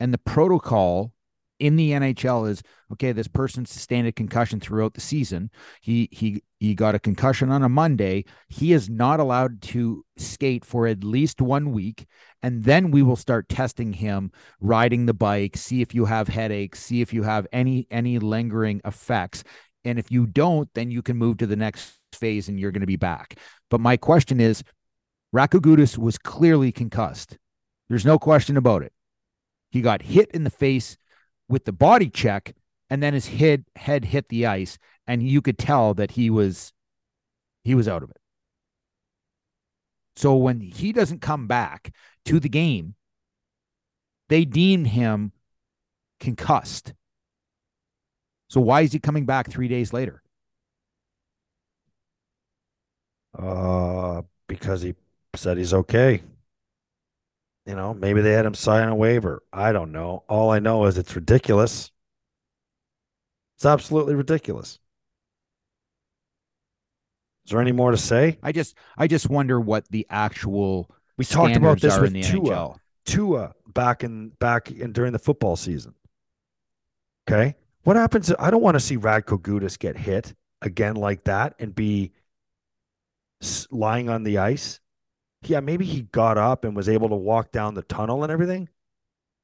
and 0.00 0.14
the 0.14 0.16
protocol 0.18 1.12
in 1.58 1.76
the 1.76 1.90
NHL 1.92 2.46
is 2.46 2.62
okay, 2.90 3.12
this 3.12 3.28
person 3.28 3.66
sustained 3.66 4.08
a 4.08 4.12
concussion 4.12 4.60
throughout 4.60 4.94
the 4.94 5.02
season. 5.02 5.50
He 5.82 6.08
he 6.10 6.42
he 6.58 6.74
got 6.74 6.94
a 6.94 6.98
concussion 6.98 7.50
on 7.50 7.62
a 7.62 7.68
Monday. 7.68 8.24
He 8.48 8.72
is 8.72 8.88
not 8.88 9.20
allowed 9.20 9.60
to 9.62 10.06
skate 10.16 10.64
for 10.64 10.86
at 10.86 11.04
least 11.04 11.42
one 11.42 11.72
week, 11.72 12.06
and 12.42 12.64
then 12.64 12.90
we 12.90 13.02
will 13.02 13.14
start 13.16 13.46
testing 13.50 13.92
him 13.92 14.32
riding 14.58 15.04
the 15.04 15.12
bike, 15.12 15.58
see 15.58 15.82
if 15.82 15.94
you 15.94 16.06
have 16.06 16.28
headaches, 16.28 16.80
see 16.80 17.02
if 17.02 17.12
you 17.12 17.24
have 17.24 17.46
any 17.52 17.86
any 17.90 18.18
lingering 18.18 18.80
effects. 18.86 19.44
And 19.88 19.98
if 19.98 20.12
you 20.12 20.26
don't, 20.26 20.68
then 20.74 20.90
you 20.90 21.02
can 21.02 21.16
move 21.16 21.38
to 21.38 21.46
the 21.46 21.56
next 21.56 21.98
phase 22.12 22.48
and 22.48 22.60
you're 22.60 22.72
going 22.72 22.82
to 22.82 22.86
be 22.86 22.96
back. 22.96 23.38
But 23.70 23.80
my 23.80 23.96
question 23.96 24.40
is 24.40 24.62
Radko 25.34 25.60
Gudas 25.60 25.96
was 25.96 26.18
clearly 26.18 26.72
concussed. 26.72 27.38
There's 27.88 28.04
no 28.04 28.18
question 28.18 28.56
about 28.56 28.82
it. 28.82 28.92
He 29.70 29.80
got 29.80 30.02
hit 30.02 30.30
in 30.32 30.44
the 30.44 30.50
face 30.50 30.96
with 31.48 31.64
the 31.64 31.72
body 31.72 32.10
check, 32.10 32.54
and 32.90 33.02
then 33.02 33.14
his 33.14 33.28
head 33.28 33.64
head 33.76 34.04
hit 34.04 34.28
the 34.28 34.46
ice, 34.46 34.78
and 35.06 35.22
you 35.22 35.40
could 35.40 35.58
tell 35.58 35.94
that 35.94 36.12
he 36.12 36.30
was 36.30 36.72
he 37.64 37.74
was 37.74 37.88
out 37.88 38.02
of 38.02 38.10
it. 38.10 38.20
So 40.16 40.36
when 40.36 40.60
he 40.60 40.92
doesn't 40.92 41.20
come 41.20 41.46
back 41.46 41.94
to 42.26 42.40
the 42.40 42.48
game, 42.48 42.94
they 44.28 44.44
deem 44.44 44.84
him 44.84 45.32
concussed. 46.20 46.92
So 48.48 48.60
why 48.60 48.82
is 48.82 48.92
he 48.92 48.98
coming 48.98 49.26
back 49.26 49.50
three 49.50 49.68
days 49.68 49.92
later? 49.92 50.22
Uh, 53.38 54.22
because 54.46 54.82
he 54.82 54.94
said 55.34 55.58
he's 55.58 55.74
okay. 55.74 56.22
You 57.66 57.76
know, 57.76 57.92
maybe 57.92 58.22
they 58.22 58.32
had 58.32 58.46
him 58.46 58.54
sign 58.54 58.88
a 58.88 58.94
waiver. 58.94 59.42
I 59.52 59.72
don't 59.72 59.92
know. 59.92 60.24
All 60.28 60.50
I 60.50 60.58
know 60.58 60.86
is 60.86 60.96
it's 60.96 61.14
ridiculous. 61.14 61.90
It's 63.56 63.66
absolutely 63.66 64.14
ridiculous. 64.14 64.78
Is 67.44 67.52
there 67.52 67.60
any 67.60 67.72
more 67.72 67.90
to 67.90 67.96
say? 67.96 68.38
I 68.42 68.52
just 68.52 68.76
I 68.96 69.06
just 69.06 69.28
wonder 69.28 69.60
what 69.60 69.88
the 69.88 70.06
actual 70.10 70.90
We 71.16 71.24
talked 71.24 71.56
about 71.56 71.80
this 71.80 71.98
with 71.98 72.12
Tua. 72.22 72.42
NHL. 72.42 72.78
Tua 73.04 73.54
back 73.66 74.04
in 74.04 74.30
back 74.38 74.70
in 74.70 74.92
during 74.92 75.12
the 75.12 75.18
football 75.18 75.56
season. 75.56 75.94
Okay. 77.28 77.54
What 77.84 77.96
happens? 77.96 78.32
I 78.38 78.50
don't 78.50 78.62
want 78.62 78.74
to 78.74 78.80
see 78.80 78.96
Radko 78.96 79.40
Gudas 79.40 79.78
get 79.78 79.96
hit 79.96 80.34
again 80.62 80.96
like 80.96 81.24
that 81.24 81.54
and 81.58 81.74
be 81.74 82.12
lying 83.70 84.08
on 84.08 84.24
the 84.24 84.38
ice. 84.38 84.80
Yeah, 85.42 85.60
maybe 85.60 85.84
he 85.84 86.02
got 86.02 86.36
up 86.36 86.64
and 86.64 86.74
was 86.74 86.88
able 86.88 87.08
to 87.08 87.14
walk 87.14 87.52
down 87.52 87.74
the 87.74 87.82
tunnel 87.82 88.22
and 88.24 88.32
everything. 88.32 88.68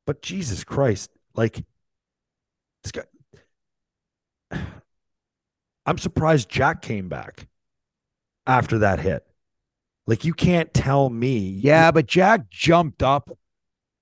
But 0.06 0.22
Jesus 0.22 0.64
Christ, 0.64 1.10
like 1.34 1.64
this 2.82 2.92
guy 2.92 3.04
I'm 5.86 5.98
surprised 5.98 6.48
Jack 6.48 6.82
came 6.82 7.08
back 7.08 7.46
after 8.46 8.78
that 8.78 9.00
hit. 9.00 9.26
Like 10.06 10.24
you 10.24 10.34
can't 10.34 10.72
tell 10.74 11.08
me 11.08 11.38
Yeah, 11.38 11.90
but 11.90 12.06
Jack 12.06 12.50
jumped 12.50 13.02
up, 13.02 13.30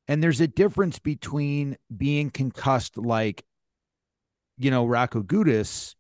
and 0.09 0.23
there's 0.23 0.41
a 0.41 0.49
difference 0.49 0.99
between 0.99 1.77
being 1.97 2.31
concussed 2.31 2.97
like, 2.97 3.45
you 4.63 4.71
know, 4.71 4.87
Radko 4.87 5.23
Gudas, 5.25 5.95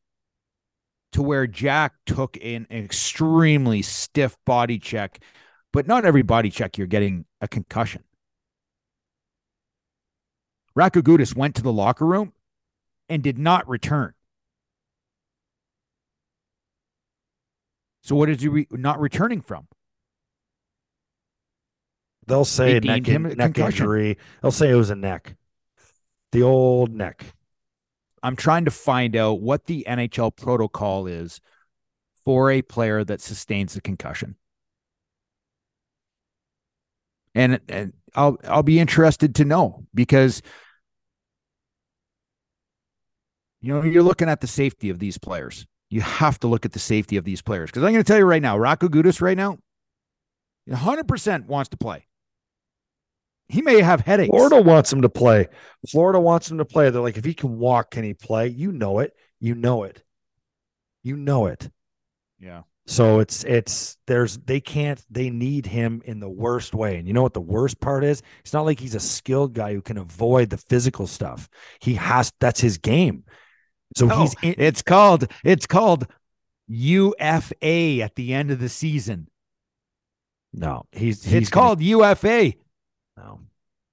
to 1.12 1.22
where 1.22 1.46
Jack 1.46 1.94
took 2.06 2.38
an 2.42 2.66
extremely 2.70 3.82
stiff 3.82 4.36
body 4.46 4.78
check, 4.78 5.22
but 5.72 5.86
not 5.86 6.04
every 6.04 6.22
body 6.22 6.50
check 6.50 6.78
you're 6.78 6.86
getting 6.86 7.24
a 7.40 7.48
concussion. 7.48 8.02
Radko 10.78 11.02
Gudas 11.02 11.36
went 11.36 11.54
to 11.56 11.62
the 11.62 11.72
locker 11.72 12.06
room 12.06 12.32
and 13.08 13.22
did 13.22 13.38
not 13.38 13.68
return. 13.68 14.14
So 18.02 18.16
what 18.16 18.30
is 18.30 18.40
he 18.40 18.48
re- 18.48 18.66
not 18.70 19.00
returning 19.00 19.42
from? 19.42 19.68
They'll 22.26 22.44
say 22.44 22.78
They 22.78 22.88
neck, 22.88 23.08
in, 23.08 23.26
a 23.26 23.34
neck 23.34 23.54
concussion. 23.54 23.84
injury. 23.84 24.18
They'll 24.40 24.50
say 24.50 24.70
it 24.70 24.76
was 24.76 24.90
a 24.90 24.96
neck. 24.96 25.36
The 26.32 26.42
old 26.42 26.92
neck. 26.94 27.34
I'm 28.22 28.36
trying 28.36 28.64
to 28.66 28.70
find 28.70 29.16
out 29.16 29.40
what 29.40 29.66
the 29.66 29.84
NHL 29.88 30.36
protocol 30.36 31.06
is 31.06 31.40
for 32.24 32.50
a 32.50 32.62
player 32.62 33.04
that 33.04 33.20
sustains 33.20 33.76
a 33.76 33.80
concussion. 33.80 34.36
And, 37.34 37.60
and 37.68 37.94
I'll 38.14 38.36
I'll 38.44 38.62
be 38.62 38.78
interested 38.78 39.34
to 39.36 39.44
know 39.44 39.86
because 39.94 40.42
you 43.62 43.72
know 43.72 43.82
you're 43.82 44.02
looking 44.02 44.28
at 44.28 44.40
the 44.42 44.46
safety 44.46 44.90
of 44.90 44.98
these 44.98 45.16
players. 45.16 45.66
You 45.88 46.02
have 46.02 46.38
to 46.40 46.46
look 46.46 46.64
at 46.64 46.72
the 46.72 46.78
safety 46.78 47.16
of 47.16 47.24
these 47.24 47.42
players 47.42 47.70
because 47.70 47.82
I'm 47.82 47.92
going 47.92 48.04
to 48.04 48.06
tell 48.06 48.18
you 48.18 48.24
right 48.24 48.42
now, 48.42 48.56
Radko 48.56 48.88
Gudas 48.88 49.20
right 49.20 49.36
now, 49.36 49.58
100% 50.68 51.46
wants 51.46 51.68
to 51.70 51.76
play. 51.76 52.06
He 53.52 53.60
may 53.62 53.82
have 53.82 54.00
headaches. 54.00 54.30
Florida 54.30 54.60
wants 54.62 54.90
him 54.92 55.02
to 55.02 55.08
play. 55.10 55.46
Florida 55.90 56.18
wants 56.18 56.50
him 56.50 56.56
to 56.58 56.64
play. 56.64 56.88
They're 56.88 57.02
like, 57.02 57.18
if 57.18 57.24
he 57.24 57.34
can 57.34 57.58
walk, 57.58 57.90
can 57.90 58.02
he 58.02 58.14
play? 58.14 58.48
You 58.48 58.72
know 58.72 58.98
it. 59.00 59.14
You 59.40 59.54
know 59.54 59.82
it. 59.84 60.02
You 61.02 61.16
know 61.18 61.46
it. 61.46 61.70
Yeah. 62.40 62.62
So 62.86 63.20
it's 63.20 63.44
it's 63.44 63.98
there's 64.06 64.38
they 64.38 64.60
can't 64.60 65.00
they 65.10 65.28
need 65.30 65.66
him 65.66 66.00
in 66.04 66.18
the 66.18 66.28
worst 66.30 66.74
way. 66.74 66.96
And 66.96 67.06
you 67.06 67.12
know 67.14 67.22
what 67.22 67.34
the 67.34 67.40
worst 67.40 67.78
part 67.78 68.04
is? 68.04 68.22
It's 68.40 68.52
not 68.54 68.64
like 68.64 68.80
he's 68.80 68.94
a 68.94 69.00
skilled 69.00 69.52
guy 69.52 69.74
who 69.74 69.82
can 69.82 69.98
avoid 69.98 70.48
the 70.50 70.56
physical 70.56 71.06
stuff. 71.06 71.48
He 71.80 71.94
has 71.94 72.32
that's 72.40 72.60
his 72.60 72.78
game. 72.78 73.24
So 73.96 74.06
No, 74.06 74.22
he's 74.22 74.34
in, 74.42 74.54
It's 74.58 74.82
called 74.82 75.28
it's 75.44 75.66
called 75.66 76.06
UFA 76.68 78.00
at 78.02 78.14
the 78.16 78.32
end 78.34 78.50
of 78.50 78.58
the 78.58 78.68
season. 78.68 79.28
no, 80.52 80.84
he's 80.92 81.22
he's 81.22 81.34
it's 81.34 81.50
gonna- 81.50 81.66
called 81.68 81.82
UFA. 81.82 82.54
No. 83.16 83.40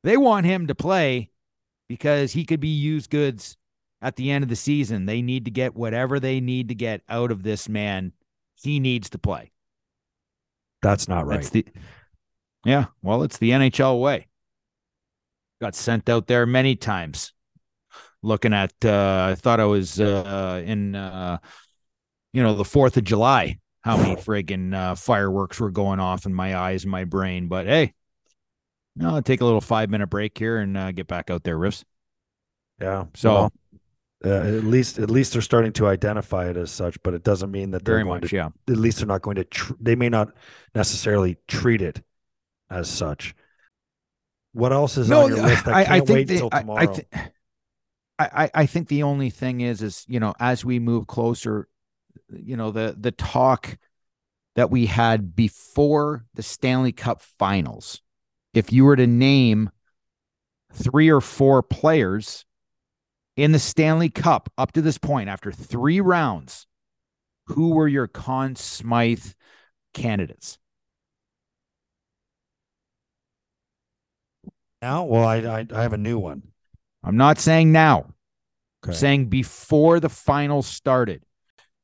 They 0.04 0.18
want 0.18 0.46
him 0.46 0.68
to 0.68 0.76
play 0.76 1.30
because 1.88 2.32
he 2.32 2.46
could 2.46 2.60
be 2.60 2.70
used 2.70 3.10
goods 3.10 3.58
at 4.02 4.16
the 4.16 4.32
end 4.32 4.44
of 4.44 4.50
the 4.50 4.56
season. 4.56 5.06
They 5.06 5.22
need 5.22 5.46
to 5.46 5.52
get 5.52 5.76
whatever 5.76 6.20
they 6.20 6.40
need 6.40 6.70
to 6.70 6.76
get 6.76 7.02
out 7.10 7.32
of 7.32 7.44
this 7.44 7.68
man. 7.68 8.14
He 8.56 8.80
needs 8.80 9.10
to 9.12 9.18
play. 9.18 9.52
That's 10.82 11.08
not 11.08 11.26
right. 11.26 11.38
That's 11.38 11.50
the 11.50 11.66
Yeah, 12.64 12.86
well, 13.02 13.24
it's 13.24 13.38
the 13.38 13.52
NHL 13.52 14.00
way. 14.00 14.28
Got 15.62 15.76
sent 15.76 16.08
out 16.08 16.28
there 16.28 16.46
many 16.46 16.76
times. 16.76 17.34
Looking 18.22 18.54
at 18.54 18.74
uh 18.84 19.28
I 19.32 19.36
thought 19.36 19.60
I 19.60 19.66
was 19.66 20.00
uh 20.00 20.64
in 20.66 20.96
uh 20.96 21.40
you 22.32 22.44
know, 22.44 22.56
the 22.56 22.64
4th 22.64 22.98
of 22.98 23.04
July. 23.04 23.58
How 23.82 23.98
many 23.98 24.16
friggin' 24.22 24.74
uh, 24.74 24.96
fireworks 24.96 25.60
were 25.60 25.72
going 25.72 26.00
off 26.00 26.26
in 26.26 26.34
my 26.34 26.56
eyes 26.56 26.84
and 26.84 26.92
my 26.92 27.06
brain, 27.06 27.48
but 27.48 27.66
hey, 27.66 27.94
no, 29.00 29.16
I'll 29.16 29.22
take 29.22 29.42
a 29.42 29.46
little 29.46 29.62
5-minute 29.62 30.08
break 30.08 30.38
here 30.38 30.58
and 30.58 30.78
uh, 30.78 30.92
get 30.92 31.08
back 31.08 31.30
out 31.30 31.44
there, 31.44 31.58
Riffs. 31.58 31.84
yeah. 32.82 33.06
So 33.16 33.34
well, 33.34 33.54
uh, 34.26 34.30
at 34.58 34.64
least 34.66 35.00
at 35.00 35.10
least 35.10 35.34
they're 35.34 35.42
starting 35.42 35.72
to 35.74 35.88
identify 35.88 36.50
it 36.50 36.58
as 36.58 36.70
such, 36.72 37.02
but 37.04 37.14
it 37.14 37.24
doesn't 37.24 37.50
mean 37.52 37.72
that 37.72 37.86
they're 37.86 37.96
very 37.96 38.04
going 38.04 38.22
much, 38.22 38.30
to 38.32 38.36
yeah. 38.36 38.50
at 38.70 38.78
least 38.78 38.98
they're 38.98 39.08
not 39.08 39.22
going 39.22 39.38
to 39.38 39.46
tr- 39.46 39.74
they 39.80 39.96
may 39.96 40.10
not 40.10 40.34
necessarily 40.76 41.38
treat 41.48 41.82
it 41.82 42.02
as 42.70 42.88
such 42.90 43.34
what 44.52 44.72
else 44.74 44.98
is 44.98 45.10
on 45.12 45.30
your 45.30 45.42
list 45.44 45.68
i 45.68 45.84
can't 45.84 46.10
wait 46.10 46.28
the- 46.28 46.34
until 46.36 46.50
I- 46.52 46.60
tomorrow 46.60 46.96
I, 47.14 47.30
I, 48.20 48.44
I, 48.44 48.52
I 48.54 48.66
think 48.66 48.90
the 48.90 49.04
only 49.04 49.30
thing 49.30 49.62
is, 49.62 49.82
is 49.82 50.06
you 50.10 50.20
know, 50.20 50.34
as 50.40 50.66
we 50.66 50.78
move 50.80 51.08
closer, 51.08 51.68
you 52.30 52.58
know, 52.58 52.70
the 52.72 52.94
the 53.00 53.12
talk 53.12 53.78
that 54.56 54.70
we 54.70 54.88
had 54.88 55.36
before 55.36 56.26
the 56.34 56.44
Stanley 56.44 56.92
Cup 56.92 57.22
Finals, 57.22 58.02
if 58.54 58.72
you 58.72 58.86
were 58.86 58.96
to 58.96 59.08
name 59.08 59.70
three 60.72 61.10
or 61.10 61.22
four 61.22 61.64
players 61.64 62.46
in 63.36 63.52
the 63.52 63.60
Stanley 63.60 64.10
Cup 64.10 64.52
up 64.58 64.72
to 64.74 64.82
this 64.82 64.98
point, 64.98 65.30
after 65.30 65.52
three 65.52 66.02
rounds, 66.02 66.68
who 67.48 67.70
were 67.70 67.88
your 67.88 68.08
Conn 68.08 68.56
Smythe 68.56 69.26
candidates? 69.94 70.58
now 74.82 75.04
well 75.04 75.26
I, 75.26 75.40
I 75.40 75.68
i 75.74 75.82
have 75.82 75.92
a 75.92 75.98
new 75.98 76.18
one 76.18 76.42
I'm 77.04 77.18
not 77.18 77.40
saying 77.40 77.72
now. 77.72 78.14
I'm 78.86 78.94
saying 78.94 79.28
before 79.28 80.00
the 80.00 80.10
finals 80.10 80.68
started. 80.68 81.24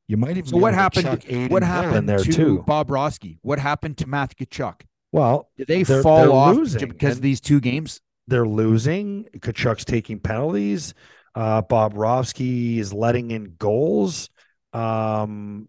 you 0.07 0.17
might 0.17 0.37
even 0.37 0.45
So 0.45 0.57
what 0.57 0.73
happened? 0.73 1.23
what 1.49 1.63
happened 1.63 2.07
there 2.07 2.19
to 2.19 2.31
too 2.31 2.63
Bobrovsky? 2.67 3.37
What 3.41 3.59
happened 3.59 3.97
to 3.99 4.07
Matthew 4.07 4.45
Tkachuk? 4.45 4.81
Well 5.15 5.49
Did 5.57 5.67
they 5.67 5.83
They're- 5.83 6.01
fall 6.03 6.17
they're 6.23 6.31
off 6.31 6.55
losing, 6.57 6.89
because 6.89 7.15
and- 7.15 7.23
these 7.23 7.39
two 7.41 7.59
games? 7.61 8.01
they're 8.27 8.47
losing 8.47 9.25
Tkachuk's 9.37 9.85
taking 9.85 10.19
penalties 10.19 10.93
uh 11.35 11.61
Bobrovsky 11.61 12.77
is 12.79 12.91
letting 12.93 13.31
in 13.31 13.55
goals 13.57 14.29
um 14.73 15.67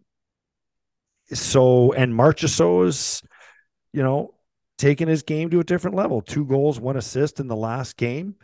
so 1.32 1.92
and 1.92 2.12
Marchessault's, 2.14 3.22
you 3.92 4.02
know, 4.02 4.34
taking 4.78 5.06
his 5.08 5.22
game 5.22 5.50
to 5.50 5.58
a 5.60 5.64
different 5.64 5.96
level. 5.96 6.20
Two 6.22 6.44
goals, 6.44 6.78
one 6.78 6.96
assist 6.96 7.40
in 7.40 7.48
the 7.48 7.56
last 7.56 7.96
game. 7.96 8.36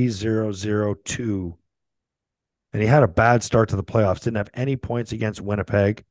zero 0.10 0.52
zero 0.52 0.96
two. 0.96 1.58
And 2.74 2.82
he 2.82 2.88
had 2.88 3.04
a 3.04 3.08
bad 3.08 3.44
start 3.44 3.70
to 3.70 3.76
the 3.76 3.84
playoffs. 3.84 4.22
Didn't 4.22 4.38
have 4.38 4.50
any 4.54 4.76
points 4.76 5.12
against 5.12 5.42
Winnipeg. 5.42 6.04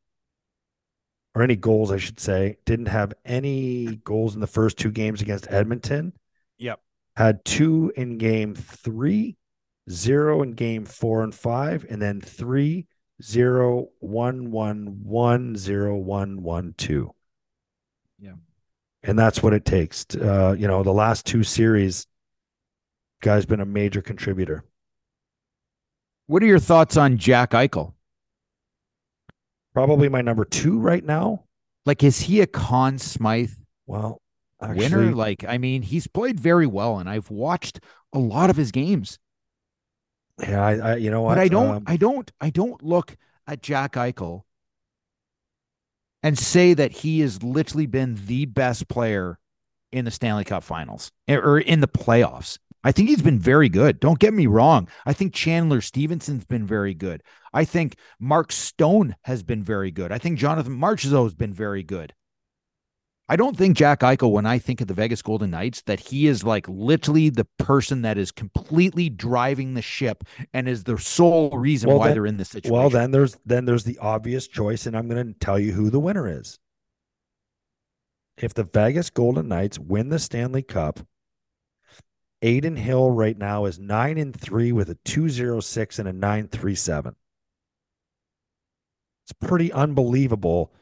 Or 1.35 1.43
any 1.43 1.57
goals, 1.57 1.91
I 1.93 1.97
should 1.97 2.21
say. 2.21 2.57
Didn't 2.65 2.87
have 2.87 3.15
any 3.25 3.97
goals 4.05 4.35
in 4.35 4.41
the 4.41 4.47
first 4.47 4.79
two 4.79 4.91
games 4.91 5.23
against 5.23 5.51
Edmonton. 5.51 6.13
Yep. 6.59 6.81
Had 7.17 7.45
two 7.45 7.93
in 7.97 8.19
game 8.19 8.55
three, 8.55 9.37
zero 9.89 10.43
in 10.43 10.53
game 10.53 10.85
four 10.85 11.23
and 11.23 11.35
five, 11.35 11.87
and 11.89 12.03
then 12.03 12.21
three, 12.21 12.87
zero, 13.23 13.89
one, 14.01 14.51
one, 14.51 15.01
one, 15.05 15.57
zero, 15.57 15.97
one, 15.97 16.43
one, 16.43 16.75
two. 16.77 17.15
Yeah. 18.19 18.35
And 19.03 19.19
that's 19.19 19.43
what 19.43 19.53
it 19.55 19.65
takes. 19.65 20.05
To, 20.07 20.33
uh, 20.49 20.53
you 20.53 20.67
know, 20.69 20.83
the 20.83 20.93
last 20.93 21.27
two 21.27 21.43
series, 21.43 22.07
guy's 23.23 23.47
been 23.47 23.61
a 23.61 23.67
major 23.67 24.03
contributor. 24.03 24.65
What 26.27 26.43
are 26.43 26.47
your 26.47 26.59
thoughts 26.61 26.97
on 26.97 27.19
Jack 27.19 27.51
Eichel? 27.51 27.95
Probably 29.73 30.09
my 30.09 30.21
number 30.23 30.45
two 30.45 30.79
right 30.79 31.05
now. 31.05 31.45
Like, 31.87 32.03
is 32.05 32.21
he 32.21 32.41
a 32.41 32.47
Conn 32.47 32.99
Smythe 32.99 33.53
Well, 33.87 34.21
winner? 34.61 35.11
actually, 35.11 35.15
Like, 35.15 35.45
I 35.45 35.59
mean, 35.59 35.83
he's 35.83 36.07
played 36.07 36.39
very 36.39 36.67
well, 36.67 36.99
and 36.99 37.09
I've 37.09 37.31
watched 37.31 37.81
a 38.13 38.19
lot 38.19 38.51
of 38.51 38.57
his 38.57 38.71
games. 38.71 39.19
yeah, 40.41 40.65
I, 40.65 40.73
I 40.93 40.97
you 40.97 41.11
know 41.11 41.23
what? 41.23 41.35
But 41.35 41.39
I 41.39 41.49
don't, 41.49 41.77
Um, 41.77 41.83
I 41.87 41.97
don't, 41.97 42.31
I 42.41 42.51
don't 42.51 42.83
look 42.83 43.17
at 43.47 43.63
Jack 43.63 43.93
Eichel 43.95 44.43
and 46.23 46.39
say 46.39 46.75
that 46.75 46.93
he 46.93 47.21
has 47.21 47.43
literally 47.43 47.87
been 47.87 48.21
the 48.27 48.47
best 48.47 48.89
player 48.89 49.39
in 49.93 50.05
the 50.05 50.11
Stanley 50.11 50.45
Cup 50.45 50.63
Finals 50.63 51.11
eh, 51.29 51.37
or 51.37 51.59
in 51.59 51.81
the 51.81 51.89
playoffs. 51.89 52.59
I 52.83 52.93
think 52.93 53.09
he's 53.11 53.23
been 53.23 53.39
very 53.39 53.69
good. 53.69 54.01
Don't 54.01 54.19
get 54.19 54.33
me 54.33 54.47
wrong. 54.47 54.89
I 55.05 55.13
think 55.13 55.35
Chandler 55.35 55.83
Stephenson's 55.83 56.47
been 56.47 56.67
very 56.67 56.95
good. 56.95 57.23
I 57.53 57.65
think 57.65 57.97
Mark 58.19 58.53
Stone 58.53 59.17
has 59.25 59.43
been 59.43 59.63
very 59.63 59.91
good. 59.91 60.13
I 60.13 60.19
think 60.19 60.39
Jonathan 60.39 60.79
Marchessault 60.79 61.25
has 61.25 61.35
been 61.35 61.53
very 61.53 61.83
good. 61.83 62.15
I 63.31 63.37
don't 63.37 63.57
think 63.57 63.77
Jack 63.77 64.01
Eichel, 64.01 64.33
when 64.33 64.45
I 64.45 64.59
think 64.59 64.81
of 64.81 64.89
the 64.89 64.95
Vegas 64.95 65.23
Golden 65.23 65.53
Knights, 65.53 65.83
that 65.83 66.01
he 66.01 66.27
is 66.27 66.43
like 66.43 66.67
literally 66.69 67.31
the 67.31 67.45
person 67.59 68.03
that 68.03 68.19
is 68.19 68.33
completely 68.33 69.09
driving 69.09 69.75
the 69.75 69.83
ship 69.83 70.25
and 70.53 70.69
is 70.69 70.83
the 70.83 70.99
sole 70.99 71.51
reason 71.57 71.89
Well, 71.91 72.01
why 72.01 72.09
then- 72.09 72.15
they're 72.17 72.27
in 72.27 72.39
this 72.39 72.49
situation. 72.49 72.75
well, 72.75 72.91
then 72.91 73.13
there's 73.13 73.37
then 73.47 73.67
there's 73.67 73.85
the 73.85 73.99
obvious 73.99 74.49
choice, 74.49 74.85
and 74.85 74.97
I'm 74.97 75.09
going 75.09 75.25
to 75.33 75.39
tell 75.39 75.61
you 75.61 75.75
who 75.75 75.91
the 75.91 76.01
winner 76.01 76.27
is. 76.27 76.59
If 78.37 78.53
the 78.53 78.65
Vegas 78.65 79.11
Golden 79.11 79.47
Knights 79.47 79.79
win 79.79 80.09
the 80.09 80.19
Stanley 80.19 80.63
Cup, 80.63 80.99
Adin 82.43 82.75
Hill 82.75 83.13
right 83.13 83.39
now 83.39 83.65
is 83.67 83.79
nine 83.79 84.19
and 84.19 84.35
three 84.35 84.73
with 84.73 84.91
a 84.91 84.97
two 85.05 85.29
zero 85.29 85.61
six 85.61 86.01
and 86.01 86.09
a 86.09 86.13
nine 86.13 86.49
three 86.49 86.75
seven. 86.75 87.15
It's 89.25 89.33
pretty 89.49 89.73
unbelievable 89.73 90.73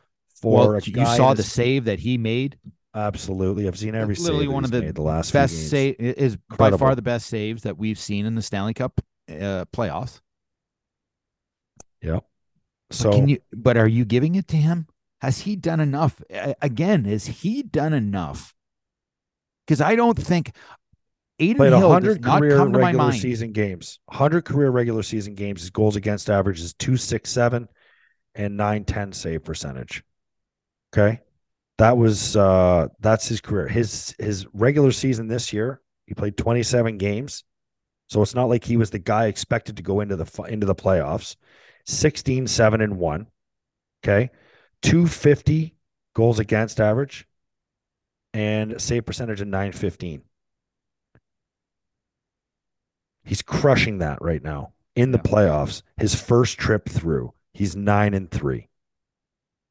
for 0.41 0.73
well, 0.73 0.81
you 0.81 1.07
saw 1.07 1.35
the 1.35 1.43
save 1.43 1.85
that 1.85 1.99
he 1.99 2.19
made. 2.19 2.59
Absolutely, 2.95 3.69
I've 3.69 3.79
seen 3.79 3.95
every 3.95 4.15
literally 4.15 4.49
one 4.49 4.65
of 4.65 4.71
the 4.71 4.93
the 4.93 5.03
last 5.03 5.33
best 5.33 5.71
save 5.71 5.97
is 5.99 6.37
by 6.57 6.71
far 6.71 6.95
the 6.95 7.03
best 7.03 7.27
saves 7.27 7.63
that 7.63 7.77
we've 7.77 7.99
seen 7.99 8.27
in 8.27 8.35
the 8.35 8.43
Stanley 8.43 8.75
Cup 8.75 9.01
uh, 9.31 9.65
playoffs. 9.73 10.21
Yep. 12.03 12.25
But 12.89 12.97
So 12.97 13.13
can 13.13 13.29
you? 13.29 13.39
But 13.53 13.77
are 13.77 13.87
you 13.87 14.05
giving 14.05 14.35
it 14.35 14.49
to 14.49 14.57
him? 14.57 14.87
Has 15.21 15.41
he 15.41 15.57
done 15.57 15.81
enough? 15.81 16.21
Again, 16.63 17.05
has 17.05 17.27
he 17.27 17.63
done 17.63 17.93
enough? 17.93 18.55
Because 19.67 19.81
I 19.81 19.97
don't 19.97 20.19
think 20.19 20.53
Adin 21.41 21.57
played 21.57 21.73
Hill 21.73 21.81
does 21.81 21.89
100 21.89 22.23
not 22.23 22.41
career 22.41 22.57
come 22.57 22.73
to 22.73 22.79
my 22.79 22.87
regular 22.87 23.05
mind. 23.09 23.21
season 23.21 23.53
games. 23.53 24.01
100 24.07 24.45
career 24.45 24.71
regular 24.71 25.03
season 25.03 25.35
games. 25.35 25.61
His 25.61 25.71
goals 25.71 25.97
against 25.97 26.31
average 26.31 26.61
is 26.61 26.73
267 26.75 27.69
and 28.35 28.57
910 28.57 29.13
save 29.13 29.45
percentage. 29.45 30.03
Okay. 30.93 31.21
That 31.79 31.97
was 31.97 32.37
uh 32.37 32.89
that's 33.01 33.29
his 33.29 33.41
career. 33.41 33.69
His 33.69 34.15
his 34.19 34.47
regular 34.53 34.91
season 34.91 35.29
this 35.29 35.53
year, 35.53 35.81
he 36.07 36.15
played 36.15 36.37
27 36.37 36.99
games. 36.99 37.45
So 38.09 38.23
it's 38.23 38.35
not 38.35 38.49
like 38.49 38.65
he 38.65 38.77
was 38.77 38.91
the 38.91 38.99
guy 38.99 39.27
expected 39.27 39.77
to 39.77 39.83
go 39.83 40.01
into 40.01 40.17
the 40.17 40.43
into 40.49 40.67
the 40.67 40.75
playoffs. 40.75 41.37
16 41.87 42.47
7 42.47 42.81
and 42.81 42.99
1. 42.99 43.27
Okay. 44.05 44.31
250 44.83 45.75
goals 46.15 46.39
against 46.39 46.81
average 46.81 47.27
and 48.35 48.81
save 48.81 49.07
percentage 49.07 49.41
of 49.41 49.49
915. 49.49 50.23
He's 53.25 53.43
crushing 53.43 53.99
that 53.99 54.23
right 54.23 54.43
now 54.43 54.73
in 54.97 55.13
the 55.13 55.19
playoffs. 55.19 55.83
His 55.97 56.15
first 56.15 56.59
trip 56.59 56.89
through, 56.89 57.35
he's 57.53 57.77
nine 57.77 58.15
and 58.15 58.31
three. 58.31 58.69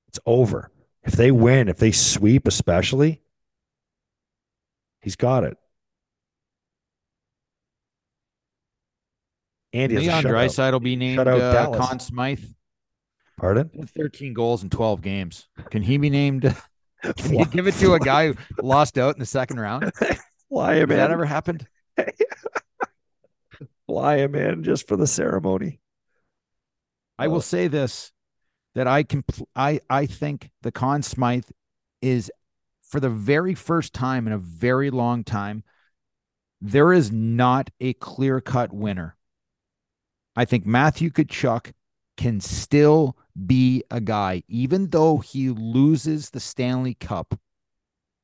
It's 0.08 0.20
over. 0.26 0.72
If 1.08 1.14
they 1.14 1.32
win, 1.32 1.70
if 1.70 1.78
they 1.78 1.92
sweep, 1.92 2.48
especially, 2.48 3.22
he's 5.02 5.16
got 5.16 5.44
it. 5.46 5.58
Andy 9.74 9.98
Leon. 10.00 10.24
Draisaitl 10.24 10.74
will 10.74 10.80
be 10.80 10.96
named 10.96 11.20
uh. 11.20 11.72
Conn 11.78 12.00
Smythe. 12.00 12.44
Pardon? 13.38 13.70
13 13.96 14.34
goals 14.34 14.64
in 14.64 14.70
12 14.70 15.02
games. 15.02 15.48
Can 15.70 15.82
he 15.84 15.98
be 15.98 16.10
named? 16.10 16.42
Can 17.18 17.34
you 17.40 17.46
give 17.46 17.68
it 17.68 17.76
to 17.76 17.94
a 17.94 18.00
guy 18.00 18.28
who 18.30 18.36
lost 18.62 18.98
out 18.98 19.16
in 19.16 19.20
the 19.20 19.26
second 19.26 19.60
round? 19.60 19.92
Fly 20.50 20.76
him 20.76 20.90
Has 20.90 20.96
in. 20.96 20.98
that 20.98 21.12
ever 21.12 21.26
happened? 21.26 21.68
Fly 23.86 24.18
him 24.18 24.36
in 24.36 24.64
just 24.64 24.88
for 24.88 24.98
the 24.98 25.08
ceremony. 25.08 25.80
I 27.20 27.28
Uh, 27.28 27.30
will 27.30 27.42
say 27.42 27.68
this 27.68 28.12
that 28.78 28.86
I 28.86 29.02
can 29.02 29.24
I 29.56 29.80
I 29.90 30.06
think 30.06 30.52
the 30.62 30.72
Conn 30.72 31.02
Smythe 31.02 31.50
is 32.00 32.32
for 32.84 33.00
the 33.00 33.10
very 33.10 33.56
first 33.56 33.92
time 33.92 34.28
in 34.28 34.34
a 34.34 34.38
very 34.38 34.92
long 34.92 35.24
time 35.24 35.64
there 36.62 36.94
is 36.94 37.12
not 37.12 37.72
a 37.80 37.94
clear-cut 37.94 38.72
winner. 38.72 39.16
I 40.36 40.46
think 40.46 40.68
Matthew 40.68 41.10
Tkachuk 41.10 41.74
can 42.18 42.40
still 42.40 43.18
be 43.48 43.84
a 43.90 44.00
guy 44.00 44.44
even 44.48 44.92
though 44.92 45.18
he 45.18 45.50
loses 45.50 46.30
the 46.30 46.40
Stanley 46.40 46.94
Cup 46.94 47.34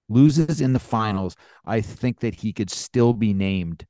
loses 0.08 0.62
in 0.62 0.74
the 0.74 0.80
finals 0.80 1.36
I 1.66 1.82
think 1.82 2.20
that 2.20 2.36
he 2.36 2.54
could 2.54 2.70
still 2.70 3.14
be 3.14 3.34
named 3.34 3.88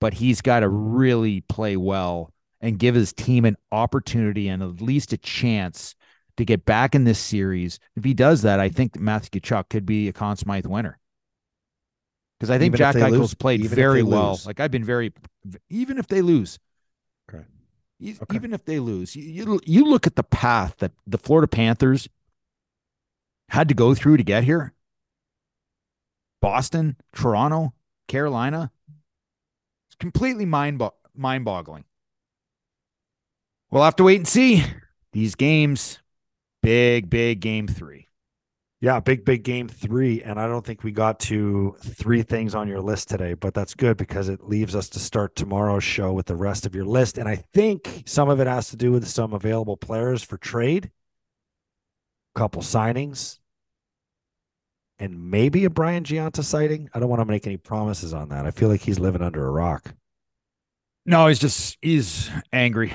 but 0.00 0.14
he's 0.14 0.40
got 0.40 0.60
to 0.60 0.68
really 0.68 1.42
play 1.42 1.76
well 1.76 2.32
and 2.66 2.78
give 2.80 2.96
his 2.96 3.12
team 3.12 3.44
an 3.44 3.56
opportunity 3.70 4.48
and 4.48 4.60
at 4.62 4.80
least 4.80 5.12
a 5.12 5.16
chance 5.16 5.94
to 6.36 6.44
get 6.44 6.64
back 6.64 6.94
in 6.96 7.04
this 7.04 7.18
series. 7.18 7.78
If 7.94 8.02
he 8.02 8.12
does 8.12 8.42
that, 8.42 8.58
I 8.58 8.68
think 8.68 8.92
that 8.94 9.00
Matthew 9.00 9.40
Tkachuk 9.40 9.68
could 9.70 9.86
be 9.86 10.08
a 10.08 10.12
Conn 10.12 10.36
Smythe 10.36 10.66
winner. 10.66 10.98
Because 12.38 12.50
I 12.50 12.58
think 12.58 12.70
Even 12.74 12.78
Jack 12.78 12.96
Eichel's 12.96 13.18
lose- 13.18 13.34
played 13.34 13.64
very 13.66 14.02
well. 14.02 14.32
lose. 14.32 14.46
Like 14.46 14.58
I've 14.60 14.72
been 14.72 14.84
very, 14.84 15.12
even 15.70 15.96
if 15.96 16.08
they 16.08 16.22
lose, 16.22 16.58
Okay. 17.30 17.44
Okay. 18.02 18.34
even 18.36 18.52
if 18.52 18.64
they 18.64 18.78
lose, 18.80 19.14
you, 19.16 19.22
you 19.22 19.60
you 19.64 19.84
look 19.84 20.06
at 20.06 20.16
the 20.16 20.22
path 20.24 20.74
that 20.78 20.92
the 21.06 21.16
Florida 21.18 21.46
Panthers 21.48 22.08
had 23.48 23.68
to 23.68 23.74
go 23.74 23.94
through 23.94 24.16
to 24.18 24.24
get 24.24 24.42
here. 24.44 24.74
Boston, 26.42 26.96
Toronto, 27.14 27.72
Carolina. 28.08 28.70
It's 29.88 29.96
completely 29.98 30.44
mind 30.44 30.82
mind 31.16 31.44
boggling. 31.46 31.84
We'll 33.70 33.82
have 33.82 33.96
to 33.96 34.04
wait 34.04 34.18
and 34.18 34.28
see. 34.28 34.64
These 35.12 35.34
games, 35.34 35.98
big, 36.62 37.10
big 37.10 37.40
game 37.40 37.66
three. 37.66 38.08
Yeah, 38.80 39.00
big, 39.00 39.24
big 39.24 39.42
game 39.42 39.68
three. 39.68 40.22
And 40.22 40.38
I 40.38 40.46
don't 40.46 40.64
think 40.64 40.84
we 40.84 40.92
got 40.92 41.18
to 41.20 41.74
three 41.80 42.22
things 42.22 42.54
on 42.54 42.68
your 42.68 42.80
list 42.80 43.08
today, 43.08 43.34
but 43.34 43.54
that's 43.54 43.74
good 43.74 43.96
because 43.96 44.28
it 44.28 44.44
leaves 44.44 44.76
us 44.76 44.90
to 44.90 44.98
start 44.98 45.34
tomorrow's 45.34 45.82
show 45.82 46.12
with 46.12 46.26
the 46.26 46.36
rest 46.36 46.66
of 46.66 46.74
your 46.74 46.84
list. 46.84 47.18
And 47.18 47.28
I 47.28 47.36
think 47.54 48.04
some 48.06 48.28
of 48.28 48.38
it 48.38 48.46
has 48.46 48.68
to 48.70 48.76
do 48.76 48.92
with 48.92 49.08
some 49.08 49.32
available 49.32 49.76
players 49.76 50.22
for 50.22 50.36
trade, 50.36 50.90
a 52.34 52.38
couple 52.38 52.62
signings, 52.62 53.38
and 54.98 55.30
maybe 55.30 55.64
a 55.64 55.70
Brian 55.70 56.04
Gianta 56.04 56.44
sighting. 56.44 56.90
I 56.94 57.00
don't 57.00 57.08
want 57.08 57.20
to 57.20 57.26
make 57.26 57.46
any 57.46 57.56
promises 57.56 58.12
on 58.12 58.28
that. 58.28 58.46
I 58.46 58.50
feel 58.50 58.68
like 58.68 58.82
he's 58.82 58.98
living 58.98 59.22
under 59.22 59.46
a 59.46 59.50
rock. 59.50 59.94
No, 61.06 61.28
he's 61.28 61.38
just 61.38 61.78
he's 61.80 62.30
angry. 62.52 62.92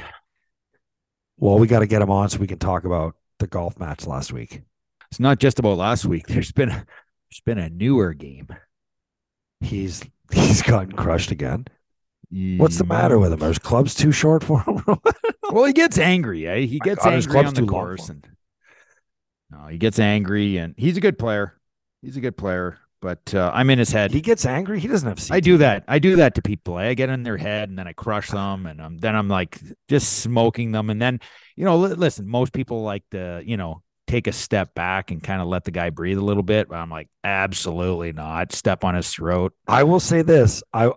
Well, 1.41 1.57
we 1.57 1.65
got 1.65 1.79
to 1.79 1.87
get 1.87 2.03
him 2.03 2.11
on 2.11 2.29
so 2.29 2.37
we 2.37 2.45
can 2.45 2.59
talk 2.59 2.85
about 2.85 3.15
the 3.39 3.47
golf 3.47 3.79
match 3.79 4.05
last 4.05 4.31
week. 4.31 4.61
It's 5.09 5.19
not 5.19 5.39
just 5.39 5.57
about 5.57 5.77
last 5.77 6.05
week. 6.05 6.27
There's 6.27 6.51
been 6.51 6.69
a, 6.69 6.85
there's 7.31 7.41
been 7.43 7.57
a 7.57 7.67
newer 7.67 8.13
game. 8.13 8.47
He's 9.59 10.03
he's 10.31 10.61
gotten 10.61 10.91
crushed 10.91 11.31
again. 11.31 11.65
What's 12.57 12.77
the 12.77 12.85
matter 12.85 13.17
with 13.17 13.33
him? 13.33 13.43
Are 13.43 13.47
his 13.47 13.59
clubs 13.59 13.95
too 13.95 14.11
short 14.11 14.43
for 14.43 14.61
him? 14.61 14.83
well, 15.51 15.65
he 15.65 15.73
gets 15.73 15.97
angry. 15.97 16.47
Eh? 16.47 16.59
He 16.59 16.79
gets 16.79 17.03
God, 17.03 17.13
angry 17.13 17.31
club's 17.31 17.59
on 17.59 17.65
the 17.65 17.69
course, 17.69 18.07
and 18.09 18.25
no, 19.49 19.65
he 19.65 19.79
gets 19.79 19.97
angry, 19.97 20.57
and 20.57 20.75
he's 20.77 20.95
a 20.95 21.01
good 21.01 21.17
player. 21.17 21.59
He's 22.03 22.17
a 22.17 22.21
good 22.21 22.37
player, 22.37 22.77
but 23.01 23.33
uh, 23.33 23.51
I'm 23.53 23.69
in 23.69 23.79
his 23.79 23.91
head. 23.91 24.11
he 24.11 24.21
gets 24.21 24.45
angry. 24.45 24.79
He 24.79 24.87
doesn't 24.87 25.07
have. 25.07 25.17
CT. 25.17 25.31
I 25.31 25.39
do 25.39 25.57
that. 25.57 25.83
I 25.87 25.99
do 25.99 26.17
that 26.17 26.35
to 26.35 26.41
people. 26.41 26.75
I 26.75 26.93
get 26.93 27.09
in 27.09 27.23
their 27.23 27.37
head 27.37 27.69
and 27.69 27.77
then 27.77 27.87
I 27.87 27.93
crush 27.93 28.29
them, 28.29 28.65
and 28.65 28.79
um, 28.79 28.97
then 28.99 29.15
I'm 29.15 29.27
like 29.27 29.59
just 29.89 30.19
smoking 30.19 30.71
them, 30.71 30.89
and 30.89 31.01
then 31.01 31.19
you 31.55 31.65
know, 31.65 31.77
li- 31.77 31.95
listen, 31.95 32.27
most 32.27 32.53
people 32.53 32.83
like 32.83 33.03
to 33.11 33.41
you 33.45 33.57
know 33.57 33.81
take 34.07 34.27
a 34.27 34.31
step 34.31 34.73
back 34.75 35.09
and 35.09 35.23
kind 35.23 35.41
of 35.41 35.47
let 35.47 35.63
the 35.63 35.71
guy 35.71 35.89
breathe 35.89 36.17
a 36.17 36.23
little 36.23 36.43
bit. 36.43 36.69
But 36.69 36.75
I'm 36.75 36.89
like, 36.89 37.09
absolutely 37.23 38.13
not. 38.13 38.53
Step 38.53 38.83
on 38.83 38.95
his 38.95 39.11
throat. 39.11 39.53
I 39.67 39.83
will 39.83 39.99
say 39.99 40.21
this. 40.21 40.61
I 40.73 40.91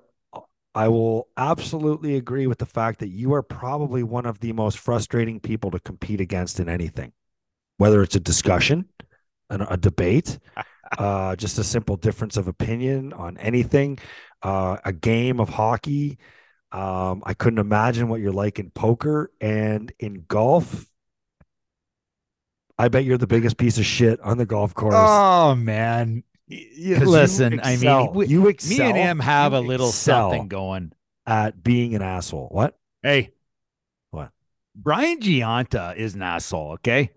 I 0.75 0.89
will 0.89 1.29
absolutely 1.37 2.17
agree 2.17 2.47
with 2.47 2.59
the 2.59 2.67
fact 2.67 2.99
that 2.99 3.09
you 3.09 3.33
are 3.35 3.43
probably 3.43 4.03
one 4.03 4.27
of 4.27 4.41
the 4.41 4.53
most 4.53 4.79
frustrating 4.79 5.39
people 5.39 5.71
to 5.71 5.79
compete 5.79 6.21
against 6.21 6.59
in 6.59 6.69
anything, 6.69 7.13
whether 7.77 8.03
it's 8.03 8.17
a 8.17 8.21
discussion, 8.21 8.89
an, 9.51 9.63
a 9.63 9.77
debate, 9.77 10.39
uh, 10.99 11.37
just 11.37 11.59
a 11.59 11.65
simple 11.65 11.97
difference 11.97 12.37
of 12.37 12.49
opinion 12.49 13.13
on 13.13 13.37
anything, 13.39 13.99
uh, 14.43 14.77
a 14.85 14.93
game 14.93 15.41
of 15.41 15.49
hockey. 15.49 16.19
Um, 16.73 17.23
I 17.25 17.35
couldn't 17.35 17.61
imagine 17.61 18.09
what 18.09 18.21
you're 18.21 18.33
like 18.33 18.59
in 18.59 18.71
poker 18.71 19.31
and 19.41 19.93
in 19.99 20.25
golf. 20.27 20.87
I 22.79 22.89
bet 22.89 23.05
you're 23.05 23.19
the 23.19 23.27
biggest 23.29 23.57
piece 23.57 23.79
of 23.79 23.87
shit 23.87 24.21
on 24.21 24.39
the 24.39 24.47
golf 24.47 24.75
course. 24.75 24.95
Oh 24.97 25.55
man, 25.55 26.25
Y- 26.49 26.57
y- 26.57 26.69
you 26.77 26.97
listen. 26.99 27.61
I 27.63 27.77
mean, 27.77 28.13
we- 28.13 28.27
you 28.27 28.41
me 28.43 28.81
and 28.81 28.97
him 28.97 29.21
have 29.21 29.53
a 29.53 29.61
little 29.61 29.93
something 29.93 30.49
going. 30.49 30.93
at 31.27 31.63
being 31.63 31.95
an 31.95 32.03
asshole. 32.03 32.49
What? 32.51 32.77
Hey, 33.03 33.31
What? 34.11 34.31
Brian 34.75 35.21
Gianta 35.21 35.97
is 35.97 36.15
an 36.15 36.23
asshole. 36.23 36.73
Okay. 36.73 37.11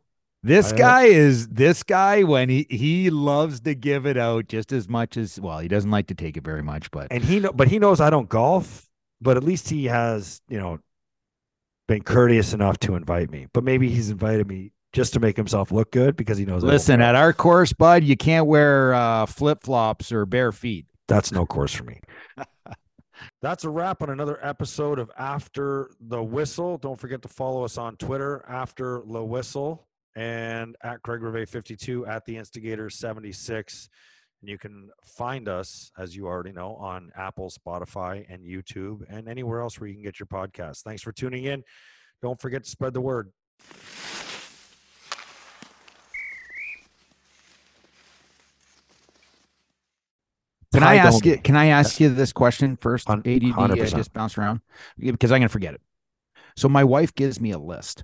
This 0.44 0.72
guy 0.72 1.06
is 1.06 1.48
this 1.48 1.84
guy 1.84 2.24
when 2.24 2.48
he 2.50 2.68
he 2.70 3.10
loves 3.10 3.62
to 3.62 3.76
give 3.76 4.06
it 4.06 4.18
out 4.18 4.48
just 4.48 4.72
as 4.72 4.88
much 4.88 5.18
as 5.18 5.40
well. 5.40 5.60
He 5.60 5.68
doesn't 5.68 5.92
like 5.92 6.08
to 6.08 6.16
take 6.16 6.38
it 6.38 6.44
very 6.44 6.64
much, 6.64 6.92
but 6.92 7.08
and 7.12 7.24
he 7.24 7.40
know, 7.40 7.52
but 7.52 7.68
he 7.68 7.80
knows 7.80 8.00
I 8.00 8.10
don't 8.10 8.30
golf. 8.30 8.88
But 9.20 9.36
at 9.36 9.44
least 9.44 9.70
he 9.70 9.86
has, 9.86 10.42
you 10.48 10.60
know, 10.60 10.78
been 11.88 12.04
courteous 12.04 12.54
enough 12.54 12.78
to 12.80 12.96
invite 12.96 13.32
me. 13.32 13.48
But 13.52 13.64
maybe 13.64 13.90
he's 13.90 14.12
invited 14.12 14.48
me 14.48 14.74
just 14.94 15.14
to 15.14 15.20
make 15.20 15.36
himself 15.36 15.72
look 15.72 15.92
good 15.92 16.16
because 16.16 16.38
he 16.38 16.46
knows. 16.46 16.64
Listen, 16.64 17.02
at 17.02 17.16
our 17.16 17.34
course, 17.34 17.74
bud, 17.74 18.04
you 18.04 18.16
can't 18.16 18.46
wear 18.46 18.94
uh, 18.94 19.26
flip 19.26 19.64
flops 19.64 20.12
or 20.12 20.26
bare 20.28 20.52
feet. 20.52 20.86
that's 21.08 21.32
no 21.32 21.46
course 21.46 21.74
for 21.74 21.84
me. 21.84 22.00
That's 23.42 23.64
a 23.64 23.70
wrap 23.70 24.04
on 24.04 24.12
another 24.12 24.38
episode 24.46 25.00
of 25.00 25.10
After 25.18 25.90
the 26.00 26.22
Whistle. 26.22 26.78
Don't 26.78 27.00
forget 27.00 27.24
to 27.24 27.28
follow 27.28 27.64
us 27.64 27.78
on 27.78 27.96
Twitter, 27.98 28.46
After 28.48 29.02
the 29.08 29.24
Whistle, 29.24 29.87
and 30.18 30.76
at 30.82 31.04
Craig 31.04 31.22
Rivet 31.22 31.48
52 31.48 32.08
at 32.08 32.26
the 32.26 32.36
Instigator 32.36 32.90
76. 32.90 33.88
And 34.42 34.50
you 34.50 34.58
can 34.58 34.90
find 35.06 35.48
us, 35.48 35.92
as 35.98 36.16
you 36.16 36.26
already 36.26 36.52
know, 36.52 36.76
on 36.76 37.12
Apple, 37.16 37.52
Spotify, 37.52 38.26
and 38.28 38.44
YouTube, 38.44 39.02
and 39.10 39.30
anywhere 39.30 39.62
else 39.62 39.80
where 39.80 39.88
you 39.88 39.94
can 39.94 40.04
get 40.04 40.20
your 40.20 40.26
podcast. 40.28 40.82
Thanks 40.82 41.04
for 41.04 41.12
tuning 41.12 41.46
in. 41.46 41.64
Don't 42.24 42.42
forget 42.42 42.64
to 42.64 42.70
spread 42.70 42.94
the 42.94 43.02
word. 43.02 43.32
Can 50.74 50.84
I 50.84 50.98
Ty 50.98 51.08
ask 51.08 51.26
you? 51.26 51.38
Can 51.38 51.56
I 51.56 51.68
ask 51.68 52.00
you 52.00 52.10
this 52.10 52.34
question 52.34 52.76
first? 52.82 53.08
Hun- 53.08 53.20
ADD 53.20 53.52
uh, 53.52 53.68
100%. 53.76 53.96
just 53.96 54.14
bounce 54.14 54.38
around 54.38 54.62
because 55.00 55.32
I'm 55.32 55.40
gonna 55.40 55.50
forget 55.50 55.76
it. 55.76 55.82
So 56.56 56.68
my 56.68 56.84
wife 56.84 57.14
gives 57.14 57.40
me 57.40 57.52
a 57.52 57.60
list 57.60 58.04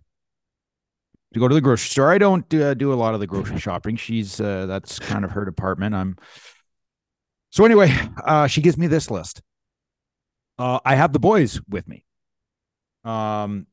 to 1.34 1.40
go 1.40 1.48
to 1.48 1.56
the 1.56 1.62
grocery 1.62 1.90
store. 1.90 2.12
I 2.12 2.18
don't 2.18 2.52
uh, 2.54 2.74
do 2.74 2.94
a 2.94 2.96
lot 2.96 3.14
of 3.14 3.20
the 3.20 3.28
grocery 3.28 3.60
shopping. 3.60 3.96
She's 3.96 4.40
uh, 4.40 4.66
that's 4.66 5.00
kind 5.00 5.26
of 5.26 5.32
her 5.32 5.46
department. 5.46 5.96
I'm 5.96 6.18
so 7.50 7.66
anyway. 7.66 7.96
Uh, 8.24 8.48
she 8.48 8.62
gives 8.62 8.78
me 8.78 8.88
this 8.88 9.12
list. 9.12 9.42
Uh, 10.58 10.80
I 10.86 10.96
have 10.96 11.14
the 11.14 11.20
boys 11.20 11.60
with 11.68 11.88
me. 11.88 12.06
Um, 13.04 13.68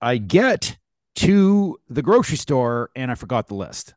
I 0.00 0.18
get 0.18 0.76
to 1.16 1.78
the 1.88 2.02
grocery 2.02 2.36
store 2.36 2.90
and 2.96 3.10
I 3.10 3.14
forgot 3.14 3.46
the 3.46 3.54
list. 3.54 3.94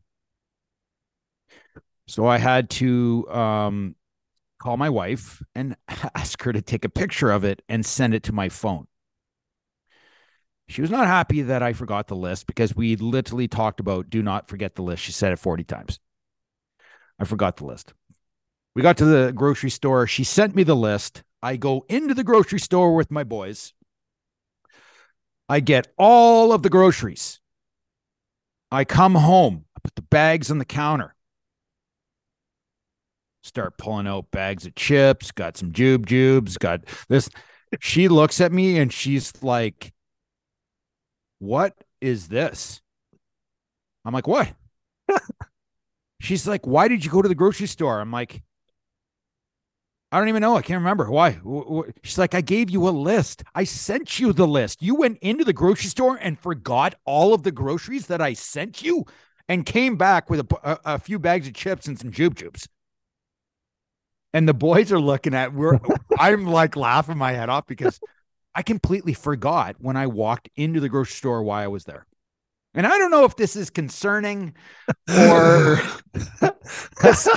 So 2.07 2.27
I 2.27 2.37
had 2.37 2.69
to 2.71 3.27
um, 3.29 3.95
call 4.59 4.77
my 4.77 4.89
wife 4.89 5.41
and 5.55 5.75
ask 6.15 6.41
her 6.43 6.53
to 6.53 6.61
take 6.61 6.85
a 6.85 6.89
picture 6.89 7.31
of 7.31 7.43
it 7.43 7.63
and 7.67 7.85
send 7.85 8.13
it 8.13 8.23
to 8.23 8.33
my 8.33 8.49
phone. 8.49 8.87
She 10.67 10.81
was 10.81 10.89
not 10.89 11.07
happy 11.07 11.43
that 11.43 11.61
I 11.61 11.73
forgot 11.73 12.07
the 12.07 12.15
list 12.15 12.47
because 12.47 12.75
we 12.75 12.95
literally 12.95 13.47
talked 13.47 13.79
about 13.79 14.09
do 14.09 14.23
not 14.23 14.47
forget 14.47 14.75
the 14.75 14.81
list. 14.81 15.03
She 15.03 15.11
said 15.11 15.31
it 15.31 15.39
40 15.39 15.63
times. 15.63 15.99
I 17.19 17.25
forgot 17.25 17.57
the 17.57 17.65
list. 17.65 17.93
We 18.75 18.81
got 18.81 18.97
to 18.97 19.05
the 19.05 19.31
grocery 19.31 19.69
store. 19.69 20.07
She 20.07 20.23
sent 20.23 20.55
me 20.55 20.63
the 20.63 20.75
list. 20.75 21.23
I 21.41 21.55
go 21.55 21.85
into 21.87 22.13
the 22.13 22.23
grocery 22.23 22.59
store 22.59 22.95
with 22.95 23.11
my 23.11 23.23
boys. 23.23 23.73
I 25.47 25.59
get 25.59 25.87
all 25.97 26.51
of 26.51 26.63
the 26.63 26.69
groceries. 26.69 27.39
I 28.71 28.83
come 28.83 29.15
home. 29.15 29.65
I 29.77 29.79
put 29.83 29.95
the 29.95 30.01
bags 30.01 30.49
on 30.49 30.57
the 30.57 30.65
counter 30.65 31.15
start 33.45 33.77
pulling 33.77 34.07
out 34.07 34.31
bags 34.31 34.65
of 34.65 34.75
chips, 34.75 35.31
got 35.31 35.55
some 35.55 35.71
jube 35.71 36.07
jubes, 36.07 36.57
got 36.57 36.81
this. 37.07 37.29
She 37.79 38.07
looks 38.07 38.41
at 38.41 38.51
me 38.51 38.79
and 38.79 38.91
she's 38.91 39.31
like, 39.41 39.93
What 41.39 41.75
is 42.01 42.27
this? 42.27 42.81
I'm 44.05 44.13
like, 44.13 44.27
What? 44.27 44.53
she's 46.21 46.47
like, 46.47 46.65
Why 46.65 46.87
did 46.87 47.03
you 47.05 47.11
go 47.11 47.21
to 47.21 47.29
the 47.29 47.35
grocery 47.35 47.67
store? 47.67 47.99
I'm 47.99 48.11
like, 48.11 48.41
I 50.11 50.19
don't 50.19 50.29
even 50.29 50.41
know. 50.41 50.55
I 50.55 50.61
can't 50.61 50.77
remember. 50.79 51.09
Why? 51.11 51.31
Wh- 51.31 51.87
wh- 51.87 51.91
She's 52.03 52.17
like, 52.17 52.35
I 52.35 52.41
gave 52.41 52.69
you 52.69 52.87
a 52.87 52.91
list. 52.91 53.43
I 53.53 53.65
sent 53.65 54.19
you 54.19 54.31
the 54.31 54.47
list. 54.47 54.81
You 54.81 54.95
went 54.95 55.17
into 55.21 55.43
the 55.43 55.51
grocery 55.51 55.89
store 55.89 56.17
and 56.21 56.39
forgot 56.39 56.95
all 57.05 57.33
of 57.33 57.43
the 57.43 57.51
groceries 57.51 58.07
that 58.07 58.21
I 58.21 58.33
sent 58.33 58.81
you 58.81 59.05
and 59.49 59.65
came 59.65 59.97
back 59.97 60.29
with 60.29 60.39
a, 60.39 60.57
a, 60.63 60.79
a 60.95 60.99
few 60.99 61.19
bags 61.19 61.47
of 61.47 61.53
chips 61.53 61.87
and 61.87 61.99
some 61.99 62.11
jube 62.11 62.35
jubes 62.35 62.67
and 64.33 64.47
the 64.47 64.53
boys 64.53 64.91
are 64.91 64.99
looking 64.99 65.33
at 65.33 65.53
we're 65.53 65.79
i'm 66.19 66.45
like 66.45 66.75
laughing 66.75 67.17
my 67.17 67.31
head 67.31 67.49
off 67.49 67.65
because 67.67 67.99
i 68.55 68.61
completely 68.63 69.13
forgot 69.13 69.75
when 69.79 69.95
i 69.97 70.07
walked 70.07 70.49
into 70.55 70.79
the 70.79 70.89
grocery 70.89 71.13
store 71.13 71.43
why 71.43 71.63
i 71.63 71.67
was 71.67 71.83
there 71.85 72.05
and 72.73 72.87
i 72.87 72.97
don't 72.97 73.11
know 73.11 73.25
if 73.25 73.35
this 73.35 73.55
is 73.55 73.69
concerning 73.69 74.53
or 75.09 75.79
this, 77.03 77.29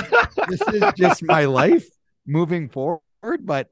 this 0.47 0.61
is 0.73 0.83
just 0.95 1.23
my 1.23 1.45
life 1.45 1.85
moving 2.25 2.69
forward 2.69 3.01
but 3.41 3.69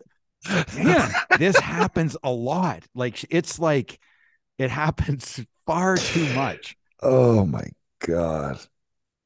man 0.75 1.11
this 1.39 1.57
happens 1.57 2.15
a 2.23 2.31
lot 2.31 2.83
like 2.93 3.25
it's 3.29 3.59
like 3.59 3.99
it 4.57 4.69
happens 4.69 5.43
far 5.65 5.97
too 5.97 6.31
much 6.33 6.75
oh 7.01 7.45
my 7.45 7.63
god. 8.05 8.59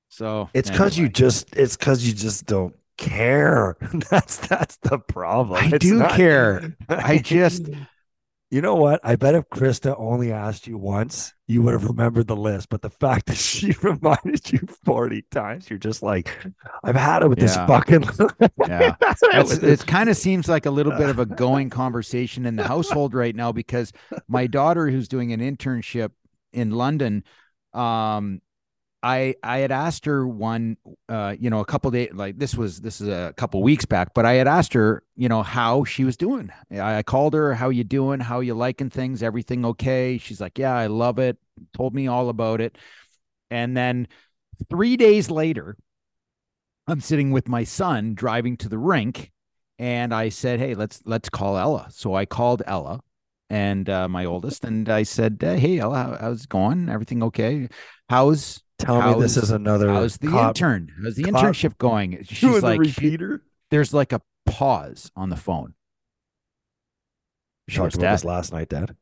so 0.10 0.50
It's 0.54 0.70
because 0.70 0.98
you 0.98 1.08
just 1.10 1.56
it's 1.56 1.76
because 1.78 2.06
you 2.06 2.14
just 2.14 2.46
don't 2.46 2.76
care. 2.98 3.78
that's 4.10 4.38
that's 4.48 4.78
the 4.84 5.00
problem. 5.00 5.58
i 5.64 5.76
It's 5.76 5.86
do 5.86 5.96
not- 5.96 6.12
care 6.12 6.76
i 6.90 7.18
just 7.18 7.64
You 8.52 8.62
know 8.62 8.76
what? 8.76 9.00
I 9.02 9.16
bet 9.16 9.34
if 9.34 9.48
Krista 9.50 9.96
only 9.98 10.34
asked 10.34 10.68
you 10.68 10.78
once, 10.78 11.34
you 11.48 11.62
would 11.62 11.72
have 11.72 11.86
remembered 11.86 12.28
the 12.28 12.36
list. 12.36 12.68
But 12.68 12.82
the 12.82 12.90
fact 12.90 13.28
that 13.28 13.38
she 13.38 13.72
reminded 13.82 14.52
you 14.52 14.60
40 14.84 15.24
times, 15.32 15.70
you're 15.70 15.80
just 15.80 16.04
like, 16.04 16.30
I've 16.84 16.98
had 16.98 17.24
it 17.24 17.30
with 17.30 17.40
this 17.40 17.56
fucking. 17.56 18.04
Yeah. 18.68 18.96
With 19.22 19.64
it 19.64 19.88
kind 19.88 20.10
of 20.10 20.18
seems 20.18 20.50
like 20.50 20.66
a 20.66 20.72
little 20.72 20.92
bit 20.92 21.10
of 21.10 21.20
a 21.20 21.26
going 21.26 21.70
conversation 21.70 22.46
in 22.46 22.56
the 22.56 22.68
household 22.68 23.14
right 23.14 23.36
now 23.36 23.52
because 23.52 23.94
my 24.28 24.48
daughter, 24.48 24.90
who's 24.90 25.08
doing 25.08 25.32
an 25.32 25.40
internship 25.40 26.12
in 26.52 26.72
London, 26.72 27.24
um, 27.74 28.42
I 29.04 29.36
I 29.44 29.60
had 29.60 29.72
asked 29.72 30.06
her 30.06 30.28
one, 30.28 30.78
uh, 31.10 31.36
you 31.40 31.50
know, 31.50 31.60
a 31.60 31.66
couple 31.66 31.90
days 31.92 32.12
like 32.14 32.38
this 32.38 32.56
was 32.56 32.82
this 32.82 33.02
is 33.02 33.08
a 33.08 33.34
couple 33.38 33.62
weeks 33.64 33.86
back, 33.86 34.14
but 34.14 34.26
I 34.26 34.34
had 34.34 34.48
asked 34.48 34.74
her, 34.74 35.04
you 35.16 35.30
know, 35.30 35.44
how 35.44 35.84
she 35.84 36.04
was 36.04 36.18
doing. 36.18 36.52
I, 36.72 36.98
I 36.98 37.04
called 37.04 37.34
her, 37.34 37.56
how 37.56 37.70
you 37.70 37.84
doing, 37.84 38.20
how 38.20 38.42
you 38.42 38.54
liking 38.54 38.90
things, 38.90 39.24
everything 39.24 39.66
okay? 39.66 40.18
She's 40.18 40.40
like, 40.40 40.58
yeah, 40.58 40.76
I 40.76 40.88
love 40.88 41.20
it. 41.20 41.38
Told 41.74 41.94
me 41.96 42.08
all 42.08 42.30
about 42.30 42.62
it, 42.62 42.78
and 43.50 43.76
then 43.76 44.08
three 44.70 44.98
days 44.98 45.30
later, 45.32 45.78
I'm 46.88 47.02
sitting 47.02 47.32
with 47.32 47.48
my 47.48 47.64
son 47.64 48.14
driving 48.16 48.58
to 48.58 48.70
the 48.70 48.78
rink 48.78 49.32
and 49.80 50.14
I 50.14 50.30
said, 50.30 50.60
"Hey, 50.60 50.76
let's 50.76 51.02
let's 51.06 51.30
call 51.30 51.58
Ella." 51.58 51.88
So 51.90 52.14
I 52.14 52.26
called 52.26 52.62
Ella 52.68 53.02
and 53.50 53.90
uh, 53.90 54.08
my 54.08 54.26
oldest, 54.26 54.64
and 54.64 54.88
I 54.90 55.04
said, 55.04 55.38
"Hey, 55.42 55.78
how, 55.78 55.92
how's 55.92 56.44
it 56.44 56.50
going? 56.50 56.88
Everything 56.88 57.24
okay? 57.24 57.68
How's 58.10 58.62
Tell 58.82 59.16
me 59.16 59.22
this 59.22 59.38
is 59.38 59.52
another 59.52 59.90
how's 59.90 60.18
the 60.18 60.28
cop 60.28 60.50
intern? 60.50 60.92
How's 61.04 61.16
the 61.16 61.24
cop 61.24 61.34
internship 61.44 61.78
going?" 61.78 62.12
doing 62.12 62.24
She's 62.26 62.42
the 62.42 62.62
like, 62.62 62.86
she- 62.86 63.18
"There's 63.70 63.94
like 63.94 64.12
a 64.14 64.22
pause 64.46 65.12
on 65.16 65.30
the 65.30 65.38
phone." 65.38 65.74
We 67.68 67.74
She 67.74 67.78
talked 67.78 67.94
goes, 67.94 68.04
about 68.04 68.12
this 68.12 68.26
last 68.26 68.54
night, 68.54 68.70
Dad. 68.70 68.96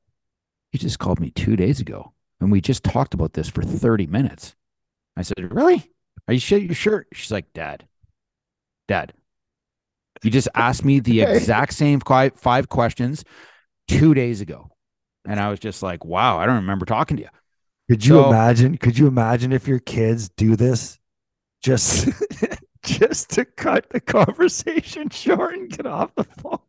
you 0.71 0.79
just 0.79 0.99
called 0.99 1.19
me 1.19 1.31
two 1.31 1.55
days 1.55 1.79
ago, 1.79 2.13
and 2.39 2.51
we 2.51 2.61
just 2.61 2.83
talked 2.83 3.13
about 3.13 3.33
this 3.33 3.49
for 3.49 3.63
30 3.63 4.07
minutes. 4.07 4.55
I 5.17 5.21
said, 5.23 5.53
Really? 5.53 5.91
Are 6.27 6.33
you 6.33 6.39
sure 6.39 6.59
you're 6.59 6.75
sure? 6.75 7.05
She's 7.13 7.31
like, 7.31 7.51
Dad, 7.53 7.87
Dad, 8.87 9.13
you 10.23 10.29
just 10.29 10.49
asked 10.53 10.85
me 10.85 10.99
the 10.99 11.21
exact 11.23 11.73
same 11.73 11.99
five 12.01 12.69
questions 12.69 13.23
two 13.87 14.13
days 14.13 14.41
ago. 14.41 14.69
And 15.25 15.39
I 15.39 15.49
was 15.49 15.59
just 15.59 15.81
like, 15.81 16.05
Wow, 16.05 16.37
I 16.37 16.45
don't 16.45 16.57
remember 16.57 16.85
talking 16.85 17.17
to 17.17 17.23
you. 17.23 17.29
Could 17.89 18.05
you 18.05 18.13
So- 18.15 18.29
imagine? 18.29 18.77
Could 18.77 18.97
you 18.97 19.07
imagine 19.07 19.51
if 19.51 19.67
your 19.67 19.79
kids 19.79 20.29
do 20.29 20.55
this 20.55 20.99
just 21.63 22.07
just 22.83 23.31
to 23.31 23.45
cut 23.45 23.89
the 23.89 23.99
conversation 23.99 25.09
short 25.11 25.55
and 25.55 25.69
get 25.69 25.85
off 25.85 26.13
the 26.15 26.23
phone? 26.23 26.59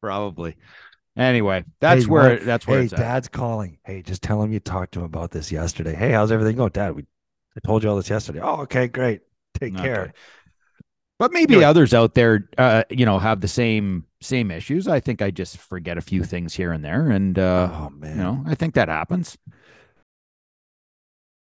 Probably. 0.00 0.56
Anyway, 1.16 1.64
that's 1.80 2.04
Hey, 2.04 2.10
where 2.10 2.30
Mike, 2.30 2.42
that's 2.42 2.66
where 2.66 2.78
hey, 2.80 2.84
it's 2.84 2.92
at. 2.92 2.98
Dad's 2.98 3.28
calling. 3.28 3.78
Hey, 3.84 4.02
just 4.02 4.22
tell 4.22 4.42
him 4.42 4.52
you 4.52 4.60
talked 4.60 4.92
to 4.94 4.98
him 5.00 5.04
about 5.06 5.30
this 5.30 5.52
yesterday. 5.52 5.94
Hey, 5.94 6.10
how's 6.10 6.32
everything 6.32 6.56
going, 6.56 6.70
Dad? 6.72 6.94
We 6.96 7.04
I 7.56 7.60
told 7.64 7.84
you 7.84 7.90
all 7.90 7.96
this 7.96 8.10
yesterday. 8.10 8.40
Oh, 8.42 8.62
okay, 8.62 8.88
great. 8.88 9.20
Take 9.58 9.76
care. 9.76 10.12
But 11.20 11.32
maybe 11.32 11.54
Anyway. 11.54 11.64
others 11.66 11.94
out 11.94 12.14
there, 12.14 12.48
uh, 12.58 12.82
you 12.90 13.06
know, 13.06 13.20
have 13.20 13.40
the 13.40 13.46
same 13.48 14.04
same 14.20 14.50
issues. 14.50 14.88
I 14.88 14.98
think 14.98 15.22
I 15.22 15.30
just 15.30 15.58
forget 15.58 15.96
a 15.96 16.00
few 16.00 16.24
things 16.24 16.52
here 16.54 16.72
and 16.72 16.84
there, 16.84 17.08
and 17.10 17.38
uh, 17.38 17.70
oh 17.72 17.90
man. 17.90 18.16
You 18.16 18.22
know, 18.22 18.42
I 18.46 18.56
think 18.56 18.74
that 18.74 18.88
happens. 18.88 19.38